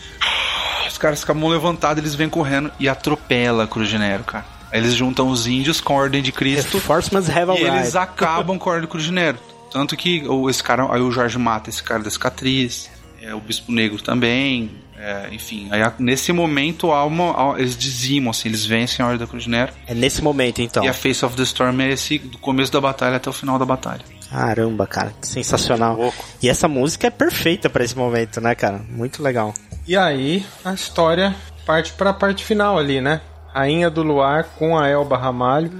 Os 0.88 0.98
caras 0.98 1.24
com 1.24 1.32
a 1.32 1.34
mão 1.34 1.48
levantada, 1.48 2.00
eles 2.00 2.14
vêm 2.14 2.28
correndo 2.28 2.70
e 2.78 2.88
atropela 2.88 3.64
a 3.64 3.66
Cruz 3.66 3.88
de 3.88 3.98
Nero, 3.98 4.24
cara. 4.24 4.44
Aí 4.70 4.78
eles 4.80 4.94
juntam 4.94 5.28
os 5.28 5.46
índios 5.46 5.80
com 5.80 5.92
a 5.94 6.02
Ordem 6.02 6.22
de 6.22 6.32
Cristo 6.32 6.80
Forceman's 6.80 7.28
have 7.30 7.50
a 7.50 7.54
e 7.54 7.62
eles 7.64 7.96
acabam 7.96 8.58
com 8.58 8.70
a 8.70 8.74
Ordem 8.74 8.88
Cruz 8.88 9.04
de 9.04 9.12
Nero. 9.12 9.38
Tanto 9.72 9.96
que 9.96 10.24
o- 10.28 10.48
esse 10.50 10.62
cara, 10.62 10.86
aí 10.92 11.00
o 11.00 11.10
Jorge 11.10 11.38
mata 11.38 11.70
esse 11.70 11.82
cara 11.82 12.02
da 12.02 12.10
cicatriz, 12.10 12.90
é, 13.22 13.34
o 13.34 13.40
Bispo 13.40 13.72
Negro 13.72 14.00
também, 14.02 14.70
é, 14.98 15.28
enfim. 15.32 15.68
Aí, 15.70 15.82
a- 15.82 15.92
nesse 15.98 16.32
momento 16.32 16.88
uma, 16.88 17.54
há- 17.54 17.58
eles 17.58 17.76
dizimam, 17.76 18.30
assim, 18.30 18.48
eles 18.48 18.64
vencem 18.64 19.04
a 19.04 19.08
Ordem 19.08 19.20
da 19.20 19.26
Cruz 19.26 19.44
de 19.44 19.50
Nero. 19.50 19.72
É 19.86 19.94
nesse 19.94 20.22
momento, 20.22 20.60
então. 20.62 20.84
E 20.84 20.88
a 20.88 20.92
Face 20.94 21.24
of 21.24 21.36
the 21.36 21.42
Storm 21.42 21.80
é 21.80 21.90
esse 21.90 22.18
do 22.18 22.38
começo 22.38 22.72
da 22.72 22.80
batalha 22.80 23.16
até 23.16 23.28
o 23.28 23.32
final 23.32 23.58
da 23.58 23.64
batalha. 23.64 24.00
Caramba, 24.30 24.86
cara, 24.86 25.12
que 25.20 25.26
sensacional. 25.28 26.12
E 26.42 26.48
essa 26.48 26.66
música 26.66 27.06
é 27.06 27.10
perfeita 27.10 27.68
pra 27.70 27.84
esse 27.84 27.96
momento, 27.96 28.40
né, 28.40 28.54
cara? 28.54 28.80
Muito 28.88 29.22
legal. 29.22 29.54
E 29.86 29.96
aí 29.96 30.44
a 30.64 30.72
história 30.74 31.34
parte 31.66 31.92
pra 31.92 32.12
parte 32.12 32.44
final 32.44 32.78
ali, 32.78 33.00
né? 33.00 33.20
Rainha 33.52 33.88
do 33.88 34.02
Luar 34.02 34.44
com 34.58 34.76
a 34.76 34.88
Elba 34.88 35.16
Ramalho. 35.16 35.70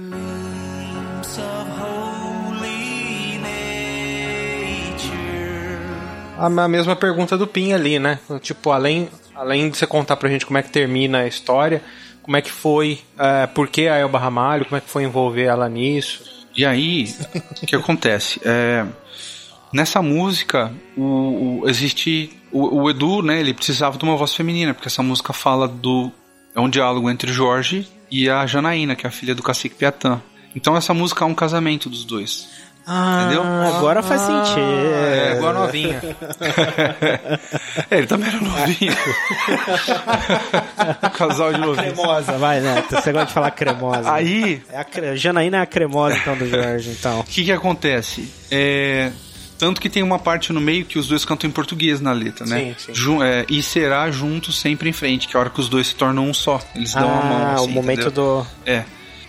A, 6.37 6.45
a 6.45 6.67
mesma 6.67 6.95
pergunta 6.95 7.37
do 7.37 7.47
Pin 7.47 7.73
ali, 7.73 7.99
né? 7.99 8.19
Tipo, 8.41 8.71
além, 8.71 9.09
além 9.35 9.69
de 9.69 9.77
você 9.77 9.87
contar 9.87 10.15
pra 10.17 10.29
gente 10.29 10.45
como 10.45 10.57
é 10.57 10.63
que 10.63 10.69
termina 10.69 11.19
a 11.19 11.27
história, 11.27 11.81
como 12.21 12.35
é 12.37 12.41
que 12.41 12.51
foi, 12.51 12.99
é, 13.17 13.47
por 13.47 13.67
que 13.67 13.87
a 13.87 13.95
Elba 13.97 14.19
Ramalho, 14.19 14.65
como 14.65 14.77
é 14.77 14.81
que 14.81 14.89
foi 14.89 15.03
envolver 15.03 15.43
ela 15.43 15.69
nisso. 15.69 16.23
E 16.55 16.65
aí, 16.65 17.13
o 17.61 17.65
que 17.65 17.75
acontece? 17.75 18.39
É, 18.43 18.85
nessa 19.73 20.01
música, 20.01 20.71
o, 20.95 21.61
o- 21.63 21.69
existe. 21.69 22.31
O, 22.51 22.83
o 22.83 22.89
Edu, 22.89 23.21
né, 23.21 23.39
ele 23.41 23.53
precisava 23.53 23.97
de 23.97 24.03
uma 24.05 24.15
voz 24.15 24.33
feminina, 24.33 24.73
porque 24.73 24.87
essa 24.87 25.03
música 25.03 25.33
fala 25.33 25.67
do. 25.67 26.09
É 26.55 26.59
um 26.61 26.69
diálogo 26.69 27.09
entre 27.09 27.33
Jorge 27.33 27.85
e 28.09 28.29
a 28.29 28.45
Janaína, 28.45 28.95
que 28.95 29.05
é 29.05 29.09
a 29.09 29.11
filha 29.11 29.35
do 29.35 29.43
cacique 29.43 29.75
Piatã. 29.75 30.21
Então 30.55 30.77
essa 30.77 30.93
música 30.93 31.25
é 31.25 31.27
um 31.27 31.35
casamento 31.35 31.89
dos 31.89 32.05
dois. 32.05 32.47
Ah, 32.87 33.23
Entendeu? 33.25 33.41
agora 33.43 34.03
faz 34.03 34.21
sentido. 34.21 34.59
É, 34.61 35.33
igual 35.37 35.51
a 35.51 35.59
novinha. 35.59 36.01
É, 37.91 37.97
ele 37.97 38.07
também 38.07 38.29
era 38.29 38.39
novinho. 38.39 38.93
Casal 41.17 41.53
de 41.53 41.59
novinhos. 41.59 41.93
Cremosa, 41.93 42.37
vai, 42.37 42.59
Neto. 42.61 42.95
Você 42.95 43.11
gosta 43.11 43.27
de 43.27 43.33
falar 43.33 43.51
cremosa. 43.51 44.11
Aí, 44.11 44.61
É 44.71 44.77
a 44.79 44.83
cre... 44.83 45.15
Janaína 45.17 45.57
é 45.57 45.61
a 45.61 45.65
cremosa, 45.65 46.17
então, 46.17 46.37
do 46.37 46.47
Jorge, 46.49 46.91
então. 46.91 47.19
o 47.19 47.23
que 47.23 47.43
que 47.43 47.51
acontece? 47.51 48.31
É, 48.49 49.11
tanto 49.57 49.81
que 49.81 49.89
tem 49.89 50.03
uma 50.03 50.19
parte 50.19 50.51
no 50.53 50.61
meio 50.61 50.85
que 50.85 50.97
os 50.97 51.07
dois 51.07 51.25
cantam 51.25 51.49
em 51.49 51.53
português 51.53 51.99
na 52.01 52.11
letra, 52.11 52.45
né? 52.45 52.59
Sim, 52.59 52.75
sim. 52.87 52.93
Ju- 52.95 53.23
é, 53.23 53.45
e 53.49 53.61
será 53.61 54.09
juntos 54.11 54.59
sempre 54.59 54.89
em 54.89 54.93
frente, 54.93 55.27
que 55.27 55.35
é 55.35 55.37
a 55.37 55.41
hora 55.41 55.49
que 55.49 55.59
os 55.59 55.69
dois 55.69 55.87
se 55.87 55.95
tornam 55.95 56.27
um 56.27 56.33
só. 56.33 56.59
Eles 56.75 56.93
dão 56.93 57.03
a 57.09 57.23
mão. 57.23 57.45
Ah, 57.45 57.53
assim, 57.55 57.65
o 57.65 57.69
momento 57.69 58.01
entendeu? 58.07 58.43
do... 58.43 58.47
É. 58.69 58.83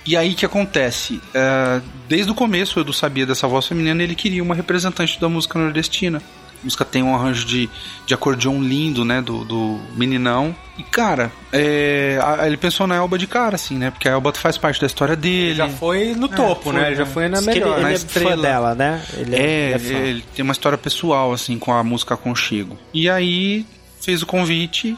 E 0.06 0.16
aí 0.16 0.32
o 0.32 0.36
que 0.36 0.46
acontece? 0.46 1.20
É, 1.34 1.80
desde 2.08 2.30
o 2.30 2.34
começo 2.34 2.78
o 2.78 2.82
Edu 2.82 2.92
sabia 2.92 3.26
dessa 3.26 3.46
voz 3.48 3.66
feminina 3.66 4.02
ele 4.02 4.14
queria 4.14 4.42
uma 4.42 4.54
representante 4.54 5.20
da 5.20 5.28
música 5.28 5.58
nordestina. 5.58 6.18
A 6.18 6.64
música 6.64 6.84
tem 6.84 7.02
um 7.02 7.14
arranjo 7.14 7.44
de, 7.44 7.68
de 8.06 8.14
acordeon 8.14 8.60
lindo, 8.62 9.04
né? 9.04 9.20
Do, 9.20 9.44
do 9.44 9.78
meninão. 9.94 10.56
E, 10.78 10.82
cara, 10.82 11.30
é, 11.52 12.18
a- 12.22 12.46
ele 12.46 12.56
pensou 12.56 12.86
na 12.86 12.96
Elba 12.96 13.18
de 13.18 13.26
cara, 13.26 13.56
assim, 13.56 13.76
né? 13.76 13.90
Porque 13.90 14.08
a 14.08 14.12
Elba 14.12 14.32
faz 14.32 14.56
parte 14.56 14.80
da 14.80 14.86
história 14.86 15.14
dele. 15.14 15.54
Já 15.54 15.68
foi 15.68 16.14
no 16.14 16.28
topo, 16.28 16.64
foi, 16.64 16.72
né? 16.74 16.86
Ele 16.88 16.96
já 16.96 17.04
né? 17.04 17.10
foi 17.10 17.28
na 17.28 17.42
que 17.42 17.50
ele, 17.50 17.60
melhor. 17.60 17.74
ele 17.74 17.82
na 17.82 17.90
é 17.90 17.98
fã 17.98 18.06
estrela. 18.06 18.42
dela, 18.42 18.74
né? 18.74 19.02
Ele 19.14 19.36
É, 19.36 19.70
ele 19.72 19.78
fã. 19.78 19.94
ele 19.94 20.24
tem 20.34 20.42
uma 20.42 20.52
história 20.52 20.78
pessoal, 20.78 21.32
assim, 21.32 21.58
com 21.58 21.72
a 21.72 21.84
música 21.84 22.16
Conchego. 22.16 22.76
E 22.92 23.08
aí 23.08 23.64
fez 24.00 24.22
o 24.22 24.26
convite, 24.26 24.96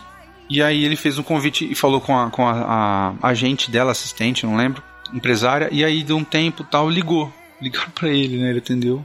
e 0.48 0.62
aí 0.62 0.84
ele 0.84 0.96
fez 0.96 1.18
um 1.18 1.22
convite 1.24 1.68
e 1.70 1.74
falou 1.74 2.00
com 2.00 2.16
a, 2.18 2.30
com 2.30 2.46
a, 2.46 3.14
a 3.20 3.28
agente 3.28 3.70
dela, 3.70 3.90
assistente, 3.92 4.46
não 4.46 4.56
lembro, 4.56 4.82
empresária, 5.12 5.68
e 5.70 5.84
aí 5.84 6.02
deu 6.02 6.16
um 6.16 6.24
tempo 6.24 6.64
tal, 6.64 6.88
ligou. 6.88 7.32
Ligaram 7.60 7.90
pra 7.90 8.08
ele, 8.08 8.38
né? 8.38 8.50
Ele 8.50 8.58
atendeu. 8.58 9.04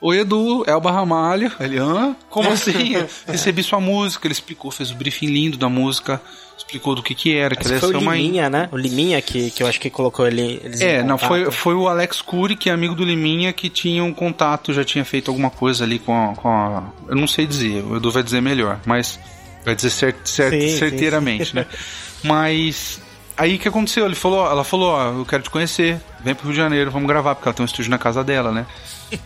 Oi, 0.00 0.18
Edu, 0.18 0.64
Elba 0.66 0.90
Ramalho. 0.90 1.52
Ele, 1.60 1.78
hã? 1.78 2.16
Como 2.28 2.50
assim? 2.50 2.94
Recebi 3.24 3.62
sua 3.62 3.80
música. 3.80 4.26
Ele 4.26 4.32
explicou, 4.32 4.68
fez 4.72 4.90
o 4.90 4.96
briefing 4.96 5.26
lindo 5.26 5.56
da 5.56 5.68
música, 5.68 6.20
explicou 6.58 6.96
do 6.96 7.04
que 7.04 7.14
que 7.14 7.36
era, 7.36 7.54
que 7.54 7.64
ela 7.64 7.78
foi 7.78 7.90
o 7.90 7.92
ser 7.92 7.98
uma... 7.98 8.16
Liminha, 8.16 8.50
né? 8.50 8.68
O 8.72 8.76
Liminha 8.76 9.22
que, 9.22 9.52
que 9.52 9.62
eu 9.62 9.66
acho 9.68 9.78
que 9.78 9.88
colocou 9.88 10.26
ele. 10.26 10.60
É, 10.80 11.04
não, 11.04 11.16
foi, 11.16 11.48
foi 11.52 11.74
o 11.74 11.86
Alex 11.86 12.20
Cury, 12.20 12.56
que 12.56 12.68
é 12.68 12.72
amigo 12.72 12.96
do 12.96 13.04
Liminha, 13.04 13.52
que 13.52 13.68
tinha 13.68 14.02
um 14.02 14.12
contato, 14.12 14.72
já 14.72 14.84
tinha 14.84 15.04
feito 15.04 15.30
alguma 15.30 15.50
coisa 15.50 15.84
ali 15.84 16.00
com 16.00 16.12
a. 16.12 16.34
Com 16.34 16.48
a 16.48 16.92
eu 17.08 17.14
não 17.14 17.28
sei 17.28 17.46
dizer, 17.46 17.84
o 17.84 17.96
Edu 17.96 18.10
vai 18.10 18.24
dizer 18.24 18.42
melhor, 18.42 18.80
mas. 18.84 19.20
Vai 19.64 19.76
dizer 19.76 19.90
cer 19.90 20.16
cer 20.24 20.50
Sim, 20.50 20.60
sim, 20.60 20.78
certeiramente, 20.78 21.54
né? 21.54 21.66
Mas. 22.24 23.00
Aí 23.36 23.56
o 23.56 23.58
que 23.58 23.68
aconteceu? 23.68 24.04
Ele 24.06 24.14
falou, 24.14 24.46
ela 24.46 24.62
falou, 24.64 24.90
ó, 24.90 25.08
eu 25.12 25.24
quero 25.24 25.42
te 25.42 25.50
conhecer, 25.50 26.00
vem 26.22 26.34
pro 26.34 26.44
Rio 26.44 26.52
de 26.52 26.58
Janeiro, 26.58 26.90
vamos 26.90 27.08
gravar, 27.08 27.34
porque 27.34 27.48
ela 27.48 27.54
tem 27.54 27.64
um 27.64 27.66
estúdio 27.66 27.90
na 27.90 27.98
casa 27.98 28.22
dela, 28.22 28.52
né? 28.52 28.66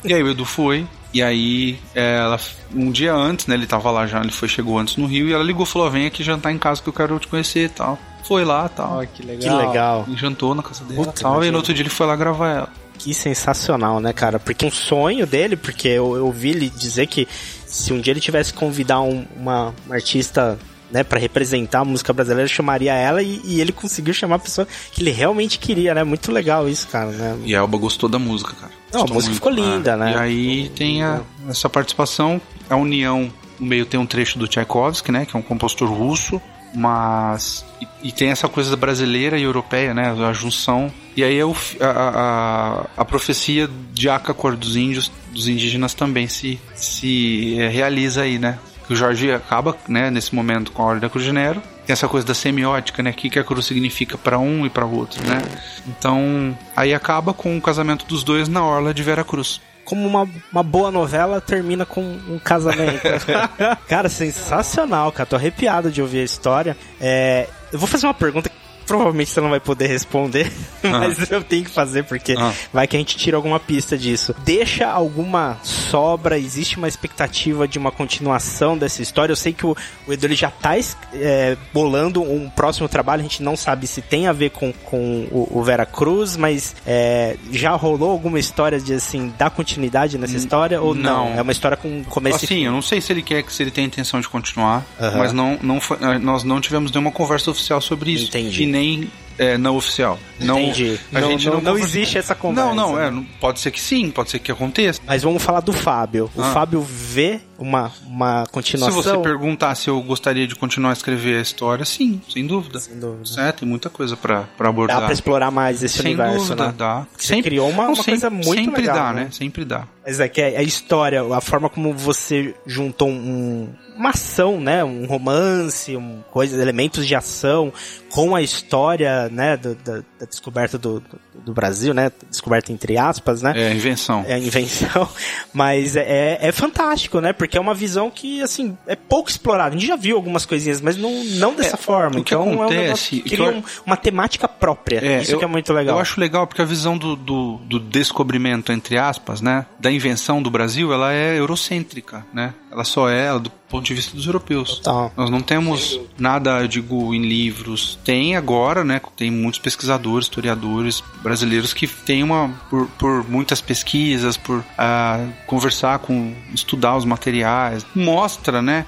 E 0.04 0.12
aí 0.12 0.20
o 0.20 0.28
Edu 0.28 0.44
foi, 0.44 0.84
e 1.14 1.22
aí 1.22 1.78
é, 1.94 2.16
ela, 2.16 2.40
um 2.74 2.90
dia 2.90 3.14
antes, 3.14 3.46
né, 3.46 3.54
ele 3.54 3.66
tava 3.68 3.88
lá 3.92 4.04
já, 4.04 4.20
ele 4.20 4.32
foi, 4.32 4.48
chegou 4.48 4.78
antes 4.78 4.96
no 4.96 5.06
Rio, 5.06 5.28
e 5.28 5.32
ela 5.32 5.44
ligou, 5.44 5.64
falou, 5.64 5.88
vem 5.88 6.06
aqui 6.06 6.24
jantar 6.24 6.50
em 6.52 6.58
casa 6.58 6.82
que 6.82 6.88
eu 6.88 6.92
quero 6.92 7.16
te 7.20 7.28
conhecer 7.28 7.66
e 7.66 7.68
tal. 7.68 7.96
Foi 8.24 8.44
lá 8.44 8.66
e 8.66 8.76
tal. 8.76 8.98
Ai, 8.98 9.08
que 9.12 9.22
legal. 9.22 9.60
Que 9.60 9.66
legal. 9.66 10.04
E 10.08 10.16
jantou 10.16 10.52
na 10.56 10.62
casa 10.62 10.84
dela 10.84 11.04
Puta, 11.04 11.20
e 11.20 11.22
tal. 11.22 11.44
E 11.44 11.50
no 11.52 11.58
outro 11.58 11.72
dia 11.72 11.82
ele 11.82 11.90
foi 11.90 12.04
lá 12.06 12.16
gravar 12.16 12.48
ela. 12.50 12.68
Que 12.98 13.14
sensacional, 13.14 14.00
né, 14.00 14.12
cara? 14.12 14.40
Porque 14.40 14.66
um 14.66 14.70
sonho 14.72 15.24
dele, 15.24 15.56
porque 15.56 15.86
eu, 15.86 16.24
ouvi 16.24 16.50
ele 16.50 16.68
dizer 16.68 17.06
que 17.06 17.28
se 17.64 17.92
um 17.92 18.00
dia 18.00 18.12
ele 18.12 18.20
tivesse 18.20 18.52
que 18.52 18.58
convidar 18.58 19.00
um- 19.02 19.24
uma, 19.36 19.72
uma 19.86 19.94
artista, 19.94 20.58
né, 20.90 21.02
para 21.02 21.18
representar 21.18 21.80
a 21.80 21.84
música 21.84 22.12
brasileira, 22.12 22.48
chamaria 22.48 22.92
ela 22.94 23.22
e, 23.22 23.40
e 23.44 23.60
ele 23.60 23.72
conseguiu 23.72 24.14
chamar 24.14 24.36
a 24.36 24.38
pessoa 24.38 24.66
que 24.92 25.02
ele 25.02 25.10
realmente 25.10 25.58
queria, 25.58 25.94
né? 25.94 26.04
Muito 26.04 26.30
legal 26.30 26.68
isso, 26.68 26.86
cara, 26.88 27.10
né? 27.10 27.36
E 27.44 27.54
a 27.54 27.58
Elba 27.58 27.76
gostou 27.78 28.08
da 28.08 28.18
música, 28.18 28.52
cara. 28.60 28.72
Não, 28.92 29.02
a 29.02 29.06
música 29.06 29.34
ficou 29.34 29.50
linda, 29.52 29.92
É. 29.92 29.96
né? 29.96 30.12
E 30.12 30.16
aí 30.16 30.68
tem 30.70 31.02
a- 31.02 31.22
essa 31.48 31.68
participação, 31.68 32.40
a 32.70 32.76
união, 32.76 33.30
no 33.58 33.66
meio 33.66 33.84
tem 33.86 33.98
um 33.98 34.06
trecho 34.06 34.38
do 34.38 34.46
Tchaikovsky, 34.46 35.10
né, 35.10 35.26
que 35.26 35.36
é 35.36 35.38
um 35.38 35.42
compositor 35.42 35.88
russo, 35.90 36.40
mas... 36.74 37.64
E, 37.80 38.08
e 38.08 38.12
tem 38.12 38.30
essa 38.30 38.48
coisa 38.48 38.76
brasileira 38.76 39.38
e 39.38 39.42
europeia, 39.42 39.92
né, 39.94 40.14
a 40.28 40.32
junção. 40.32 40.92
E 41.16 41.24
aí 41.24 41.38
é 41.38 41.44
o 41.44 41.54
a, 41.80 41.86
a, 41.86 42.86
a, 42.98 43.04
profecia 43.04 43.68
de 43.92 44.08
Acacor 44.08 44.56
dos 44.56 44.76
índios, 44.76 45.10
dos 45.32 45.48
indígenas 45.48 45.94
também 45.94 46.28
se, 46.28 46.60
se 46.74 47.56
é, 47.58 47.68
realiza 47.68 48.22
aí, 48.22 48.38
né. 48.38 48.58
Que 48.86 48.92
o 48.92 48.96
Jorge 48.96 49.30
acaba, 49.32 49.76
né, 49.88 50.10
nesse 50.10 50.34
momento 50.34 50.72
com 50.72 50.82
a 50.82 50.86
Ordem 50.86 51.00
da 51.00 51.10
Cruz 51.10 51.24
de 51.24 51.32
Nero. 51.32 51.62
Tem 51.86 51.92
essa 51.92 52.08
coisa 52.08 52.26
da 52.26 52.34
semiótica, 52.34 53.02
né? 53.02 53.10
O 53.10 53.14
que, 53.14 53.30
que 53.30 53.38
a 53.38 53.44
cruz 53.44 53.66
significa 53.66 54.18
para 54.18 54.38
um 54.38 54.66
e 54.66 54.70
para 54.70 54.84
outro, 54.84 55.22
né? 55.26 55.40
Então, 55.86 56.56
aí 56.76 56.92
acaba 56.92 57.32
com 57.32 57.56
o 57.56 57.60
casamento 57.60 58.04
dos 58.06 58.24
dois 58.24 58.48
na 58.48 58.64
orla 58.64 58.92
de 58.92 59.02
Vera 59.02 59.22
Cruz. 59.22 59.60
Como 59.84 60.04
uma, 60.04 60.28
uma 60.50 60.62
boa 60.64 60.90
novela 60.90 61.40
termina 61.40 61.86
com 61.86 62.00
um 62.02 62.40
casamento. 62.42 63.02
cara, 63.86 64.08
sensacional, 64.08 65.12
cara. 65.12 65.28
Tô 65.28 65.36
arrepiado 65.36 65.92
de 65.92 66.02
ouvir 66.02 66.20
a 66.20 66.24
história. 66.24 66.76
É, 67.00 67.48
eu 67.72 67.78
vou 67.78 67.86
fazer 67.86 68.06
uma 68.06 68.14
pergunta 68.14 68.50
provavelmente 68.86 69.30
você 69.30 69.40
não 69.40 69.50
vai 69.50 69.60
poder 69.60 69.86
responder, 69.88 70.50
mas 70.82 71.30
eu 71.30 71.42
tenho 71.42 71.64
que 71.64 71.70
fazer 71.70 72.04
porque 72.04 72.34
Ah. 72.38 72.52
vai 72.72 72.86
que 72.86 72.96
a 72.96 72.98
gente 72.98 73.16
tira 73.16 73.36
alguma 73.36 73.58
pista 73.58 73.96
disso. 73.98 74.34
Deixa 74.44 74.86
alguma 74.86 75.58
sobra? 75.62 76.38
Existe 76.38 76.76
uma 76.78 76.88
expectativa 76.88 77.66
de 77.66 77.78
uma 77.78 77.90
continuação 77.90 78.76
dessa 78.78 79.02
história? 79.02 79.32
Eu 79.32 79.36
sei 79.36 79.52
que 79.52 79.66
o, 79.66 79.76
o 80.06 80.12
Edu 80.12 80.32
já 80.34 80.50
tá 80.50 80.76
é, 81.14 81.56
bolando 81.72 82.22
um 82.22 82.48
próximo 82.50 82.88
trabalho, 82.88 83.20
a 83.20 83.22
gente 83.22 83.42
não 83.42 83.56
sabe 83.56 83.86
se 83.86 84.02
tem 84.02 84.26
a 84.26 84.32
ver 84.32 84.50
com, 84.50 84.72
com 84.72 85.26
o, 85.30 85.48
o 85.58 85.62
Vera 85.62 85.86
Cruz, 85.86 86.36
mas 86.36 86.74
é, 86.86 87.36
já 87.52 87.70
rolou 87.72 88.10
alguma 88.10 88.38
história 88.38 88.78
de 88.80 88.94
assim, 88.94 89.32
dar 89.38 89.50
continuidade 89.50 90.18
nessa 90.18 90.36
história 90.36 90.80
ou 90.80 90.94
não? 90.94 91.30
não. 91.30 91.38
É 91.38 91.42
uma 91.42 91.52
história 91.52 91.76
com 91.76 92.02
começo 92.04 92.44
Assim, 92.44 92.64
eu 92.66 92.72
não 92.72 92.82
sei 92.82 93.00
se 93.00 93.12
ele 93.12 93.22
quer, 93.22 93.44
se 93.48 93.62
ele 93.62 93.70
tem 93.70 93.84
a 93.84 93.86
intenção 93.86 94.20
de 94.20 94.28
continuar, 94.28 94.84
mas 95.16 95.32
não, 95.32 95.58
não 95.62 95.80
foi- 95.80 95.96
nós 96.18 96.44
não 96.44 96.60
tivemos 96.60 96.90
nenhuma 96.92 97.10
conversa 97.10 97.50
oficial 97.50 97.80
sobre 97.80 98.10
isso. 98.12 98.26
Entendi. 98.26 98.66
Nem 98.76 99.10
eh, 99.38 99.58
não 99.58 99.76
oficial. 99.76 100.18
Não, 100.40 100.58
Entendi. 100.58 100.98
A 101.14 101.20
não, 101.20 101.28
gente 101.30 101.46
não, 101.46 101.54
não, 101.54 101.60
não 101.60 101.78
existe 101.78 102.16
essa 102.16 102.34
conversa. 102.34 102.74
Não, 102.74 102.74
não, 102.74 102.96
né? 102.96 103.06
é, 103.06 103.10
não- 103.10 103.22
pode 103.40 103.60
ser 103.60 103.70
que 103.70 103.80
sim, 103.80 104.10
pode 104.10 104.30
ser 104.30 104.38
que 104.38 104.50
aconteça. 104.50 105.00
Mas 105.06 105.22
vamos 105.22 105.42
falar 105.42 105.60
do 105.60 105.72
Fábio. 105.74 106.30
O 106.34 106.40
Ah. 106.42 106.52
Fábio 106.52 106.80
vê 106.80 107.40
uma, 107.58 107.92
uma 108.06 108.44
Se 108.46 108.50
continuação. 108.52 109.02
você 109.02 109.18
perguntar 109.18 109.74
se 109.74 109.88
eu 109.88 110.00
gostaria 110.02 110.46
de 110.46 110.54
continuar 110.54 110.90
a 110.90 110.92
escrever 110.94 111.38
a 111.38 111.42
história, 111.42 111.84
sim, 111.84 112.20
sem 112.30 112.46
dúvida. 112.46 112.80
Sem 112.80 112.98
dúvida. 112.98 113.28
É, 113.42 113.52
tem 113.52 113.68
muita 113.68 113.90
coisa 113.90 114.16
pra, 114.16 114.44
pra 114.56 114.64
Dá 114.64 114.70
abordar. 114.70 115.02
pra 115.04 115.12
explorar 115.12 115.50
mais 115.50 115.82
esse 115.82 115.98
Sem 115.98 116.06
universo, 116.14 116.38
dúvida, 116.38 116.66
né? 116.68 116.74
dá. 116.76 117.06
Você 117.16 117.42
criou 117.42 117.68
uma- 117.68 117.88
uma 117.88 118.04
coisa 118.04 118.30
muito 118.30 118.54
sempre 118.54 118.80
legal, 118.82 118.96
dá, 118.96 119.12
né? 119.12 119.24
né? 119.24 119.28
Sempre 119.32 119.64
dá. 119.66 119.84
Mas 120.06 120.18
é 120.20 120.28
que 120.28 120.40
a 120.40 120.62
história, 120.62 121.22
a 121.34 121.40
forma 121.42 121.68
como 121.68 121.92
você 121.92 122.54
juntou 122.66 123.08
um, 123.08 123.68
uma 123.96 124.10
ação, 124.10 124.60
né? 124.60 124.84
Um 124.84 125.06
romance, 125.06 125.96
um, 125.96 126.22
coisa, 126.30 126.60
elementos 126.60 127.06
de 127.06 127.14
ação 127.14 127.72
com 128.10 128.34
a 128.34 128.40
história, 128.42 129.28
né? 129.30 129.56
do- 129.56 129.74
da, 129.74 129.98
da 130.18 130.26
descoberta 130.26 130.78
do, 130.78 131.00
do, 131.00 131.20
do 131.46 131.52
Brasil, 131.54 131.92
né? 131.92 132.10
Descoberta 132.30 132.72
entre 132.72 132.96
aspas, 132.96 133.42
né? 133.42 133.52
É, 133.56 133.72
invenção. 133.74 134.24
é 134.26 134.34
a 134.34 134.38
invenção, 134.38 135.08
mas 135.52 135.96
é, 135.96 136.38
é 136.40 136.52
fantástico, 136.52 137.20
né? 137.20 137.32
Porque 137.32 137.56
é 137.58 137.60
uma 137.60 137.74
visão 137.74 138.10
que, 138.10 138.42
assim, 138.42 138.76
é 138.86 138.96
pouco 138.96 139.28
explorada. 139.28 139.74
A 139.74 139.78
gente 139.78 139.86
já 139.88 139.96
viu 139.96 140.16
algumas 140.16 140.46
coisinhas, 140.46 140.80
mas 140.80 140.96
não, 140.96 141.24
não 141.24 141.54
dessa 141.54 141.74
É, 141.74 141.78
forma. 141.78 142.20
o 142.20 142.24
que 142.24 142.34
então 142.34 142.42
é 142.42 142.56
um 142.56 142.62
acontece, 142.62 143.10
que 143.10 143.16
e 143.16 143.20
que 143.22 143.30
cria 143.36 143.46
eu- 143.46 143.56
um- 143.56 143.62
uma 143.84 143.96
temática 143.96 144.48
própria. 144.48 145.20
Isso 145.20 145.32
eu- 145.32 145.38
que 145.38 145.44
é 145.44 145.48
muito 145.48 145.72
legal. 145.72 145.96
Eu 145.96 146.00
acho 146.00 146.18
legal 146.20 146.46
porque 146.46 146.62
a 146.62 146.66
visão 146.66 146.96
do, 146.96 147.16
do, 147.16 147.56
do 147.64 147.78
descobrimento, 147.78 148.72
entre 148.72 148.96
aspas, 148.98 149.40
né? 149.40 149.66
Da 149.78 149.90
invenção 149.90 150.40
do 150.42 150.50
Brasil, 150.50 150.92
ela 150.92 151.12
é 151.12 151.38
eurocêntrica, 151.38 152.24
né? 152.32 152.54
Ela 152.70 152.84
só 152.84 153.08
é 153.08 153.38
do 153.38 153.50
ponto 153.68 153.84
de 153.84 153.94
vista 153.94 154.16
dos 154.16 154.26
europeus. 154.26 154.76
Total. 154.78 155.12
Nós 155.16 155.30
não 155.30 155.40
temos 155.40 156.00
nada, 156.18 156.60
eu 156.60 156.68
digo, 156.68 157.14
em 157.14 157.22
livros. 157.22 157.98
Tem 158.04 158.36
agora, 158.36 158.84
né? 158.84 159.00
Tem 159.16 159.30
muitos 159.30 159.60
pesquisadores, 159.60 160.26
historiadores 160.26 161.02
brasileiros 161.22 161.72
que 161.72 161.86
têm 161.86 162.22
uma, 162.22 162.48
por, 162.70 162.86
por 162.98 163.28
muitas 163.28 163.60
pesquisas, 163.60 164.36
por 164.36 164.64
ah, 164.78 165.26
conversar 165.46 165.98
com, 165.98 166.34
estudar 166.54 166.96
os 166.96 167.04
materiais, 167.04 167.84
mostra, 167.94 168.62
né? 168.62 168.86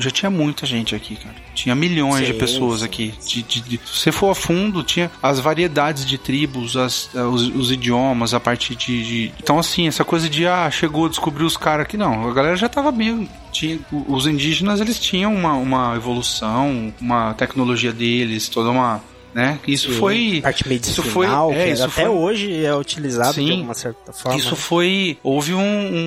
Já 0.00 0.10
tinha 0.10 0.30
muita 0.30 0.64
gente 0.66 0.94
aqui, 0.94 1.16
cara. 1.16 1.34
Tinha 1.54 1.74
milhões 1.74 2.26
Sim, 2.26 2.32
de 2.32 2.38
pessoas 2.38 2.80
sim. 2.80 2.84
aqui. 2.86 3.14
De, 3.26 3.42
de- 3.42 3.60
de- 3.60 3.80
se 3.84 4.00
você 4.00 4.12
for 4.12 4.30
a 4.30 4.34
fundo, 4.34 4.82
tinha 4.82 5.10
as 5.22 5.38
variedades 5.40 6.04
de 6.04 6.18
tribos, 6.18 6.76
as- 6.76 7.08
os, 7.14 7.42
os 7.48 7.70
idiomas, 7.72 8.32
a 8.34 8.40
parte 8.40 8.74
de, 8.74 9.02
de- 9.04 9.32
Então, 9.40 9.58
assim, 9.58 9.86
essa 9.88 10.04
coisa 10.04 10.28
de, 10.28 10.46
ah, 10.46 10.70
chegou, 10.70 11.08
descobriu 11.08 11.46
os 11.46 11.56
caras 11.56 11.84
aqui, 11.86 11.96
não. 11.96 12.28
A 12.28 12.32
galera 12.32 12.56
já 12.56 12.68
tava 12.68 12.90
bem. 12.92 13.28
Tinha, 13.52 13.78
os 14.08 14.26
indígenas, 14.26 14.80
eles 14.80 14.98
tinham 15.00 15.34
uma, 15.34 15.54
uma 15.54 15.96
evolução, 15.96 16.92
uma 17.00 17.32
tecnologia 17.34 17.92
deles, 17.92 18.48
toda 18.48 18.70
uma. 18.70 19.02
Né? 19.34 19.58
Isso 19.68 19.92
Sim, 19.92 19.98
foi. 19.98 20.40
parte 20.42 20.64
isso 20.80 21.02
foi, 21.02 21.26
medicinal, 21.26 21.52
é, 21.52 21.64
que 21.66 21.72
isso 21.72 21.82
até 21.84 21.90
foi- 21.92 22.08
hoje 22.08 22.64
é 22.64 22.74
utilizado 22.74 23.34
de 23.34 23.44
Sim. 23.46 23.50
alguma 23.52 23.74
certa 23.74 24.10
forma. 24.10 24.38
Isso 24.38 24.56
foi. 24.56 25.18
Houve 25.22 25.52
um, 25.52 25.60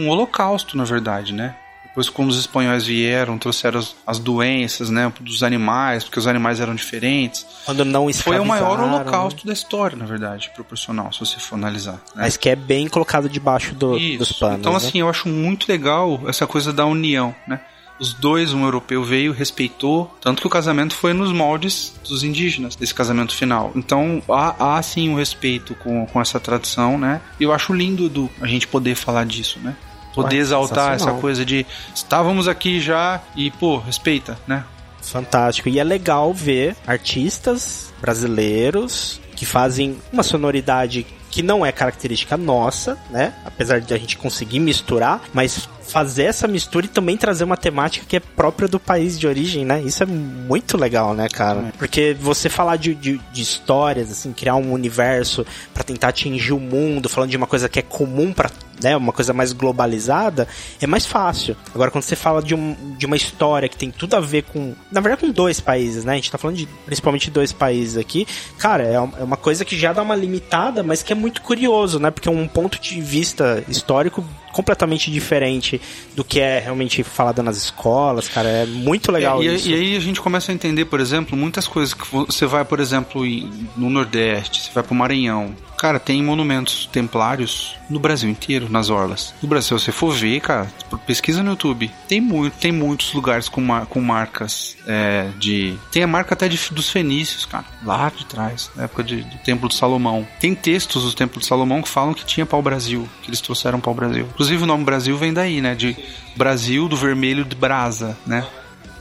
um 0.05 0.09
holocausto, 0.09 0.75
na 0.75 0.83
verdade, 0.83 1.31
né? 1.31 1.55
Depois, 1.99 2.09
quando 2.09 2.29
os 2.29 2.39
espanhóis 2.39 2.85
vieram, 2.85 3.37
trouxeram 3.37 3.77
as, 3.79 3.93
as 4.07 4.19
doenças, 4.19 4.89
né? 4.89 5.11
Dos 5.19 5.43
animais, 5.43 6.05
porque 6.05 6.17
os 6.17 6.27
animais 6.27 6.61
eram 6.61 6.73
diferentes. 6.73 7.45
Quando 7.65 7.83
não 7.83 8.11
Foi 8.13 8.39
o 8.39 8.45
maior 8.45 8.79
holocausto 8.79 9.41
né? 9.45 9.47
da 9.47 9.53
história, 9.53 9.97
na 9.97 10.05
verdade, 10.05 10.49
proporcional, 10.55 11.11
se 11.11 11.19
você 11.19 11.37
for 11.39 11.55
analisar. 11.55 11.93
né? 12.15 12.23
Mas 12.23 12.37
que 12.37 12.47
é 12.47 12.55
bem 12.55 12.87
colocado 12.87 13.27
debaixo 13.27 13.75
do- 13.75 13.97
Isso. 13.97 14.19
dos 14.19 14.31
panos. 14.31 14.59
Então, 14.59 14.71
né? 14.71 14.77
assim, 14.77 14.99
eu 15.01 15.09
acho 15.09 15.27
muito 15.27 15.67
legal 15.69 16.21
essa 16.25 16.47
coisa 16.47 16.71
da 16.71 16.85
união, 16.85 17.35
né? 17.45 17.59
Os 17.99 18.13
dois, 18.13 18.53
um 18.53 18.63
europeu 18.63 19.03
veio, 19.03 19.33
respeitou, 19.33 20.09
tanto 20.21 20.39
que 20.39 20.47
o 20.47 20.49
casamento 20.49 20.95
foi 20.95 21.11
nos 21.11 21.33
moldes 21.33 21.93
dos 22.07 22.23
indígenas, 22.23 22.77
desse 22.77 22.95
casamento 22.95 23.35
final. 23.35 23.73
Então, 23.75 24.23
há, 24.29 24.77
há 24.77 24.81
sim 24.81 25.09
um 25.09 25.15
respeito 25.15 25.75
com, 25.75 26.05
com 26.05 26.21
essa 26.21 26.39
tradição, 26.39 26.97
né? 26.97 27.19
E 27.37 27.43
eu 27.43 27.51
acho 27.51 27.73
lindo, 27.73 28.05
Edu, 28.05 28.29
a 28.39 28.47
gente 28.47 28.65
poder 28.67 28.95
falar 28.95 29.25
disso, 29.25 29.59
né? 29.61 29.75
Poder 30.13 30.37
Ué, 30.37 30.41
exaltar 30.41 30.95
essa 30.95 31.13
coisa 31.13 31.45
de 31.45 31.65
estávamos 31.93 32.47
aqui 32.47 32.79
já 32.79 33.21
e, 33.35 33.51
pô, 33.51 33.77
respeita, 33.77 34.37
né? 34.47 34.63
Fantástico. 35.01 35.69
E 35.69 35.79
é 35.79 35.83
legal 35.83 36.33
ver 36.33 36.75
artistas 36.85 37.93
brasileiros 38.01 39.21
que 39.35 39.45
fazem 39.45 39.97
uma 40.11 40.23
sonoridade 40.23 41.05
que 41.31 41.43
não 41.43 41.65
é 41.65 41.71
característica 41.71 42.35
nossa, 42.35 42.97
né? 43.09 43.33
Apesar 43.45 43.79
de 43.79 43.93
a 43.93 43.97
gente 43.97 44.17
conseguir 44.17 44.59
misturar, 44.59 45.21
mas 45.33 45.69
fazer 45.89 46.23
essa 46.23 46.47
mistura 46.47 46.85
e 46.85 46.89
também 46.89 47.17
trazer 47.17 47.43
uma 47.43 47.57
temática 47.57 48.05
que 48.07 48.15
é 48.15 48.19
própria 48.19 48.67
do 48.67 48.79
país 48.79 49.17
de 49.19 49.25
origem, 49.27 49.65
né? 49.65 49.81
Isso 49.81 50.03
é 50.03 50.05
muito 50.05 50.77
legal, 50.77 51.13
né, 51.13 51.27
cara? 51.27 51.73
Porque 51.77 52.15
você 52.19 52.47
falar 52.49 52.75
de, 52.75 52.93
de, 52.93 53.17
de 53.33 53.41
histórias, 53.41 54.11
assim, 54.11 54.31
criar 54.31 54.55
um 54.55 54.71
universo 54.71 55.45
pra 55.73 55.83
tentar 55.83 56.09
atingir 56.09 56.53
o 56.53 56.59
mundo, 56.59 57.09
falando 57.09 57.31
de 57.31 57.37
uma 57.37 57.47
coisa 57.47 57.67
que 57.67 57.79
é 57.79 57.81
comum 57.81 58.31
pra 58.31 58.49
né, 58.81 58.95
uma 58.95 59.11
coisa 59.11 59.33
mais 59.33 59.51
globalizada, 59.51 60.47
é 60.79 60.87
mais 60.87 61.05
fácil. 61.05 61.53
Agora, 61.75 61.91
quando 61.91 62.03
você 62.05 62.15
fala 62.15 62.41
de, 62.41 62.55
um, 62.55 62.95
de 62.97 63.05
uma 63.05 63.17
história 63.17 63.67
que 63.67 63.75
tem 63.75 63.91
tudo 63.91 64.15
a 64.15 64.21
ver 64.21 64.43
com. 64.43 64.73
Na 64.89 65.01
verdade, 65.01 65.25
com 65.25 65.31
dois 65.31 65.59
países, 65.59 66.05
né? 66.05 66.13
A 66.13 66.15
gente 66.15 66.31
tá 66.31 66.37
falando 66.37 66.55
de 66.55 66.65
principalmente 66.85 67.25
de 67.25 67.31
dois 67.31 67.51
países 67.51 67.97
aqui. 67.97 68.25
Cara, 68.57 68.83
é 68.83 69.01
um- 69.01 69.11
é 69.19 69.23
uma 69.23 69.35
coisa 69.35 69.65
que 69.65 69.77
já 69.77 69.91
dá 69.91 70.01
uma 70.01 70.15
limitada, 70.15 70.81
mas 70.81 71.03
que 71.03 71.11
é 71.11 71.15
muito 71.15 71.41
curioso, 71.41 71.99
né? 71.99 72.09
Porque 72.09 72.29
é 72.29 72.31
um 72.31 72.47
ponto 72.47 72.79
de 72.79 73.01
vista 73.01 73.61
histórico 73.67 74.23
completamente 74.51 75.11
diferente 75.11 75.79
do 76.15 76.23
que 76.23 76.39
é 76.39 76.59
realmente 76.59 77.03
falado 77.03 77.41
nas 77.43 77.57
escolas, 77.57 78.27
cara. 78.27 78.47
É 78.49 78.65
muito 78.65 79.11
legal 79.11 79.41
É, 79.41 79.45
e, 79.45 79.55
isso. 79.55 79.69
e 79.69 79.73
aí 79.73 79.95
a 79.95 79.99
gente 79.99 80.21
começa 80.21 80.51
a 80.51 80.55
entender, 80.55 80.85
por 80.85 80.99
exemplo, 80.99 81.37
muitas 81.37 81.67
coisas 81.67 81.93
que 81.93 82.05
você 82.11 82.45
vai, 82.45 82.65
por 82.65 82.79
exemplo, 82.79 83.25
em- 83.25 83.49
no 83.77 83.89
Nordeste, 83.89 84.61
você 84.61 84.71
vai 84.73 84.83
pro 84.83 84.95
Maranhão. 84.95 85.55
Cara, 85.77 85.97
tem 85.97 86.21
monumentos 86.21 86.89
templários 86.91 87.75
no 87.89 87.99
Brasil 88.01 88.29
inteiro, 88.29 88.67
nas 88.69 88.89
orlas. 88.89 89.33
No 89.41 89.47
Brasil, 89.47 89.79
se 89.79 89.85
você 89.85 89.91
for 89.93 90.11
ver, 90.13 90.41
cara, 90.41 90.67
pesquisa 91.07 91.41
no 91.41 91.51
YouTube. 91.51 91.89
Tem, 92.05 92.19
muito, 92.19 92.53
tem 92.57 92.69
muitos 92.71 93.13
lugares 93.13 93.47
com, 93.47 93.61
mar- 93.61 93.85
com 93.85 94.01
marcas 94.01 94.75
é, 94.85 95.29
de. 95.39 95.75
Tem 95.89 96.03
a 96.03 96.07
marca 96.07 96.33
até 96.33 96.49
de- 96.49 96.59
dos 96.71 96.89
fenícios, 96.89 97.45
cara, 97.45 97.63
lá 97.85 98.11
de 98.13 98.25
trás, 98.25 98.69
na 98.75 98.83
época 98.83 99.03
de- 99.05 99.21
do 99.23 99.37
Templo 99.37 99.69
de 99.69 99.75
Salomão. 99.75 100.27
Tem 100.39 100.53
textos 100.53 101.03
do 101.05 101.13
Templo 101.13 101.39
de 101.39 101.45
Salomão 101.47 101.81
que 101.81 101.87
falam 101.87 102.13
que 102.13 102.25
tinha 102.25 102.45
pau-brasil, 102.45 103.07
que 103.23 103.29
eles 103.29 103.39
trouxeram 103.39 103.79
pau-brasil. 103.79 104.27
Inclusive 104.39 104.63
o 104.63 104.65
nome 104.65 104.85
Brasil 104.85 105.17
vem 105.17 105.33
daí, 105.33 105.59
né? 105.59 105.75
De 105.75 105.97
Brasil 106.33 106.87
do 106.87 106.95
vermelho 106.95 107.43
de 107.43 107.57
brasa, 107.57 108.17
né? 108.25 108.47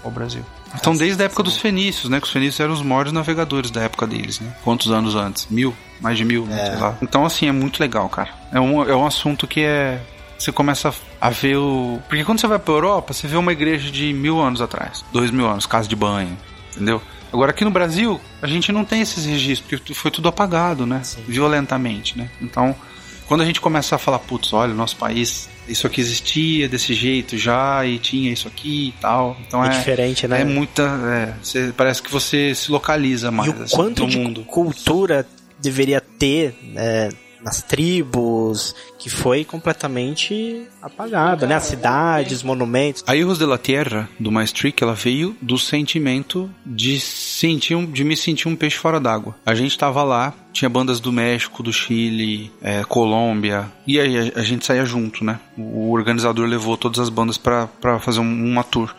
Ao 0.03 0.11
Brasil. 0.11 0.45
Então, 0.74 0.97
desde 0.97 1.22
a 1.22 1.26
época 1.26 1.45
dos 1.45 1.59
fenícios, 1.59 2.11
né? 2.11 2.18
Que 2.18 2.26
os 2.26 2.32
fenícios 2.32 2.59
eram 2.59 2.72
os 2.72 2.82
maiores 2.82 3.12
navegadores 3.12 3.70
da 3.70 3.82
época 3.82 4.05
deles, 4.05 4.41
né? 4.41 4.53
Quantos 4.64 4.91
anos 4.91 5.14
antes? 5.14 5.47
Mil? 5.49 5.72
Mais 6.01 6.18
de 6.18 6.24
mil, 6.24 6.45
né? 6.45 6.70
sei 6.70 6.80
lá. 6.80 6.99
Então, 7.01 7.24
assim, 7.24 7.47
é 7.47 7.53
muito 7.53 7.78
legal, 7.78 8.09
cara. 8.09 8.30
É 8.51 8.59
um, 8.59 8.82
é 8.82 8.97
um 8.97 9.07
assunto 9.07 9.47
que 9.47 9.61
é. 9.61 10.01
Você 10.36 10.51
começa 10.51 10.93
a 11.20 11.30
ver 11.30 11.57
o. 11.57 12.01
Porque 12.09 12.24
quando 12.24 12.41
você 12.41 12.49
vai 12.49 12.59
pra 12.59 12.74
Europa, 12.74 13.12
você 13.12 13.28
vê 13.28 13.36
uma 13.36 13.53
igreja 13.53 13.93
de 13.93 14.12
mil 14.12 14.41
anos 14.41 14.61
atrás, 14.61 15.05
dois 15.12 15.30
mil 15.30 15.47
anos, 15.47 15.66
casa 15.66 15.86
de 15.86 15.95
banho, 15.95 16.36
entendeu? 16.74 17.01
Agora 17.32 17.53
aqui 17.53 17.64
no 17.64 17.70
Brasil, 17.70 18.20
a 18.43 18.47
gente 18.49 18.72
não 18.72 18.84
tem 18.84 19.03
esses 19.03 19.24
registros, 19.24 19.78
porque 19.78 19.95
foi 19.95 20.11
tudo 20.11 20.28
apagado, 20.28 20.84
né? 20.84 21.01
Violentamente, 21.28 22.18
né? 22.18 22.28
Então, 22.41 22.74
quando 23.29 23.43
a 23.43 23.45
gente 23.45 23.61
começa 23.61 23.95
a 23.95 23.99
falar, 23.99 24.18
putz, 24.18 24.53
olha, 24.53 24.72
o 24.72 24.76
nosso 24.76 24.97
país, 24.97 25.49
isso 25.68 25.87
aqui 25.87 26.01
existia 26.01 26.68
desse 26.68 26.95
jeito 26.95 27.37
já, 27.39 27.85
e 27.87 27.99
tinha 27.99 28.33
isso 28.33 28.49
aqui 28.49 28.89
e 28.89 29.01
tal. 29.01 29.37
Então 29.47 29.62
É 29.62 29.68
é, 29.68 29.70
diferente, 29.70 30.26
né? 30.26 30.41
É 30.41 30.45
muita. 30.45 30.83
é, 30.83 31.35
você- 31.43 31.72
parece 31.76 32.03
que 32.03 32.11
você 32.11 32.55
se 32.55 32.70
localiza 32.72 33.31
mais 33.31 33.49
E 33.51 33.55
o 33.55 33.62
assim, 33.62 33.76
quanto 33.76 34.03
no 34.05 34.09
de 34.09 34.18
mundo. 34.18 34.45
cultura 34.45 35.26
deveria 35.61 36.01
ter 36.01 36.55
né, 36.62 37.11
nas 37.43 37.62
tribos, 37.62 38.74
que 38.99 39.09
foi 39.09 39.45
completamente 39.45 40.66
apagada, 40.82 41.47
né? 41.47 41.55
As 41.55 41.64
cidades, 41.64 42.39
os 42.39 42.43
monumentos. 42.43 43.05
A 43.07 43.16
Erros 43.16 43.39
de 43.39 43.45
la 43.47 43.59
Tierra, 43.59 44.09
do 44.18 44.30
Maestric, 44.32 44.82
ela 44.82 44.95
veio 44.95 45.36
do 45.41 45.57
sentimento 45.59 46.51
de 46.64 46.99
sentir 47.01 47.74
um, 47.74 47.86
de 47.86 48.05
me 48.05 48.16
sentir 48.16 48.49
um 48.49 48.57
peixe 48.57 48.76
fora 48.76 48.99
d'água. 49.01 49.34
A 49.47 49.55
gente 49.55 49.76
tava 49.78 50.03
lá, 50.03 50.34
tinha 50.53 50.68
bandas 50.68 51.01
do 51.01 51.12
México, 51.12 51.62
do 51.62 51.72
Chile, 51.72 52.53
é, 52.61 52.82
Colômbia, 52.84 53.70
e 53.86 53.99
aí 54.01 54.32
a, 54.34 54.41
a 54.41 54.43
gente 54.43 54.66
saía 54.66 54.84
junto, 54.84 55.24
né? 55.24 55.39
O 55.57 55.93
organizador 55.93 56.47
levou 56.47 56.76
todas 56.76 56.99
as 56.99 57.09
bandas 57.09 57.39
pra 57.39 57.68
fazer 58.01 58.20
um- 58.20 58.45
uma 58.45 58.64
tour. 58.64 58.95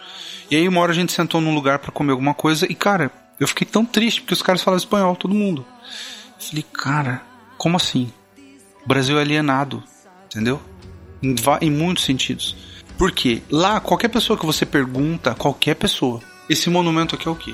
E 0.49 0.55
aí 0.55 0.67
uma 0.67 0.81
hora 0.81 0.91
a 0.91 0.95
gente 0.95 1.11
sentou 1.11 1.39
num 1.41 1.53
lugar 1.53 1.79
pra 1.79 1.91
comer 1.91 2.11
alguma 2.11 2.33
coisa 2.33 2.65
e, 2.71 2.73
cara, 2.73 3.11
eu 3.39 3.47
fiquei 3.47 3.67
tão 3.67 3.85
triste 3.85 4.21
porque 4.21 4.33
os 4.33 4.41
caras 4.41 4.61
falavam 4.61 4.79
espanhol, 4.83 5.15
todo 5.15 5.33
mundo. 5.35 5.65
Falei, 6.39 6.65
cara, 6.73 7.21
como 7.57 7.75
assim? 7.77 8.11
O 8.85 8.87
Brasil 8.87 9.17
é 9.17 9.21
alienado, 9.21 9.83
entendeu? 10.25 10.61
Em, 11.21 11.35
em 11.61 11.71
muitos 11.71 12.03
sentidos. 12.05 12.55
Por 12.97 13.11
quê? 13.11 13.41
Lá, 13.49 13.79
qualquer 13.79 14.09
pessoa 14.09 14.37
que 14.37 14.45
você 14.45 14.65
pergunta, 14.65 15.35
qualquer 15.35 15.75
pessoa, 15.75 16.21
esse 16.49 16.69
monumento 16.69 17.15
aqui 17.15 17.27
é 17.27 17.31
o 17.31 17.35
quê? 17.35 17.53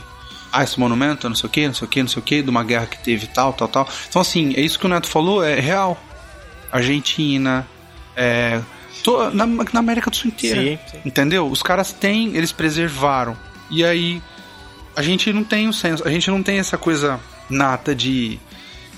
Ah, 0.51 0.63
esse 0.63 0.79
monumento 0.79 1.27
é 1.27 1.29
não 1.29 1.35
sei 1.35 1.47
o 1.47 1.51
quê, 1.51 1.67
não 1.67 1.73
sei 1.73 1.85
o 1.85 1.89
quê, 1.89 2.01
não 2.01 2.09
sei 2.09 2.19
o 2.19 2.23
quê, 2.23 2.41
de 2.41 2.49
uma 2.49 2.63
guerra 2.63 2.85
que 2.85 2.97
teve 3.03 3.27
tal, 3.27 3.51
tal, 3.53 3.67
tal. 3.67 3.89
Então, 4.07 4.21
assim, 4.21 4.53
é 4.55 4.61
isso 4.61 4.79
que 4.79 4.85
o 4.85 4.89
Neto 4.89 5.07
falou, 5.07 5.43
é 5.43 5.59
real. 5.59 6.01
Argentina, 6.71 7.67
é, 8.15 8.61
to- 9.03 9.29
na, 9.31 9.45
na 9.45 9.79
América 9.79 10.09
do 10.09 10.15
Sul 10.15 10.29
inteira. 10.29 10.61
Sim, 10.61 10.79
sim. 10.91 10.97
Entendeu? 11.05 11.47
Os 11.47 11.61
caras 11.61 11.91
têm, 11.91 12.35
eles 12.35 12.51
preservaram. 12.51 13.35
E 13.69 13.83
aí, 13.83 14.21
a 14.95 15.01
gente 15.01 15.31
não 15.33 15.43
tem 15.43 15.67
o 15.67 15.73
senso, 15.73 16.07
a 16.07 16.11
gente 16.11 16.29
não 16.29 16.41
tem 16.41 16.57
essa 16.59 16.77
coisa 16.77 17.19
nata 17.49 17.93
de 17.93 18.39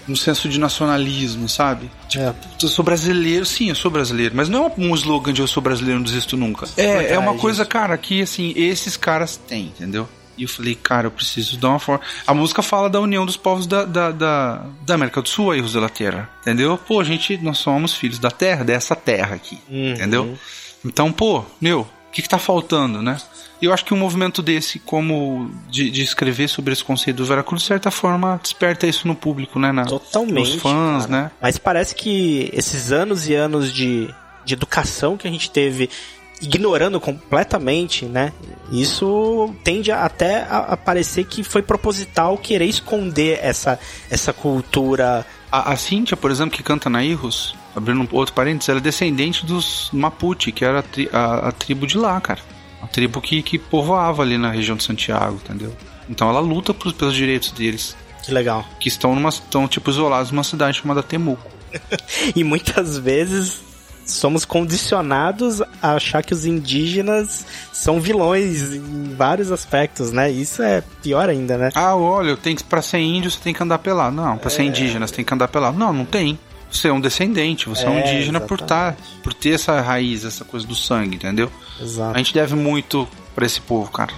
um 0.07 0.15
senso 0.15 0.47
de 0.47 0.59
nacionalismo, 0.59 1.47
sabe? 1.49 1.89
Tipo, 2.07 2.23
É. 2.23 2.33
eu 2.61 2.67
sou 2.69 2.83
brasileiro, 2.83 3.45
sim, 3.45 3.69
eu 3.69 3.75
sou 3.75 3.91
brasileiro, 3.91 4.35
mas 4.35 4.47
não 4.49 4.65
é 4.67 4.71
um 4.77 4.93
slogan 4.95 5.33
de 5.33 5.41
eu 5.41 5.47
sou 5.47 5.61
brasileiro, 5.61 5.99
não 5.99 6.05
desisto 6.05 6.37
nunca. 6.37 6.65
É, 6.77 6.85
Verdade, 6.99 7.13
é 7.13 7.19
uma 7.19 7.35
coisa, 7.35 7.63
isso. 7.63 7.69
cara, 7.69 7.97
que 7.97 8.21
assim, 8.21 8.53
esses 8.55 8.95
caras 8.97 9.35
têm, 9.37 9.65
entendeu? 9.65 10.07
E 10.37 10.43
eu 10.43 10.49
falei, 10.49 10.75
cara, 10.75 11.07
eu 11.07 11.11
preciso 11.11 11.57
dar 11.57 11.69
uma 11.69 11.79
forma. 11.79 11.99
A 12.27 12.33
música 12.33 12.61
fala 12.61 12.89
da 12.89 12.99
união 13.01 13.25
dos 13.25 13.35
povos 13.35 13.65
da, 13.65 13.83
da, 13.85 14.11
da, 14.11 14.65
da 14.85 14.93
América 14.93 15.19
do 15.19 15.27
Sul, 15.27 15.49
aí, 15.49 15.61
la 15.61 15.89
Terra. 15.89 16.29
Entendeu? 16.41 16.77
Pô, 16.77 17.03
gente, 17.03 17.37
nós 17.37 17.57
somos 17.57 17.95
filhos 17.95 18.19
da 18.19 18.29
terra, 18.29 18.63
dessa 18.63 18.95
terra 18.95 19.33
aqui. 19.35 19.57
Uhum. 19.67 19.93
Entendeu? 19.93 20.37
Então, 20.85 21.11
pô, 21.11 21.43
meu, 21.59 21.87
que, 22.17 22.23
que 22.23 22.29
tá 22.29 22.39
faltando, 22.39 23.01
né? 23.01 23.17
E 23.61 23.65
eu 23.65 23.73
acho 23.73 23.85
que 23.85 23.93
um 23.93 23.97
movimento 23.97 24.41
desse, 24.41 24.79
como 24.79 25.49
de, 25.69 25.89
de 25.91 26.01
escrever 26.01 26.47
sobre 26.47 26.73
esse 26.73 26.83
conceito 26.83 27.17
do 27.17 27.25
Veracruz, 27.25 27.61
de 27.61 27.67
certa 27.67 27.89
forma, 27.91 28.39
desperta 28.41 28.85
isso 28.87 29.07
no 29.07 29.15
público, 29.15 29.57
né? 29.59 29.71
Na, 29.71 29.85
Totalmente. 29.85 30.53
Nos 30.53 30.61
fãs, 30.61 31.05
cara. 31.05 31.21
né? 31.23 31.31
Mas 31.41 31.57
parece 31.57 31.93
que 31.95 32.49
esses 32.53 32.91
anos 32.91 33.27
e 33.27 33.33
anos 33.35 33.71
de, 33.73 34.13
de 34.45 34.53
educação 34.53 35.15
que 35.17 35.27
a 35.27 35.31
gente 35.31 35.49
teve 35.49 35.89
ignorando 36.41 36.99
completamente, 36.99 38.05
né? 38.05 38.31
Isso 38.71 39.53
tende 39.63 39.91
a- 39.91 40.03
até 40.05 40.41
a, 40.43 40.57
a 40.73 40.77
parecer 40.77 41.23
que 41.25 41.43
foi 41.43 41.61
proposital 41.61 42.37
querer 42.37 42.65
esconder 42.65 43.39
essa, 43.41 43.79
essa 44.09 44.31
cultura. 44.33 45.25
A, 45.51 45.71
a 45.71 45.77
Cíntia, 45.77 46.15
por 46.17 46.29
exemplo, 46.29 46.55
que 46.55 46.61
canta 46.61 46.89
na 46.89 47.03
Irros, 47.03 47.55
abrindo 47.77 48.01
um 48.01 48.07
outro 48.11 48.33
parênteses, 48.33 48.67
ela 48.69 48.79
é 48.79 48.81
descendente 48.81 49.45
dos 49.45 49.89
Mapuche, 49.93 50.51
que 50.51 50.65
era 50.65 50.79
a, 50.79 50.83
tri- 50.83 51.09
a- 51.13 51.47
a 51.47 51.51
tribo 51.51 51.85
de 51.87 51.97
lá, 51.97 52.19
cara. 52.19 52.39
A 52.81 52.87
tribo 52.87 53.21
que, 53.21 53.41
que 53.41 53.57
povoava 53.57 54.21
ali 54.23 54.37
na 54.37 54.51
região 54.51 54.75
de 54.75 54.83
Santiago, 54.83 55.39
entendeu? 55.43 55.73
Então 56.09 56.29
ela 56.29 56.39
luta 56.39 56.73
pros- 56.73 56.93
pelos 56.93 57.13
direitos 57.15 57.51
deles, 57.51 57.95
Que 58.23 58.31
legal. 58.33 58.65
que 58.79 58.87
estão, 58.89 59.13
numa, 59.15 59.29
estão 59.29 59.67
tipo 59.67 59.89
isolados 59.89 60.31
numa 60.31 60.43
cidade 60.43 60.77
chamada 60.79 61.01
Temuco. 61.03 61.49
E 62.35 62.43
muitas 62.43 62.97
vezes 62.97 63.61
somos 64.05 64.45
condicionados 64.45 65.61
a 65.81 65.93
achar 65.95 66.23
que 66.23 66.33
os 66.33 66.45
indígenas 66.45 67.45
são 67.73 67.99
vilões 67.99 68.73
em 68.73 69.13
vários 69.15 69.51
aspectos, 69.51 70.11
né? 70.13 70.31
Isso 70.31 70.61
é 70.63 70.81
pior 71.03 71.29
ainda, 71.29 71.57
né? 71.57 71.69
Ah, 71.75 71.95
olha, 71.95 72.37
tem 72.37 72.55
que 72.55 72.63
para 72.63 72.81
ser 72.81 72.99
índio 72.99 73.29
você 73.29 73.39
tem 73.39 73.53
que 73.53 73.61
andar 73.61 73.79
pelado. 73.79 74.15
Não, 74.15 74.37
para 74.37 74.49
ser 74.49 74.63
indígena 74.63 75.05
você 75.05 75.13
tem 75.15 75.25
que 75.25 75.33
andar 75.33 75.47
pelado. 75.49 75.77
Não, 75.77 75.91
não 75.91 76.05
tem. 76.05 76.39
Você 76.77 76.89
é 76.89 76.93
um 76.93 77.01
descendente, 77.01 77.67
você 77.67 77.85
é, 77.85 77.89
um 77.89 77.97
É, 77.97 78.01
indígena 78.01 78.39
por 78.39 78.61
tá, 78.61 78.95
por 79.23 79.33
ter 79.33 79.55
essa 79.55 79.81
raiz, 79.81 80.23
essa 80.23 80.45
coisa 80.45 80.65
do 80.67 80.75
sangue, 80.75 81.15
entendeu? 81.15 81.51
Exato. 81.81 82.13
A 82.13 82.17
gente 82.19 82.31
deve 82.35 82.53
muito 82.53 83.07
pra 83.33 83.47
esse 83.47 83.59
povo, 83.59 83.89
cara. 83.89 84.13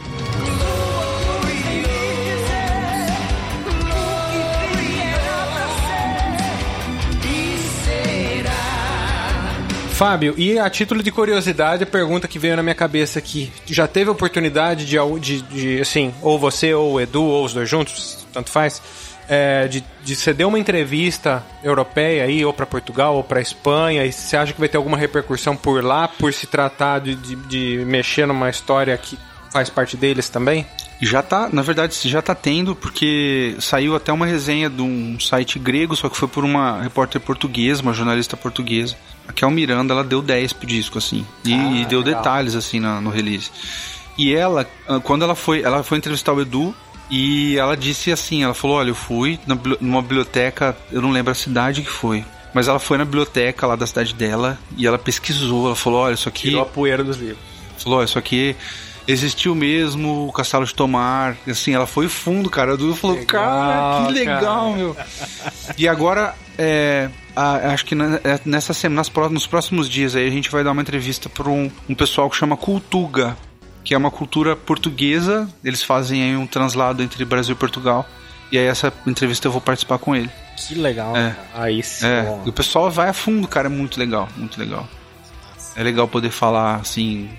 Fábio, 9.94 10.34
e 10.38 10.60
a 10.60 10.70
título 10.70 11.02
de 11.02 11.12
curiosidade, 11.12 11.84
a 11.84 11.88
pergunta 11.88 12.28
que 12.28 12.40
veio 12.40 12.58
na 12.58 12.64
minha 12.64 12.76
cabeça 12.76 13.20
aqui, 13.20 13.52
já 13.66 13.88
teve 13.88 14.10
oportunidade 14.10 14.86
de, 14.86 14.98
de, 15.20 15.42
de, 15.42 15.82
assim, 15.82 16.14
ou 16.22 16.38
você 16.38 16.74
ou 16.74 16.94
o 16.94 17.02
Edu, 17.02 17.24
ou 17.24 17.46
os 17.46 17.54
dois 17.54 17.70
juntos, 17.70 18.26
tanto 18.34 18.50
faz, 18.50 18.82
é, 19.30 19.68
de, 19.68 19.84
de 20.04 20.16
você 20.16 20.34
deu 20.34 20.48
uma 20.48 20.58
entrevista 20.60 21.44
europeia 21.64 22.24
aí, 22.24 22.44
ou 22.44 22.52
pra 22.52 22.66
Portugal, 22.66 23.16
ou 23.16 23.24
pra 23.24 23.40
Espanha, 23.40 24.04
e 24.06 24.12
você 24.12 24.36
acha 24.36 24.52
que 24.54 24.60
vai 24.60 24.68
ter 24.68 24.78
alguma 24.78 24.98
repercussão 24.98 25.56
por 25.56 25.84
lá, 25.84 26.08
por 26.08 26.34
se 26.34 26.48
tratar 26.48 27.00
de, 27.00 27.14
de, 27.16 27.36
de 27.36 27.86
mexer 27.86 28.26
numa 28.26 28.50
história 28.50 28.98
que 28.98 29.18
faz 29.52 29.70
parte 29.70 29.96
deles 29.96 30.30
também? 30.30 30.66
Já 31.02 31.22
tá, 31.22 31.48
na 31.52 31.62
verdade, 31.62 31.96
já 32.10 32.22
tá 32.22 32.36
tendo, 32.36 32.76
porque 32.76 33.56
saiu 33.60 33.96
até 33.96 34.12
uma 34.12 34.26
resenha 34.26 34.70
de 34.70 34.82
um 34.82 35.18
site 35.20 35.58
grego, 35.58 35.96
só 35.96 36.10
que 36.10 36.18
foi 36.18 36.28
por 36.28 36.44
uma 36.44 36.82
repórter 36.82 37.22
portuguesa, 37.22 37.82
uma 37.82 37.94
jornalista 37.94 38.36
portuguesa. 38.36 38.96
A 39.28 39.32
Kel 39.32 39.50
Miranda, 39.52 39.94
ela 39.94 40.04
deu 40.04 40.22
10 40.22 40.54
pro 40.54 40.68
disco, 40.68 40.98
assim. 40.98 41.26
E, 41.46 41.82
e 41.82 41.86
deu 41.86 42.02
detalhes, 42.04 42.54
assim, 42.56 42.80
na- 42.80 43.00
no 43.00 43.10
release. 43.12 43.50
E 44.18 44.34
ela, 44.36 44.68
ah, 44.88 45.00
quando 45.00 45.24
ela 45.24 45.36
foi, 45.36 45.62
ela 45.62 45.84
foi 45.84 45.98
entrevistar 46.00 46.34
o 46.34 46.42
Edu, 46.42 46.76
e 47.10 47.58
ela 47.58 47.76
disse 47.76 48.12
assim, 48.12 48.44
ela 48.44 48.54
falou, 48.54 48.78
olha, 48.78 48.90
eu 48.90 48.96
fui 48.96 49.40
numa 49.80 50.02
biblioteca, 50.02 50.76
eu 50.92 51.02
não 51.02 51.12
lembro 51.12 51.32
a 51.32 51.36
cidade 51.36 51.82
que 51.82 51.90
foi. 51.90 52.24
Mas 52.54 52.68
ela 52.68 52.80
foi 52.80 52.98
na 52.98 53.06
biblioteca 53.06 53.68
lá 53.68 53.76
da 53.76 53.86
cidade 53.86 54.14
dela 54.14 54.58
e 54.76 54.86
ela 54.88 54.98
pesquisou, 54.98 55.68
ela 55.68 55.76
falou, 55.76 56.00
olha, 56.02 56.14
isso 56.16 56.28
aqui 56.28 56.50
Tirou 56.50 56.62
a 56.64 56.66
poeira 56.66 57.04
dos 57.04 57.18
livros. 57.18 57.38
Falou, 57.78 58.00
ó, 58.00 58.04
isso 58.04 58.18
aqui 58.18 58.56
existiu 59.08 59.56
mesmo, 59.56 60.28
o 60.28 60.32
Castelo 60.32 60.66
de 60.66 60.74
Tomar. 60.74 61.36
Assim, 61.48 61.74
ela 61.74 61.88
foi 61.88 62.08
fundo, 62.08 62.50
cara. 62.50 62.74
O 62.74 62.78
Dudu 62.78 62.96
falou, 62.96 63.16
Legal, 63.18 63.44
cara, 63.44 64.06
que 64.08 64.14
legal, 64.14 64.42
cara. 64.66 64.76
meu. 64.78 64.96
E 65.78 65.88
agora, 65.88 66.36
é, 66.58 67.10
a- 67.36 67.72
acho 67.74 67.86
que 67.86 67.96
na- 67.96 68.20
é, 68.24 68.40
nessa 68.46 68.74
semana, 68.74 69.02
nas 69.02 69.32
nos 69.32 69.48
próximos 69.48 69.90
dias 69.90 70.16
aí, 70.16 70.28
a 70.28 70.32
gente 70.32 70.50
vai 70.52 70.64
dar 70.64 70.72
uma 70.72 70.82
entrevista 70.82 71.30
para 71.30 71.48
um, 71.50 71.72
um 71.88 71.96
pessoal 71.96 72.30
que 72.30 72.36
chama 72.36 72.58
Cultuga, 72.58 73.38
que 73.90 73.96
é 73.96 73.98
uma 73.98 74.12
cultura 74.12 74.56
portuguesa. 74.56 75.50
Eles 75.64 75.82
fazem 75.82 76.22
aí 76.22 76.38
um 76.38 76.46
translado 76.46 77.02
entre 77.02 77.26
Brasil 77.26 77.56
e 77.56 77.58
Portugal. 77.58 78.08
E 78.52 78.58
aí 78.60 78.66
essa 78.66 78.94
entrevista 79.08 79.48
eu 79.48 79.52
vou 79.52 79.60
participar 79.60 79.98
com 79.98 80.16
ele. 80.16 80.30
Que 80.56 80.76
legal. 80.76 81.18
É. 81.18 81.36
Aí 81.56 81.82
sim. 81.82 82.06
É, 82.06 82.40
e 82.46 82.50
o 82.50 82.54
pessoal 82.54 82.92
vai 82.92 83.10
a 83.10 83.14
fundo, 83.14 83.48
cara, 83.48 83.66
é 83.66 83.70
muito 83.70 84.00
legal, 84.00 84.30
muito 84.38 84.60
legal. 84.60 84.88
É 85.76 85.82
legal 85.82 86.08
poder 86.08 86.30
falar 86.30 86.76
assim, 86.76 87.32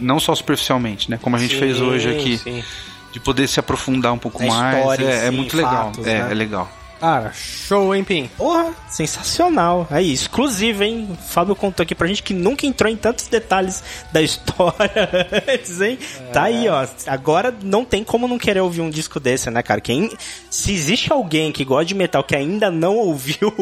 não 0.00 0.18
só 0.18 0.34
superficialmente, 0.34 1.10
né? 1.10 1.18
Como 1.20 1.36
a 1.36 1.38
gente 1.38 1.54
fez 1.54 1.78
hoje 1.78 2.08
aqui, 2.08 2.38
Sim. 2.38 2.64
de 3.12 3.20
poder 3.20 3.46
se 3.46 3.60
aprofundar 3.60 4.14
um 4.14 4.18
pouco 4.18 4.42
mais. 4.42 4.78
história 4.78 5.04
é, 5.04 5.26
é 5.26 5.30
si, 5.30 5.36
muito 5.36 5.54
legal. 5.54 5.92
fatos, 5.92 6.06
é, 6.06 6.22
né? 6.22 6.30
é 6.30 6.34
legal. 6.34 6.72
Cara, 7.00 7.32
show, 7.34 7.94
hein, 7.94 8.02
Pim? 8.02 8.30
Porra, 8.36 8.72
sensacional. 8.88 9.86
Aí, 9.90 10.12
exclusivo, 10.12 10.82
hein? 10.84 11.08
O 11.10 11.16
Fábio 11.16 11.54
contou 11.54 11.82
aqui 11.82 11.94
pra 11.94 12.06
gente 12.06 12.22
que 12.22 12.32
nunca 12.32 12.66
entrou 12.66 12.90
em 12.90 12.96
tantos 12.96 13.28
detalhes 13.28 13.82
da 14.12 14.22
história 14.22 15.10
antes, 15.46 15.80
hein? 15.80 15.98
Tá 16.32 16.44
aí, 16.44 16.68
ó. 16.68 16.86
Agora 17.06 17.54
não 17.62 17.84
tem 17.84 18.02
como 18.02 18.26
não 18.26 18.38
querer 18.38 18.60
ouvir 18.60 18.80
um 18.80 18.90
disco 18.90 19.20
desse, 19.20 19.50
né, 19.50 19.62
cara? 19.62 19.80
Quem, 19.80 20.10
se 20.48 20.72
existe 20.72 21.12
alguém 21.12 21.52
que 21.52 21.64
gosta 21.64 21.84
de 21.86 21.94
metal 21.94 22.24
que 22.24 22.34
ainda 22.34 22.70
não 22.70 22.96
ouviu 22.98 23.52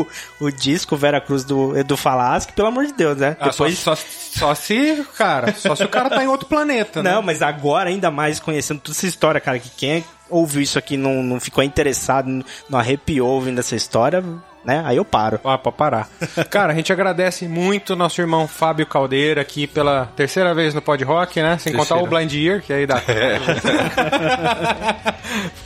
o 0.41 0.51
disco 0.51 0.97
Vera 0.97 1.21
Cruz 1.21 1.45
do 1.45 1.77
Edu 1.77 1.97
Falaschi, 1.97 2.53
pelo 2.53 2.69
amor 2.69 2.87
de 2.87 2.93
Deus, 2.93 3.19
né? 3.19 3.37
Ah, 3.41 3.49
Depois. 3.49 3.79
só, 3.79 3.95
só, 3.97 4.03
só 4.37 4.55
se, 4.55 5.05
cara, 5.17 5.53
só 5.55 5.75
se 5.75 5.83
o 5.83 5.89
cara 5.89 6.09
tá 6.09 6.23
em 6.23 6.29
outro 6.29 6.47
planeta, 6.47 7.03
né? 7.03 7.13
Não, 7.13 7.23
mas 7.23 7.43
agora, 7.43 7.91
ainda 7.91 8.11
mais 8.11 8.39
conhecendo 8.39 8.81
toda 8.81 8.97
essa 8.97 9.07
história, 9.07 9.41
cara, 9.41 9.59
que 9.59 9.71
quem 9.71 10.05
ouviu 10.33 10.63
isso 10.63 10.79
aqui 10.79 10.97
não, 10.97 11.23
não 11.23 11.39
ficou 11.39 11.63
interessado, 11.63 12.45
não, 12.69 12.79
arrepiou 12.79 13.29
ouvindo 13.29 13.61
essa 13.61 13.77
história, 13.77 14.25
né? 14.65 14.83
Aí 14.85 14.97
eu 14.97 15.05
paro. 15.05 15.41
Ah, 15.45 15.59
pra 15.59 15.73
parar. 15.73 16.09
Cara, 16.51 16.73
a 16.73 16.77
gente 16.77 16.93
agradece 16.93 17.47
muito 17.47 17.97
nosso 17.97 18.21
irmão 18.21 18.47
Fábio 18.47 18.87
Caldeira 18.87 19.41
aqui 19.41 19.67
pela 19.67 20.07
terceira 20.17 20.55
vez 20.55 20.75
no 20.75 20.81
Pod 20.81 21.03
Rock, 21.05 21.43
né? 21.43 21.59
Sem 21.59 21.73
contar 21.73 21.97
o. 21.97 22.07
Blind 22.07 22.33
Ear, 22.35 22.63
que 22.63 22.73
aí 22.73 22.87
dá. 22.87 23.03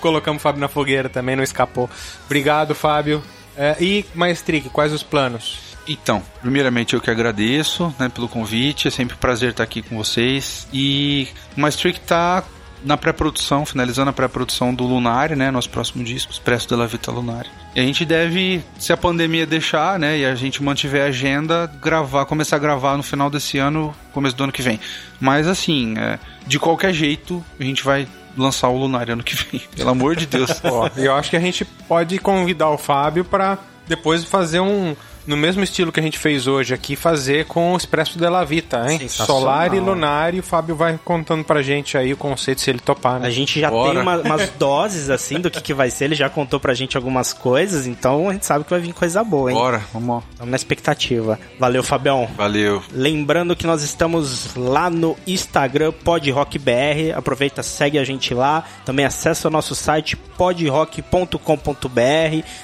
Colocamos 0.00 0.40
o 0.40 0.42
Fábio 0.42 0.60
na 0.60 0.68
fogueira 0.68 1.08
também, 1.08 1.36
não 1.36 1.44
escapou. 1.44 1.88
Obrigado, 2.24 2.74
Fábio. 2.74 3.22
É, 3.56 3.76
e, 3.80 4.04
Maestrique, 4.14 4.68
quais 4.68 4.92
os 4.92 5.02
planos? 5.02 5.60
Então, 5.88 6.22
primeiramente 6.40 6.94
eu 6.94 7.00
que 7.00 7.10
agradeço 7.10 7.94
né, 7.98 8.08
pelo 8.08 8.28
convite, 8.28 8.88
é 8.88 8.90
sempre 8.90 9.14
um 9.14 9.18
prazer 9.18 9.50
estar 9.50 9.62
aqui 9.62 9.82
com 9.82 9.96
vocês. 9.96 10.66
E 10.72 11.28
o 11.56 11.60
Maastricht 11.60 12.00
tá 12.02 12.42
na 12.86 12.96
pré-produção, 12.96 13.66
finalizando 13.66 14.10
a 14.10 14.12
pré-produção 14.12 14.72
do 14.72 14.84
Lunário, 14.84 15.36
né, 15.36 15.50
nosso 15.50 15.68
próximo 15.68 16.04
disco, 16.04 16.30
Expresso 16.30 16.68
de 16.68 16.76
la 16.76 16.86
Vita 16.86 17.10
Lunário. 17.10 17.50
E 17.74 17.80
a 17.80 17.82
gente 17.82 18.04
deve, 18.04 18.62
se 18.78 18.92
a 18.92 18.96
pandemia 18.96 19.44
deixar, 19.44 19.98
né, 19.98 20.18
e 20.18 20.24
a 20.24 20.36
gente 20.36 20.62
mantiver 20.62 21.02
a 21.02 21.06
agenda, 21.06 21.66
gravar, 21.82 22.24
começar 22.26 22.56
a 22.56 22.58
gravar 22.60 22.96
no 22.96 23.02
final 23.02 23.28
desse 23.28 23.58
ano, 23.58 23.92
começo 24.12 24.36
do 24.36 24.44
ano 24.44 24.52
que 24.52 24.62
vem. 24.62 24.78
Mas 25.20 25.48
assim, 25.48 25.98
é, 25.98 26.16
de 26.46 26.60
qualquer 26.60 26.94
jeito, 26.94 27.44
a 27.58 27.64
gente 27.64 27.82
vai 27.82 28.06
lançar 28.36 28.68
o 28.68 28.78
Lunário 28.78 29.14
ano 29.14 29.24
que 29.24 29.34
vem, 29.34 29.60
pelo 29.74 29.90
amor 29.90 30.14
de 30.14 30.26
Deus. 30.26 30.50
Ó, 30.62 30.88
eu 30.96 31.12
acho 31.16 31.30
que 31.30 31.36
a 31.36 31.40
gente 31.40 31.64
pode 31.64 32.18
convidar 32.18 32.70
o 32.70 32.78
Fábio 32.78 33.24
pra 33.24 33.58
depois 33.88 34.22
fazer 34.24 34.60
um. 34.60 34.94
No 35.26 35.36
mesmo 35.36 35.64
estilo 35.64 35.90
que 35.90 35.98
a 35.98 36.02
gente 36.02 36.18
fez 36.18 36.46
hoje 36.46 36.72
aqui, 36.72 36.94
fazer 36.94 37.46
com 37.46 37.72
o 37.72 37.76
Expresso 37.76 38.16
de 38.16 38.28
la 38.28 38.44
Vita, 38.44 38.86
hein? 38.88 39.08
Solar 39.08 39.74
e 39.74 39.80
Lunar, 39.80 40.32
e 40.34 40.38
o 40.38 40.42
Fábio 40.42 40.76
vai 40.76 40.96
contando 41.04 41.42
pra 41.42 41.62
gente 41.62 41.98
aí 41.98 42.12
o 42.12 42.16
conceito, 42.16 42.60
se 42.60 42.70
ele 42.70 42.78
topar, 42.78 43.18
né? 43.18 43.26
A 43.26 43.30
gente 43.30 43.58
já 43.58 43.68
Bora. 43.68 43.92
tem 43.92 44.00
uma- 44.02 44.18
umas 44.18 44.50
doses, 44.56 45.10
assim, 45.10 45.40
do 45.40 45.50
que, 45.50 45.60
que 45.60 45.74
vai 45.74 45.90
ser. 45.90 46.04
Ele 46.04 46.14
já 46.14 46.30
contou 46.30 46.60
pra 46.60 46.74
gente 46.74 46.96
algumas 46.96 47.32
coisas, 47.32 47.88
então 47.88 48.28
a 48.28 48.32
gente 48.34 48.46
sabe 48.46 48.62
que 48.62 48.70
vai 48.70 48.78
vir 48.78 48.92
coisa 48.92 49.24
boa, 49.24 49.50
hein? 49.50 49.56
Bora, 49.56 49.82
vamos. 49.92 50.22
Estamos 50.30 50.50
na 50.50 50.56
expectativa. 50.56 51.40
Valeu, 51.58 51.82
Fabião. 51.82 52.28
Valeu. 52.36 52.80
Lembrando 52.92 53.56
que 53.56 53.66
nós 53.66 53.82
estamos 53.82 54.54
lá 54.56 54.88
no 54.88 55.16
Instagram 55.26 55.90
PodRockBR. 56.04 57.12
Aproveita, 57.16 57.64
segue 57.64 57.98
a 57.98 58.04
gente 58.04 58.32
lá. 58.32 58.62
Também 58.84 59.04
acessa 59.04 59.48
o 59.48 59.50
nosso 59.50 59.74
site 59.74 60.14
podrock.com.br. 60.16 61.36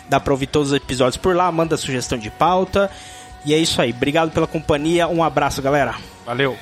Dá 0.08 0.20
pra 0.20 0.32
ouvir 0.32 0.46
todos 0.46 0.68
os 0.70 0.76
episódios 0.76 1.16
por 1.16 1.34
lá. 1.34 1.50
Manda 1.50 1.76
sugestão 1.76 2.16
de 2.16 2.30
pauta 2.30 2.51
pauta. 2.52 2.90
E 3.44 3.54
é 3.54 3.58
isso 3.58 3.80
aí. 3.80 3.90
Obrigado 3.90 4.30
pela 4.30 4.46
companhia. 4.46 5.08
Um 5.08 5.24
abraço, 5.24 5.62
galera. 5.62 5.94
Valeu. 6.24 6.56